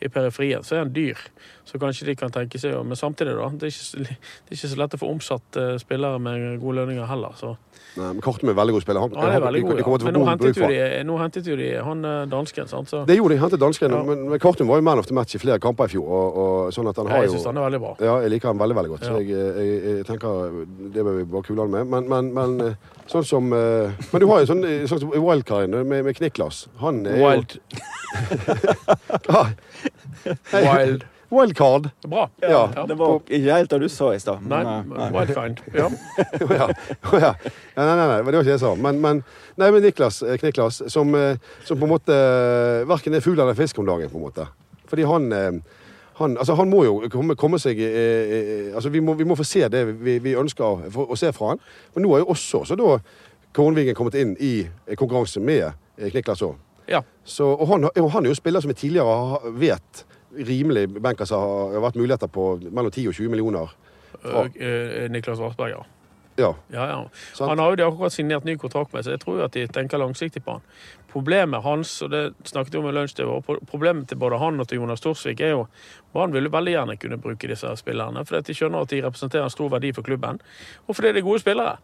i 0.02 0.08
periferien, 0.22 0.64
så 0.66 0.76
er 0.76 0.84
han 0.84 0.94
dyr. 0.94 1.18
Så 1.64 1.78
kanskje 1.78 2.06
de 2.08 2.14
kan 2.18 2.30
tenke 2.34 2.58
seg 2.58 2.72
Men 2.84 2.96
samtidig, 2.98 3.36
da. 3.38 3.48
Det 3.54 3.68
er 3.68 3.70
ikke, 3.70 3.84
så- 3.86 3.98
det 4.02 4.50
er 4.50 4.56
ikke 4.56 4.68
så 4.72 4.78
lett 4.80 4.94
å 4.94 4.98
få 4.98 5.10
omsatt 5.14 5.56
eh, 5.56 5.76
spillere 5.78 6.18
med 6.18 6.60
gode 6.60 6.74
lønninger 6.80 7.06
heller. 7.06 7.32
Så 7.38 7.56
Nei, 7.96 8.06
men 8.16 8.20
Kortum 8.24 8.48
er 8.48 8.54
veldig 8.56 8.72
god 8.72 8.82
spiller. 8.82 9.00
Han, 9.04 9.12
ja, 9.12 9.26
det 9.28 9.34
er 9.36 9.44
veldig 9.44 9.62
god, 9.62 9.78
ja. 9.78 10.04
Men 10.06 10.14
nå 10.16 10.24
hentet, 10.26 10.56
jo 10.56 10.68
de, 10.68 11.04
nå 11.04 11.16
hentet 11.20 11.46
jo 11.46 11.56
de 11.60 11.68
han 11.84 12.04
eh, 12.08 12.24
dansken, 12.32 12.66
sant. 12.70 12.88
Så 12.88 13.02
Det 13.06 13.16
gjorde 13.18 13.34
de. 13.36 13.40
Hentet 13.42 13.60
dansken. 13.60 13.90
Ja. 13.92 14.02
Men, 14.02 14.22
men 14.30 14.40
Kortum 14.40 14.66
var 14.72 14.80
jo 14.80 14.82
man 14.88 14.98
of 14.98 15.06
the 15.06 15.14
match 15.14 15.34
i 15.36 15.38
flere 15.38 15.60
kamper 15.60 15.84
i 15.84 15.92
fjor. 15.92 16.06
Og, 16.08 16.38
og 16.42 16.72
sånn 16.72 16.88
at 16.88 16.96
han 16.96 17.06
ja, 17.12 17.16
jo 17.20 17.28
jeg 17.28 17.34
syns 17.36 17.46
han 17.52 17.60
er 17.60 17.66
veldig 17.68 17.80
bra. 17.84 17.92
Ja, 18.00 18.16
jeg 18.24 18.30
liker 18.34 18.48
han 18.48 18.58
veldig 18.64 18.76
veldig 18.80 18.92
godt. 18.94 19.04
Så 19.06 19.12
Ja. 19.12 19.20
jeg, 19.20 19.28
jeg, 19.28 19.96
jeg 19.98 20.06
tenker 20.08 20.66
det 20.96 21.04
bør 21.04 21.18
vi 21.20 21.24
bare 21.36 21.42
kule 21.46 21.60
han 21.66 21.70
med. 21.76 21.86
Men, 21.94 22.08
men, 22.08 22.32
men 22.34 22.66
eh, 22.72 22.74
sånn 23.12 23.24
som 23.28 23.52
eh, 23.52 23.92
Men 24.12 24.24
du 24.24 24.26
har 24.32 24.40
jo 24.42 24.50
sånn, 24.54 24.64
sånn 24.88 25.00
som 25.04 25.12
wildcard 25.12 25.68
med, 25.68 26.04
med 26.08 26.16
Kniklas. 26.16 26.64
Han 26.80 27.04
er 27.06 27.20
Wild. 27.20 27.58
Jo, 29.28 29.44
Wild. 30.52 31.04
wildcard. 31.32 31.90
Bra. 32.06 32.28
Ja. 32.42 32.62
Det 32.88 32.96
var 33.00 33.18
ikke 33.20 33.40
helt 33.48 33.72
det 33.72 33.80
du 33.82 33.88
sa 33.92 34.12
i 34.14 34.20
stad. 34.22 34.44
Nei, 34.48 34.62
men, 34.88 35.12
wild 35.16 35.34
kind. 35.36 35.62
Ja. 35.80 35.88
ja, 36.40 36.46
ja. 36.58 36.70
ja. 37.26 37.34
Nei, 37.76 37.86
nei, 37.86 37.96
nei, 37.96 38.16
det 38.18 38.24
var 38.26 38.38
ikke 38.38 38.48
det 38.50 38.56
jeg 38.56 38.64
sa. 38.64 38.74
Men, 38.76 39.00
men, 39.04 39.22
nei, 39.60 39.70
men 39.74 39.86
Niklas, 39.86 40.22
eh, 40.26 40.38
Kniklas, 40.40 40.82
som, 40.92 41.14
eh, 41.18 41.38
som 41.64 41.80
på 41.80 41.88
en 41.88 41.94
måte 41.94 42.16
eh, 42.16 42.88
verken 42.88 43.16
er 43.16 43.24
fugl 43.24 43.40
eller 43.40 43.58
fisk 43.58 43.80
om 43.82 43.88
dagen, 43.88 44.12
på 44.12 44.20
en 44.20 44.26
måte. 44.28 44.48
Fordi 44.92 45.08
han 45.08 45.32
eh, 45.32 45.78
han, 46.22 46.38
altså 46.38 46.54
han 46.54 46.70
må 46.70 46.84
jo 46.84 46.96
komme, 47.12 47.36
komme 47.38 47.58
seg 47.62 47.80
eh, 47.80 48.32
eh, 48.36 48.74
altså 48.76 48.92
vi 48.92 49.00
må, 49.04 49.14
vi 49.18 49.26
må 49.28 49.36
få 49.38 49.46
se 49.48 49.64
det 49.72 49.84
vi, 50.02 50.18
vi 50.22 50.34
ønsker 50.38 50.88
for, 50.92 51.12
å 51.12 51.18
se 51.18 51.32
fra 51.34 51.54
han. 51.54 51.62
Men 51.94 52.06
nå 52.06 52.14
er 52.14 52.24
jo 52.24 52.32
også 52.34 52.64
så 52.68 52.78
da 52.78 52.96
Kornvigen 53.52 53.96
kommet 53.96 54.16
inn 54.20 54.36
i 54.40 54.54
eh, 54.64 54.96
konkurranse 54.96 55.40
med 55.40 55.64
eh, 55.70 56.08
Kniklas 56.12 56.44
òg. 56.44 56.56
ja. 56.90 57.02
Så, 57.24 57.46
og 57.46 57.68
han, 57.70 57.86
han 57.86 58.24
er 58.24 58.32
jo 58.32 58.38
spiller 58.38 58.62
som 58.62 58.72
vi 58.72 58.78
tidligere 58.80 59.52
vet 59.54 60.04
rimelig 60.36 60.88
Benkas 61.02 61.30
har 61.34 61.80
vært 61.82 61.98
muligheter 62.00 62.30
på 62.32 62.54
mellom 62.68 62.90
10 62.90 63.08
og 63.10 63.18
20 63.18 63.32
millioner. 63.32 63.74
Uh, 64.22 64.46
uh, 64.46 65.10
Niklas 65.10 65.40
Varsberger. 65.40 65.84
ja. 66.36 66.54
Ja, 66.72 66.86
Ja. 66.86 67.46
Han 67.46 67.58
har 67.58 67.70
jo 67.70 67.76
de 67.76 67.82
akkurat 67.82 68.12
signert 68.12 68.44
ny 68.44 68.56
kontrakt 68.56 68.92
med, 68.92 69.04
så 69.04 69.10
jeg 69.10 69.20
tror 69.20 69.38
jo 69.38 69.44
at 69.44 69.52
de 69.52 69.66
tenker 69.66 69.98
langsiktig 69.98 70.44
på 70.44 70.52
han. 70.52 70.62
Problemet 71.12 71.62
hans, 71.62 72.02
og 72.02 72.10
det 72.10 72.34
snakket 72.44 72.74
vi 72.74 72.78
om 72.78 72.88
i 72.88 72.92
lunsj, 72.92 73.20
problemet 73.68 74.08
til 74.08 74.16
både 74.16 74.38
han 74.38 74.60
og 74.60 74.68
til 74.68 74.80
Jonas 74.80 75.00
Torsvik 75.00 75.40
er 75.40 75.52
jo 75.52 75.66
Brann 76.12 76.32
ville 76.32 76.52
veldig 76.52 76.72
gjerne 76.72 76.96
kunne 76.96 77.18
bruke 77.20 77.48
disse 77.48 77.76
spillerne, 77.76 78.24
fordi 78.24 78.42
de 78.46 78.54
skjønner 78.54 78.80
at 78.80 78.90
de 78.90 79.02
representerer 79.04 79.44
en 79.44 79.50
stor 79.50 79.68
verdi 79.68 79.92
for 79.92 80.02
klubben, 80.02 80.40
og 80.86 80.96
fordi 80.96 81.12
de 81.12 81.18
er 81.18 81.28
gode 81.28 81.40
spillere. 81.40 81.76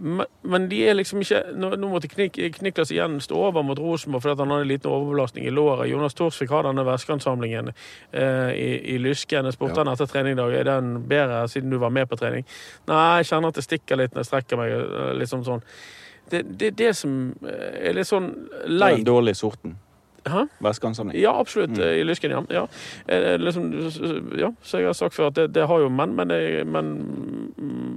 Men, 0.00 0.26
men 0.42 0.68
de 0.70 0.78
er 0.88 0.94
liksom 0.96 1.20
ikke 1.20 1.42
Nå, 1.54 1.68
nå 1.76 1.88
måtte 1.92 2.08
Knik, 2.08 2.38
Kniklas 2.56 2.90
igjen 2.94 3.18
stå 3.22 3.36
over 3.50 3.62
mot 3.62 3.78
Rosenborg 3.78 4.22
fordi 4.24 4.40
han 4.40 4.50
hadde 4.54 4.64
en 4.64 4.70
liten 4.70 4.90
overbelastning 4.90 5.44
i 5.46 5.52
låret. 5.52 5.90
Jonas 5.90 6.14
Thorsvik 6.18 6.50
har 6.50 6.64
denne 6.66 6.84
væskeansamlingen 6.88 7.68
eh, 7.70 8.50
i, 8.56 8.68
i 8.94 8.98
lysken. 8.98 9.44
Jeg 9.50 9.52
spurte 9.58 9.76
Ja. 9.76 9.84
han 9.84 9.92
etter 9.92 10.08
treningdag 10.10 10.54
er 10.58 10.64
den 10.70 10.94
bedre 11.08 11.42
siden 11.52 11.70
du 11.70 11.78
var 11.78 11.92
med 11.92 12.08
på 12.08 12.16
trening. 12.16 12.46
Nei, 12.88 13.02
jeg 13.20 13.26
kjenner 13.30 13.52
at 13.52 13.60
det 13.60 13.66
stikker 13.68 14.00
litt 14.00 14.14
når 14.16 14.24
jeg 14.24 14.30
strekker 14.32 14.62
meg. 14.62 14.72
eh, 14.80 15.12
Liksom 15.20 15.44
sånn. 15.46 15.62
Det 16.32 16.38
er 16.40 16.50
det, 16.64 16.72
det 16.80 16.92
som 16.96 17.16
eh, 17.44 17.88
er 17.90 17.96
litt 18.00 18.08
sånn 18.08 18.32
leit. 18.66 19.02
Den 19.02 19.04
dårlige 19.12 19.36
sorten. 19.44 19.76
Hæ? 20.28 20.44
Ja, 21.18 21.32
absolutt. 21.40 21.70
Mm. 21.70 21.82
I 21.82 22.02
lysken, 22.06 22.30
ja. 22.30 22.42
ja. 22.50 22.66
Eh, 23.08 23.38
Liksom, 23.40 23.72
ja. 24.38 24.52
Så 24.62 24.78
jeg 24.78 24.86
har 24.86 24.92
sagt 24.92 25.14
før 25.14 25.26
at 25.26 25.36
det, 25.36 25.48
det 25.54 25.66
har 25.66 25.80
jo 25.82 25.88
menn, 25.90 26.14
men, 26.16 26.32
men, 26.70 26.92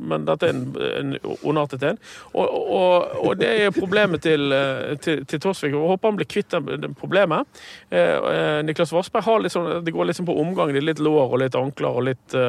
men 0.09 0.25
dette 0.25 0.49
er 0.49 0.55
en, 0.55 0.65
en 0.89 1.15
ondartet 1.45 1.83
en. 1.85 1.99
Og, 2.33 2.49
og, 2.49 3.15
og 3.27 3.39
det 3.39 3.51
er 3.65 3.75
problemet 3.75 4.25
til, 4.25 4.51
eh, 4.55 4.95
til, 4.97 5.25
til 5.25 5.43
Torsvik. 5.43 5.75
Jeg 5.75 5.93
håper 5.93 6.09
han 6.09 6.19
blir 6.19 6.29
kvitt 6.29 6.55
det 6.55 6.91
problemet. 6.97 7.45
Eh, 7.91 8.15
eh, 8.17 8.59
Niklas 8.65 8.93
Vassberg 8.95 9.25
har 9.27 9.43
litt 9.43 9.53
sånn, 9.53 9.83
det 9.85 9.93
går 9.93 10.13
sånn 10.17 10.29
på 10.29 10.39
omgang. 10.41 10.73
Det 10.73 10.81
er 10.81 10.89
litt 10.89 11.03
lår 11.03 11.27
og 11.27 11.41
litt 11.43 11.57
ankler 11.59 11.99
og 11.99 12.07
litt 12.09 12.39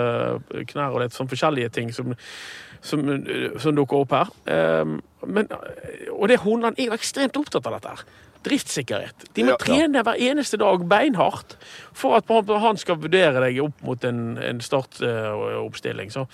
knær 0.72 0.94
og 0.94 1.02
litt 1.04 1.16
sånn 1.16 1.28
forskjellige 1.30 1.74
ting 1.76 1.92
som 1.92 2.16
som, 2.86 3.00
som 3.58 3.74
dukker 3.74 4.04
opp 4.04 4.12
her. 4.14 4.30
Um, 4.82 5.00
men, 5.26 5.48
og 6.12 6.28
det 6.30 6.38
Hornland 6.44 6.78
er 6.78 6.90
jo 6.90 6.96
ekstremt 6.96 7.36
opptatt 7.40 7.66
av 7.66 7.78
dette. 7.78 7.94
her. 7.96 8.25
Driftssikkerhet. 8.46 9.26
De 9.34 9.42
må 9.44 9.52
Ja, 9.52 9.56
ja. 9.58 9.64
trene 9.66 10.02
hver 10.06 10.20
eneste 10.30 10.56
dag 10.62 10.84
beinhardt 10.88 11.56
for 11.96 12.16
at 12.20 12.30
han 12.62 12.76
skal 12.80 12.96
vurdere 13.02 13.40
deg 13.42 13.58
opp 13.64 13.82
mot 13.82 14.04
en, 14.06 14.38
en 14.38 14.60
startoppstilling. 14.62 16.10
Så 16.14 16.26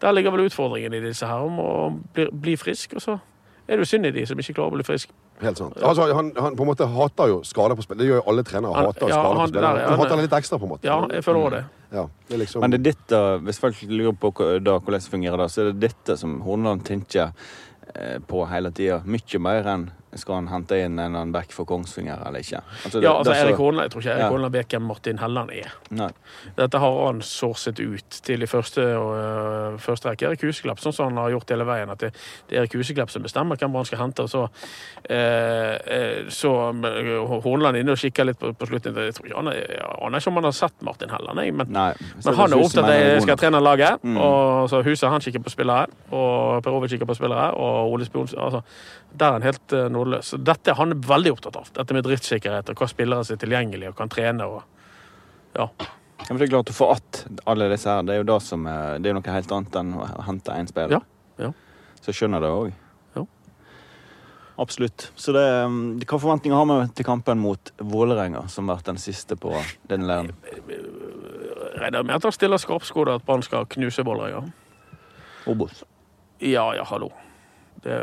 der 0.00 0.12
ligger 0.14 0.30
vel 0.34 0.46
utfordringen 0.46 0.94
i 0.94 1.00
disse 1.04 1.26
her, 1.28 1.42
om 1.46 1.58
å 1.62 1.70
bli, 2.14 2.28
bli 2.32 2.56
frisk. 2.60 2.94
Og 2.98 3.02
så 3.02 3.18
er 3.66 3.76
det 3.76 3.82
jo 3.86 3.90
synd 3.96 4.06
i 4.06 4.14
de 4.14 4.26
som 4.30 4.38
ikke 4.38 4.54
klarer 4.60 4.74
å 4.74 4.78
bli 4.78 4.86
frisk. 4.86 5.10
Helt 5.42 5.58
sant. 5.60 5.74
Altså, 5.84 6.06
han, 6.16 6.30
han 6.40 6.54
på 6.56 6.64
en 6.64 6.70
måte 6.70 6.86
hater 6.88 7.28
jo 7.34 7.40
skader 7.44 7.76
på 7.76 7.84
spill. 7.84 7.98
Det 8.00 8.06
gjør 8.08 8.22
jo 8.22 8.26
alle 8.32 8.44
trenere. 8.46 8.72
Han- 8.78 8.86
hater 8.92 9.10
ja, 9.10 9.18
skader 9.18 9.26
han- 9.28 9.42
på 9.42 9.52
spill. 9.52 9.66
Han, 9.66 9.80
han- 9.82 10.00
hater 10.00 10.16
det 10.16 10.28
litt 10.28 10.36
ekstra, 10.38 10.58
på 10.62 10.68
en 10.68 10.72
måte. 10.76 10.88
Ja, 10.88 11.00
jeg 11.12 11.24
føler 11.26 11.42
også 11.42 11.56
det. 11.58 11.64
Ja, 11.92 12.06
det 12.28 12.34
er 12.34 12.40
liksom... 12.42 12.60
Men 12.64 12.72
det 12.72 12.78
er 12.80 12.86
dette, 12.92 13.20
hvis 13.46 13.60
folk 13.62 13.82
lurer 13.90 14.16
på 14.22 14.30
hva- 14.38 14.56
da, 14.64 14.78
hvordan 14.78 15.00
det 15.04 15.12
fungerer, 15.12 15.42
da, 15.42 15.46
så 15.52 15.62
er 15.66 15.72
det 15.72 15.80
dette 15.90 16.16
som 16.18 16.38
Horneland 16.46 16.86
tenker 16.88 17.32
eh, 17.94 18.16
på 18.26 18.46
hele 18.50 18.72
tida. 18.74 19.02
Mye 19.06 19.38
mer 19.44 19.68
enn 19.74 19.84
skal 20.18 20.40
han 20.40 20.48
hente 20.48 20.78
inn 20.78 20.98
en 20.98 21.04
eller 21.10 21.22
annen 21.24 21.34
back 21.34 21.52
for 21.52 21.68
Kongsvinger 21.68 22.22
eller 22.26 22.40
ikke. 22.40 22.62
Altså, 22.84 23.00
det- 23.00 23.04
Ja, 23.06 23.12
altså 23.18 23.32
er 23.34 23.46
Erik 23.46 23.56
Holland, 23.56 23.84
Jeg 23.86 23.90
tror 23.90 24.00
ikke 24.00 24.16
Erik 24.16 24.40
Ja. 24.40 24.48
Vet 24.56 24.68
hvem 24.68 24.82
Martin 24.82 25.18
Helland 25.18 25.50
er. 25.50 25.72
Nei. 25.90 26.10
Dette 26.56 26.78
har 26.78 27.06
han 27.06 27.20
sourcet 27.20 27.80
ut 27.80 28.10
til 28.22 28.42
i 28.42 28.46
første, 28.46 28.80
uh, 28.80 29.76
første 29.76 30.08
rekke. 30.08 30.26
Erik 30.26 30.40
Huseklepp, 30.40 30.78
sånn 30.78 30.94
som 30.94 31.08
han 31.10 31.16
har 31.16 31.30
gjort 31.30 31.50
hele 31.50 31.64
veien. 31.64 31.90
At 31.90 31.98
det, 31.98 32.14
det 32.48 32.56
er 32.56 32.62
Erik 32.62 32.72
Huseklepp 32.72 33.10
som 33.10 33.22
bestemmer 33.22 33.56
hvem 33.56 33.74
han 33.74 33.84
skal 33.84 33.98
hente. 33.98 34.28
Så, 34.28 34.48
uh, 35.10 36.30
så 36.30 36.52
Hornland 36.56 37.66
Horneland 37.66 37.80
inne 37.80 37.94
og 37.94 38.00
kikker 38.00 38.28
litt 38.28 38.38
på, 38.40 38.52
på 38.56 38.68
slutten. 38.68 38.96
Jeg 38.96 39.14
tror 39.16 39.28
ikke 39.28 39.38
han 39.40 39.50
er, 39.52 39.72
aner 40.06 40.22
ikke 40.22 40.32
om 40.32 40.40
han 40.40 40.48
har 40.48 40.56
sett 40.56 40.84
Martin 40.86 41.12
Helland, 41.12 41.42
jeg, 41.42 41.54
men, 41.56 41.72
Nei. 41.74 41.88
men 42.24 42.38
han 42.40 42.52
er 42.52 42.62
opptatt 42.62 42.84
av 42.84 42.92
at 42.92 43.02
jeg 43.02 43.24
skal 43.26 43.40
trene 43.40 43.62
laget. 43.62 44.04
Mm. 44.06 44.18
Og 44.22 44.70
så 44.72 44.82
Huset 44.86 45.10
han 45.10 45.24
kikker 45.24 45.42
på 45.46 45.52
spillere, 45.54 45.88
og 46.12 46.62
Per 46.64 46.76
Ove 46.76 46.90
kikker 46.92 47.08
på 47.08 47.16
spillere, 47.18 47.48
og 47.56 47.92
Ole 47.94 48.08
Spion 48.08 48.28
altså, 48.36 48.62
Der 49.16 49.26
er 49.26 49.38
han 49.38 49.46
helt 49.46 49.72
uh, 49.72 49.86
nådeløs. 49.92 50.32
Så 50.32 50.38
Dette 50.44 50.72
er 50.72 50.78
han 50.78 50.94
veldig 51.08 51.34
opptatt 51.36 51.58
av. 51.60 51.68
Dette 51.76 51.96
med 51.96 52.06
driftssikkerhet 52.06 52.72
og 52.72 52.80
hva 52.80 52.88
spillere 52.90 53.26
som 53.26 53.36
er 53.36 53.42
tilgjengelige 53.44 53.92
og 53.92 53.98
kan 53.98 54.12
trene. 54.12 54.46
og 54.46 55.56
ja. 55.56 55.68
Jeg 56.26 56.40
er 56.40 56.50
klart 56.50 56.70
Å 56.70 56.74
få 56.74 56.90
att 56.92 57.26
alle 57.44 57.68
disse 57.68 57.90
her, 57.90 58.02
det 58.02 58.14
er 58.14 58.18
jo 58.22 58.26
det 58.28 58.40
som 58.42 58.66
er, 58.66 58.98
det 58.98 59.10
er 59.10 59.14
noe 59.16 59.36
helt 59.36 59.52
annet 59.52 59.78
enn 59.80 59.94
å 59.94 60.08
hente 60.26 60.56
én 60.56 60.68
spiller. 60.68 60.98
Ja, 60.98 61.44
ja. 61.44 61.52
Så 62.00 62.10
jeg 62.10 62.20
skjønner 62.20 62.42
det 62.42 62.50
òg. 62.50 62.72
Ja. 63.16 63.24
Absolutt. 64.64 65.10
Så 65.14 65.32
det, 65.36 65.44
um, 65.64 65.96
hva 66.00 66.18
forventninger 66.18 66.56
har 66.56 66.68
vi 66.70 66.92
til 66.98 67.08
kampen 67.08 67.40
mot 67.40 67.72
Vålerenga, 67.78 68.46
som 68.52 68.68
har 68.68 68.80
vært 68.80 68.92
den 68.94 69.00
siste 69.00 69.36
på 69.40 69.54
den 69.88 70.08
leiren? 70.08 70.34
regner 71.76 72.02
med 72.02 72.16
at 72.16 72.24
han 72.24 72.32
stiller 72.32 72.60
skarpskoda 72.60 73.18
at 73.18 73.24
Brann 73.26 73.44
skal 73.44 73.66
knuse 73.68 74.04
Vålerenga. 74.04 74.46
Obos. 75.46 75.84
Ja, 76.40 76.74
ja, 76.74 76.84
hallo. 76.84 77.12
Det, 77.86 77.96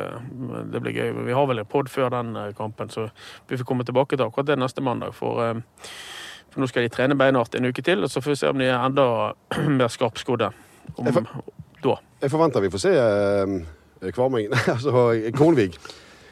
det 0.72 0.80
blir 0.86 0.94
gøy. 0.96 1.10
Vi 1.28 1.34
har 1.36 1.48
vel 1.50 1.60
en 1.60 1.68
pod 1.68 1.90
før 1.92 2.10
den 2.14 2.36
eh, 2.40 2.52
kampen, 2.56 2.90
så 2.94 3.10
vi 3.50 3.58
får 3.60 3.68
komme 3.68 3.84
tilbake 3.84 4.16
til 4.16 4.24
akkurat 4.26 4.48
det 4.54 4.56
neste 4.62 4.84
mandag. 4.86 5.12
For, 5.18 5.42
eh, 5.44 5.90
for 6.54 6.64
nå 6.64 6.70
skal 6.72 6.86
de 6.86 6.92
trene 6.94 7.18
beinhardt 7.20 7.58
en 7.60 7.68
uke 7.68 7.84
til, 7.84 8.06
og 8.06 8.12
så 8.14 8.22
får 8.24 8.32
vi 8.32 8.40
se 8.40 8.52
om 8.54 8.62
de 8.62 8.70
er 8.70 8.78
enda 8.80 9.06
mer 9.80 9.92
skarpskodde. 9.92 10.52
Om, 10.96 11.06
Jeg 11.10 11.14
får- 11.20 12.00
Jeg 12.24 12.32
forventer 12.32 12.62
vi 12.64 12.70
får 12.72 12.80
se 12.86 12.94
eh, 12.96 14.12
Kvarming 14.16 14.48
altså 14.76 14.92
Kornvig. 15.36 15.74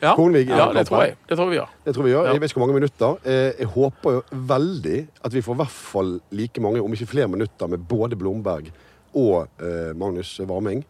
ja, 0.02 0.14
Kornvig 0.16 0.46
ja, 0.48 0.70
det 0.76 0.86
tror 0.88 1.04
jeg. 1.04 1.18
Det 1.30 1.38
tror 1.40 1.50
vi 1.52 1.58
gjør. 1.60 1.74
Det 1.86 1.94
tror 1.96 2.04
vi 2.08 2.14
gjør. 2.14 2.26
Ja. 2.30 2.32
Jeg 2.38 2.42
vet 2.42 2.52
ikke 2.54 2.60
hvor 2.62 2.68
mange 2.68 2.80
minutter. 2.80 3.18
Eh, 3.28 3.52
Jeg 3.60 3.68
håper 3.76 4.16
jo 4.16 4.22
veldig 4.54 4.98
at 5.28 5.34
vi 5.36 5.42
får 5.44 5.54
i 5.58 5.62
hvert 5.66 5.76
fall 5.92 6.14
like 6.32 6.64
mange, 6.64 6.80
om 6.84 6.94
ikke 6.96 7.10
flere 7.12 7.28
minutter, 7.28 7.68
med 7.68 7.84
både 7.92 8.16
Blomberg 8.16 8.72
og 9.14 9.48
Magnus 10.00 10.38
Varming. 10.48 10.86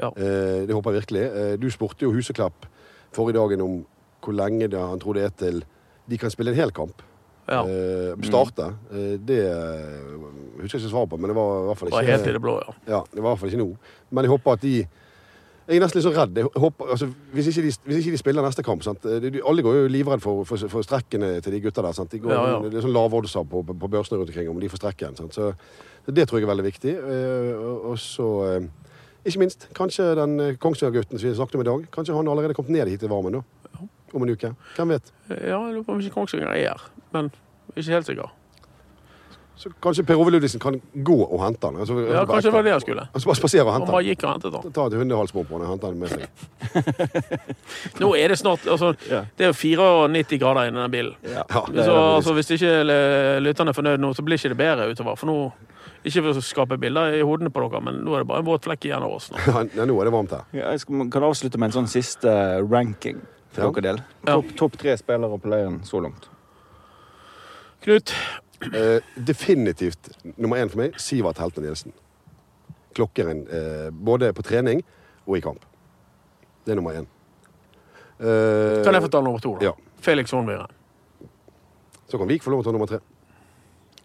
Ja. 0.00 0.08
Eh, 0.16 0.66
Det 0.66 0.74
håper 0.74 0.92
jeg 0.92 1.02
virkelig. 1.02 1.22
Eh, 1.30 1.56
Du 1.60 1.68
spurte 1.70 2.02
jo 2.06 2.12
Huseklapp 2.14 2.66
forrige 3.12 3.38
dagen 3.38 3.60
om 3.60 3.78
hvor 4.22 4.34
lenge 4.36 4.68
det 4.70 4.78
han 4.80 5.00
tror 5.00 5.14
det 5.16 5.24
er 5.24 5.36
til 5.36 5.62
de 6.10 6.18
kan 6.18 6.30
spille 6.30 6.50
en 6.52 6.56
hel 6.58 6.70
kamp. 6.74 7.02
Ja. 7.50 7.62
Eh, 7.66 8.14
starte. 8.22 8.74
Eh, 8.92 9.16
det 9.18 9.38
jeg 9.42 10.62
husker 10.62 10.78
jeg 10.78 10.84
ikke 10.84 10.90
svaret 10.92 11.10
på, 11.10 11.16
men 11.18 11.30
det 11.30 11.36
var 11.36 11.62
i 11.62 11.66
hvert 11.70 11.78
fall 11.78 11.88
Det 11.88 11.94
var 11.96 12.02
ikke 12.02 12.16
helt 12.18 12.28
i 12.28 12.32
det 12.36 12.42
blå, 12.44 12.54
ja. 12.66 12.74
ja, 12.96 13.00
det 13.14 13.22
var 13.22 13.30
i 13.30 13.32
hvert 13.32 13.40
fall 13.40 13.48
ikke 13.50 13.62
nå. 13.64 13.70
Men 14.10 14.24
jeg 14.24 14.30
håper 14.30 14.52
at 14.52 14.60
de 14.62 14.74
Jeg 15.70 15.76
er 15.78 15.80
nesten 15.84 15.98
litt 16.00 16.06
så 16.08 16.10
redd. 16.16 16.34
Jeg 16.36 16.48
håper, 16.56 16.88
altså, 16.90 17.06
hvis, 17.32 17.46
ikke 17.46 17.62
de, 17.62 17.72
hvis 17.86 17.98
ikke 18.00 18.10
de 18.10 18.18
spiller 18.18 18.42
neste 18.42 18.62
kamp 18.66 18.82
sant? 18.82 19.04
Alle 19.06 19.62
går 19.62 19.76
jo 19.76 19.88
livredd 19.88 20.20
for, 20.20 20.42
for, 20.44 20.56
for 20.72 20.82
strekkene 20.82 21.40
til 21.44 21.52
de 21.52 21.60
gutta 21.62 21.82
der. 21.84 21.92
Sant? 21.94 22.10
De 22.10 22.18
går, 22.18 22.32
Ja, 22.32 22.46
ja. 22.56 22.56
Det 22.64 22.80
er 22.80 22.82
sånn 22.82 22.94
lavoddser 22.96 23.44
på, 23.46 23.62
på, 23.62 23.76
på 23.78 23.90
børsene 23.92 24.18
rundt 24.18 24.32
omkring 24.32 24.50
om 24.50 24.58
de 24.58 24.68
får 24.72 24.80
strekken. 24.82 25.14
Så, 25.30 25.52
det 26.10 26.26
tror 26.26 26.40
jeg 26.40 26.48
er 26.48 26.50
veldig 26.50 26.66
viktig. 26.66 26.94
Og, 27.86 27.94
så 28.02 28.26
Ikke 29.24 29.38
minst, 29.42 29.68
kanskje 29.76 30.14
den 30.16 30.40
eh, 30.40 30.54
Kongsvinger-gutten 30.56 31.18
som 31.20 31.28
vi 31.28 31.34
snakket 31.36 31.54
om 31.58 31.60
i 31.64 31.68
dag, 31.68 31.86
kanskje 31.92 32.14
han 32.16 32.28
allerede 32.28 32.54
kommet 32.56 32.72
ned 32.72 32.88
hit 32.88 33.00
til 33.04 33.08
varmen 33.12 33.32
da? 33.40 33.42
om 34.14 34.22
en 34.26 34.30
uke. 34.32 34.48
Hvem 34.76 34.88
vet? 34.96 35.12
Ja, 35.30 35.60
jeg 35.60 35.74
lurer 35.74 35.84
på 35.86 35.92
om 35.94 36.00
ikke 36.02 36.14
Kongsvinger 36.16 36.48
er 36.50 36.62
her, 36.72 36.86
men 37.14 37.28
ikke 37.76 37.92
helt 37.94 38.06
sikker. 38.08 38.32
Så 39.60 39.68
kanskje 39.84 40.02
Per 40.08 40.16
Ove 40.16 40.30
Ludvigsen 40.32 40.58
kan 40.60 40.78
gå 41.04 41.14
og 41.20 41.42
hente 41.44 41.68
han. 41.68 41.76
Altså, 41.76 41.98
Ja, 42.08 42.22
kanskje 42.24 42.48
det 42.48 42.52
var 42.54 42.62
det 42.64 42.72
han 42.72 42.80
skulle. 42.80 43.02
Altså, 43.12 43.28
bare 43.28 43.36
spasere 43.36 43.64
og 43.68 43.72
Han 43.74 43.84
bare 43.86 44.00
gikk 44.06 44.22
og 44.24 44.30
hentet 44.32 44.54
han. 44.56 44.72
Ta 44.72 44.86
et 44.88 44.96
hundehalsbånd 44.96 45.48
på 45.50 45.58
han 45.58 45.66
og 45.66 45.70
hente 45.74 45.86
han 45.86 45.98
med 46.00 46.08
seg. 46.08 47.10
Nå 48.00 48.14
er 48.16 48.32
det 48.32 48.38
snart 48.40 48.64
altså, 48.66 48.94
Ja. 49.10 49.20
Det 49.36 49.44
er 49.44 49.52
jo 49.52 49.58
94 49.60 50.38
grader 50.40 50.62
i 50.64 50.70
denne 50.72 50.88
bilen. 50.90 51.12
Ja, 51.28 51.44
Ja, 51.44 51.84
Så 51.84 51.96
altså, 52.16 52.32
hvis 52.38 52.50
ikke 52.56 52.72
le- 52.88 53.40
lytterne 53.44 53.68
er 53.68 53.76
fornøyd 53.76 54.00
nå, 54.00 54.14
så 54.16 54.22
blir 54.24 54.38
ikke 54.40 54.48
det 54.54 54.56
bedre 54.58 54.88
utover. 54.90 55.14
For 55.20 55.26
nå 55.28 55.52
Ikke 56.04 56.22
for 56.24 56.38
å 56.40 56.42
skape 56.44 56.78
bilder 56.80 57.12
i 57.18 57.20
hodene 57.26 57.50
på 57.52 57.60
dere, 57.66 57.80
men 57.84 57.98
nå 58.06 58.14
er 58.16 58.22
det 58.22 58.28
bare 58.30 58.40
en 58.40 58.46
våt 58.48 58.64
flekk 58.64 58.86
igjen 58.88 59.02
av 59.04 59.12
oss. 59.18 59.30
nå. 59.30 59.38
Ja, 59.76 59.84
nå 59.84 59.98
er 60.00 60.08
det 60.08 60.12
varmt 60.14 60.30
her. 60.32 60.44
Ja, 60.56 60.70
jeg 60.72 60.80
skal, 60.80 61.02
kan 61.12 61.26
avslutte 61.28 61.58
med 61.60 61.70
en 61.70 61.76
sånn 61.82 61.90
siste 61.92 62.32
ranking 62.64 63.20
for 63.52 63.66
Ja. 63.66 63.70
dere 63.70 63.82
del. 63.90 64.02
Ja. 64.24 64.34
Topp 64.38 64.54
top 64.56 64.78
tre 64.80 64.96
spillere 64.96 65.38
på 65.42 65.50
leiren 65.52 65.80
så 65.84 66.00
langt. 66.04 66.28
Knut, 67.84 68.14
Eh, 68.60 69.00
definitivt 69.16 70.10
nummer 70.36 70.58
én 70.60 70.68
for 70.68 70.76
meg, 70.82 70.92
Sivert 71.00 71.38
Helten 71.40 71.64
Nielsen. 71.64 71.94
Klokkeren 72.92 73.38
eh, 73.48 73.86
både 73.90 74.34
på 74.36 74.42
trening 74.44 74.82
og 75.24 75.38
i 75.38 75.40
kamp. 75.40 75.62
Det 76.66 76.74
er 76.74 76.76
nummer 76.76 76.92
én. 76.92 77.06
Eh, 78.20 78.82
kan 78.84 78.92
jeg 78.92 79.06
få 79.06 79.08
ta 79.14 79.22
nummer 79.24 79.40
to? 79.40 79.54
da? 79.56 79.70
Ja. 79.70 79.72
Felix 80.04 80.30
Hornbyre. 80.36 80.66
Så 82.12 82.18
kan 82.20 82.28
Vik 82.28 82.44
få 82.44 82.52
lov 82.52 82.60
til 82.60 82.68
å 82.68 82.68
ta 82.68 82.76
nummer 82.76 82.90
tre. 82.92 83.00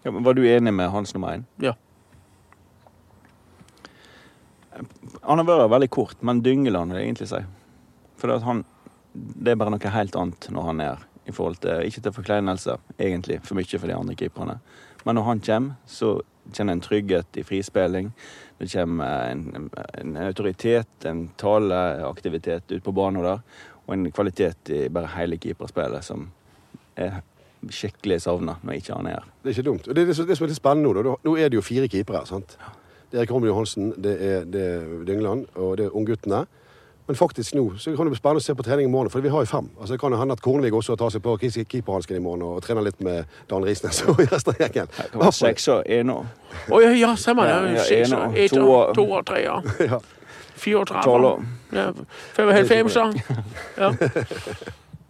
Ja, 0.05 0.11
men 0.15 0.23
var 0.23 0.37
du 0.39 0.43
enig 0.47 0.71
med 0.73 0.87
hans 0.93 1.11
nummer 1.13 1.35
én? 1.35 1.43
Ja. 1.59 1.73
Han 5.23 5.39
har 5.41 5.47
vært 5.47 5.71
veldig 5.71 5.89
kort, 5.93 6.21
men 6.21 6.41
Dyngeland 6.45 6.91
vil 6.91 6.99
jeg 7.01 7.07
egentlig 7.09 7.27
si. 7.31 7.41
For 8.19 8.31
det, 8.31 8.41
han, 8.43 8.63
det 9.13 9.53
er 9.53 9.59
bare 9.59 9.71
noe 9.73 9.91
helt 9.95 10.15
annet 10.19 10.47
når 10.51 10.69
han 10.71 10.81
er 10.85 11.03
i 11.25 11.33
forhold 11.33 11.57
til 11.63 11.87
Ikke 11.87 12.01
til 12.05 12.13
forkleinelse, 12.13 12.75
egentlig, 13.01 13.39
for 13.43 13.57
mye 13.57 13.79
for 13.79 13.89
de 13.89 13.95
andre 13.97 14.15
keeperne. 14.19 14.59
Men 15.05 15.17
når 15.17 15.23
han 15.29 15.39
kommer, 15.45 15.77
så 15.89 16.19
kjenner 16.53 16.75
en 16.77 16.83
trygghet 16.85 17.39
i 17.41 17.43
frispilling. 17.45 18.11
Det 18.59 18.69
kommer 18.71 19.31
en, 19.31 19.69
en 19.97 20.17
autoritet, 20.21 20.87
en 21.09 21.27
taleaktivitet 21.41 22.69
ute 22.71 22.83
på 22.85 22.93
banen 22.93 23.23
der. 23.25 23.41
Og 23.87 23.93
en 23.95 24.11
kvalitet 24.11 24.69
i 24.73 24.83
bare 24.89 25.09
hele 25.17 25.37
keeperspillet 25.41 26.05
som 26.05 26.29
er 26.97 27.21
skikkelig 27.73 28.19
savna 28.21 28.59
når 28.61 28.77
ikke 28.79 28.93
han 28.97 29.09
er 29.09 29.17
her. 29.19 29.29
Det 29.41 29.49
er 29.51 29.57
ikke 29.57 29.69
dumt. 29.69 29.87
Og 29.89 29.95
det 29.95 30.03
er 30.03 30.07
det, 30.11 30.15
som- 30.15 30.29
er 30.29 30.47
litt 30.47 30.57
spennende 30.61 31.03
nå. 31.03 31.17
Nå 31.25 31.37
er 31.37 31.49
det 31.49 31.57
jo 31.57 31.61
fire 31.65 31.87
keepere. 31.89 32.25
sant? 32.25 32.57
Er 32.61 32.84
Erik 33.15 33.29
Holmen 33.31 33.49
Johansen, 33.49 33.93
det 34.03 34.13
er, 34.21 34.43
det 34.45 34.61
er 34.61 34.85
Dyngland 35.07 35.45
og 35.55 35.77
det 35.77 35.85
er 35.89 35.95
ungguttene. 35.95 36.45
Men 37.07 37.15
faktisk 37.15 37.53
nå 37.53 37.67
så 37.77 37.91
kan 37.93 38.07
det 38.07 38.15
bli 38.15 38.17
spennende 38.17 38.41
å 38.41 38.45
se 38.47 38.55
på 38.57 38.63
trening 38.65 38.87
i 38.87 38.91
morgen, 38.91 39.11
for 39.13 39.21
vi 39.21 39.29
har 39.29 39.43
jo 39.43 39.45
fem. 39.45 39.67
Altså 39.77 39.93
Det 39.93 39.99
kan 40.01 40.11
jo 40.11 40.17
hende 40.17 40.33
at 40.33 40.41
Kornvig 40.41 40.71
også 40.73 40.95
tar 40.97 41.11
seg 41.13 41.21
på 41.21 41.35
keeperhansken 41.37 42.17
i 42.17 42.19
morgen 42.23 42.41
og 42.41 42.63
trener 42.65 42.81
litt 42.81 42.97
med 43.05 43.25
Dan 43.49 43.61
Risnes 43.63 43.99
og 44.09 44.17
resten 44.31 44.55
av 44.55 44.63
gjengen. 44.63 44.89
Det 44.97 45.11
kan 45.11 45.21
være 45.21 45.35
seks 45.37 45.67
og 45.69 45.83
en 45.85 46.09
år. 46.15 46.25
Å 46.73 46.79
ja, 46.81 46.89
ja, 46.97 47.11
stemmer 47.15 47.45
Ja, 47.51 47.59
det. 47.61 47.83
Seks 47.85 48.11
og- 48.17 48.35
ett 48.37 48.51
to 48.57 48.63
og- 48.65 48.89
og- 48.89 48.95
To 48.97 49.05
og 49.19 49.25
tre, 49.29 49.43
ja. 49.43 49.59
Ja. 49.91 49.99
Fire 50.55 50.79
og 50.81 50.87
tolv 50.87 51.03
tretti. 51.03 51.29
og 51.29 51.75
Ja. 51.77 51.91
Fem 52.33 52.47
og 52.47 52.53
helt 52.55 52.67
fem, 52.73 52.89
så. 52.89 53.05
Ja. 53.77 53.91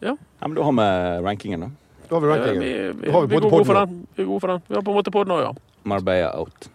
Ja, 0.02 0.16
men 0.48 0.56
da 0.56 0.64
har 0.68 0.72
vi 0.76 1.26
rankingen, 1.26 1.60
da. 1.62 1.70
Da 2.10 2.16
har 2.16 2.22
vi 2.22 2.28
Vi, 2.28 2.34
rankingen. 2.34 2.60
vi, 2.62 2.74
vi, 2.74 2.92
vi, 2.92 2.92
vi 2.92 2.92
vi 2.92 3.28
vi, 3.28 3.36
måte 3.40 3.50
god 3.50 3.66
for 3.66 3.74
podden 3.74 3.88
den. 3.96 4.08
Vi 4.16 4.24
er 4.24 4.28
gode 4.28 4.40
for 4.44 4.48
den. 4.52 4.62
Vi 4.68 4.76
har 4.76 4.82
på 4.82 4.92
en 4.92 4.98
måte 5.00 5.12
på 5.16 5.24
den 5.24 5.32
nå, 5.32 5.40
ja. 5.42 5.54
Marbella 5.86 6.34
out. 6.40 6.68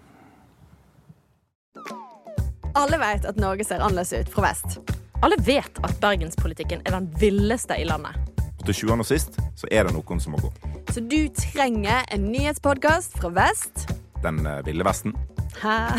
Alle 2.75 2.99
vet 2.99 3.25
at 3.27 3.39
Norge 3.41 3.65
ser 3.67 3.83
annerledes 3.83 4.13
ut 4.13 4.29
fra 4.31 4.45
vest. 4.47 4.79
Alle 5.25 5.37
vet 5.43 5.81
at 5.83 5.97
bergenspolitikken 6.01 6.85
er 6.87 6.95
den 6.95 7.09
villeste 7.21 7.75
i 7.77 7.85
landet. 7.85 8.15
Og 8.61 8.67
til 8.69 8.77
sjuende 8.77 9.03
og 9.03 9.09
sist 9.09 9.39
så 9.59 9.69
er 9.73 9.89
det 9.89 9.95
noen 9.97 10.23
som 10.23 10.37
må 10.37 10.43
gå. 10.43 10.53
Så 10.93 11.03
du 11.03 11.27
trenger 11.35 12.05
en 12.15 12.29
nyhetspodkast 12.31 13.19
fra 13.19 13.33
vest. 13.35 13.89
Den 14.23 14.45
eh, 14.47 14.63
ville 14.67 14.87
vesten. 14.87 15.17
Hæ? 15.63 15.99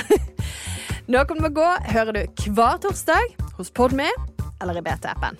Noen 1.11 1.41
må 1.43 1.51
gå 1.51 1.67
hører 1.91 2.15
du 2.15 2.51
hver 2.55 2.79
torsdag 2.83 3.35
hos 3.57 3.73
Podme 3.73 4.07
eller 4.61 4.77
i 4.77 4.85
BT-appen. 4.85 5.39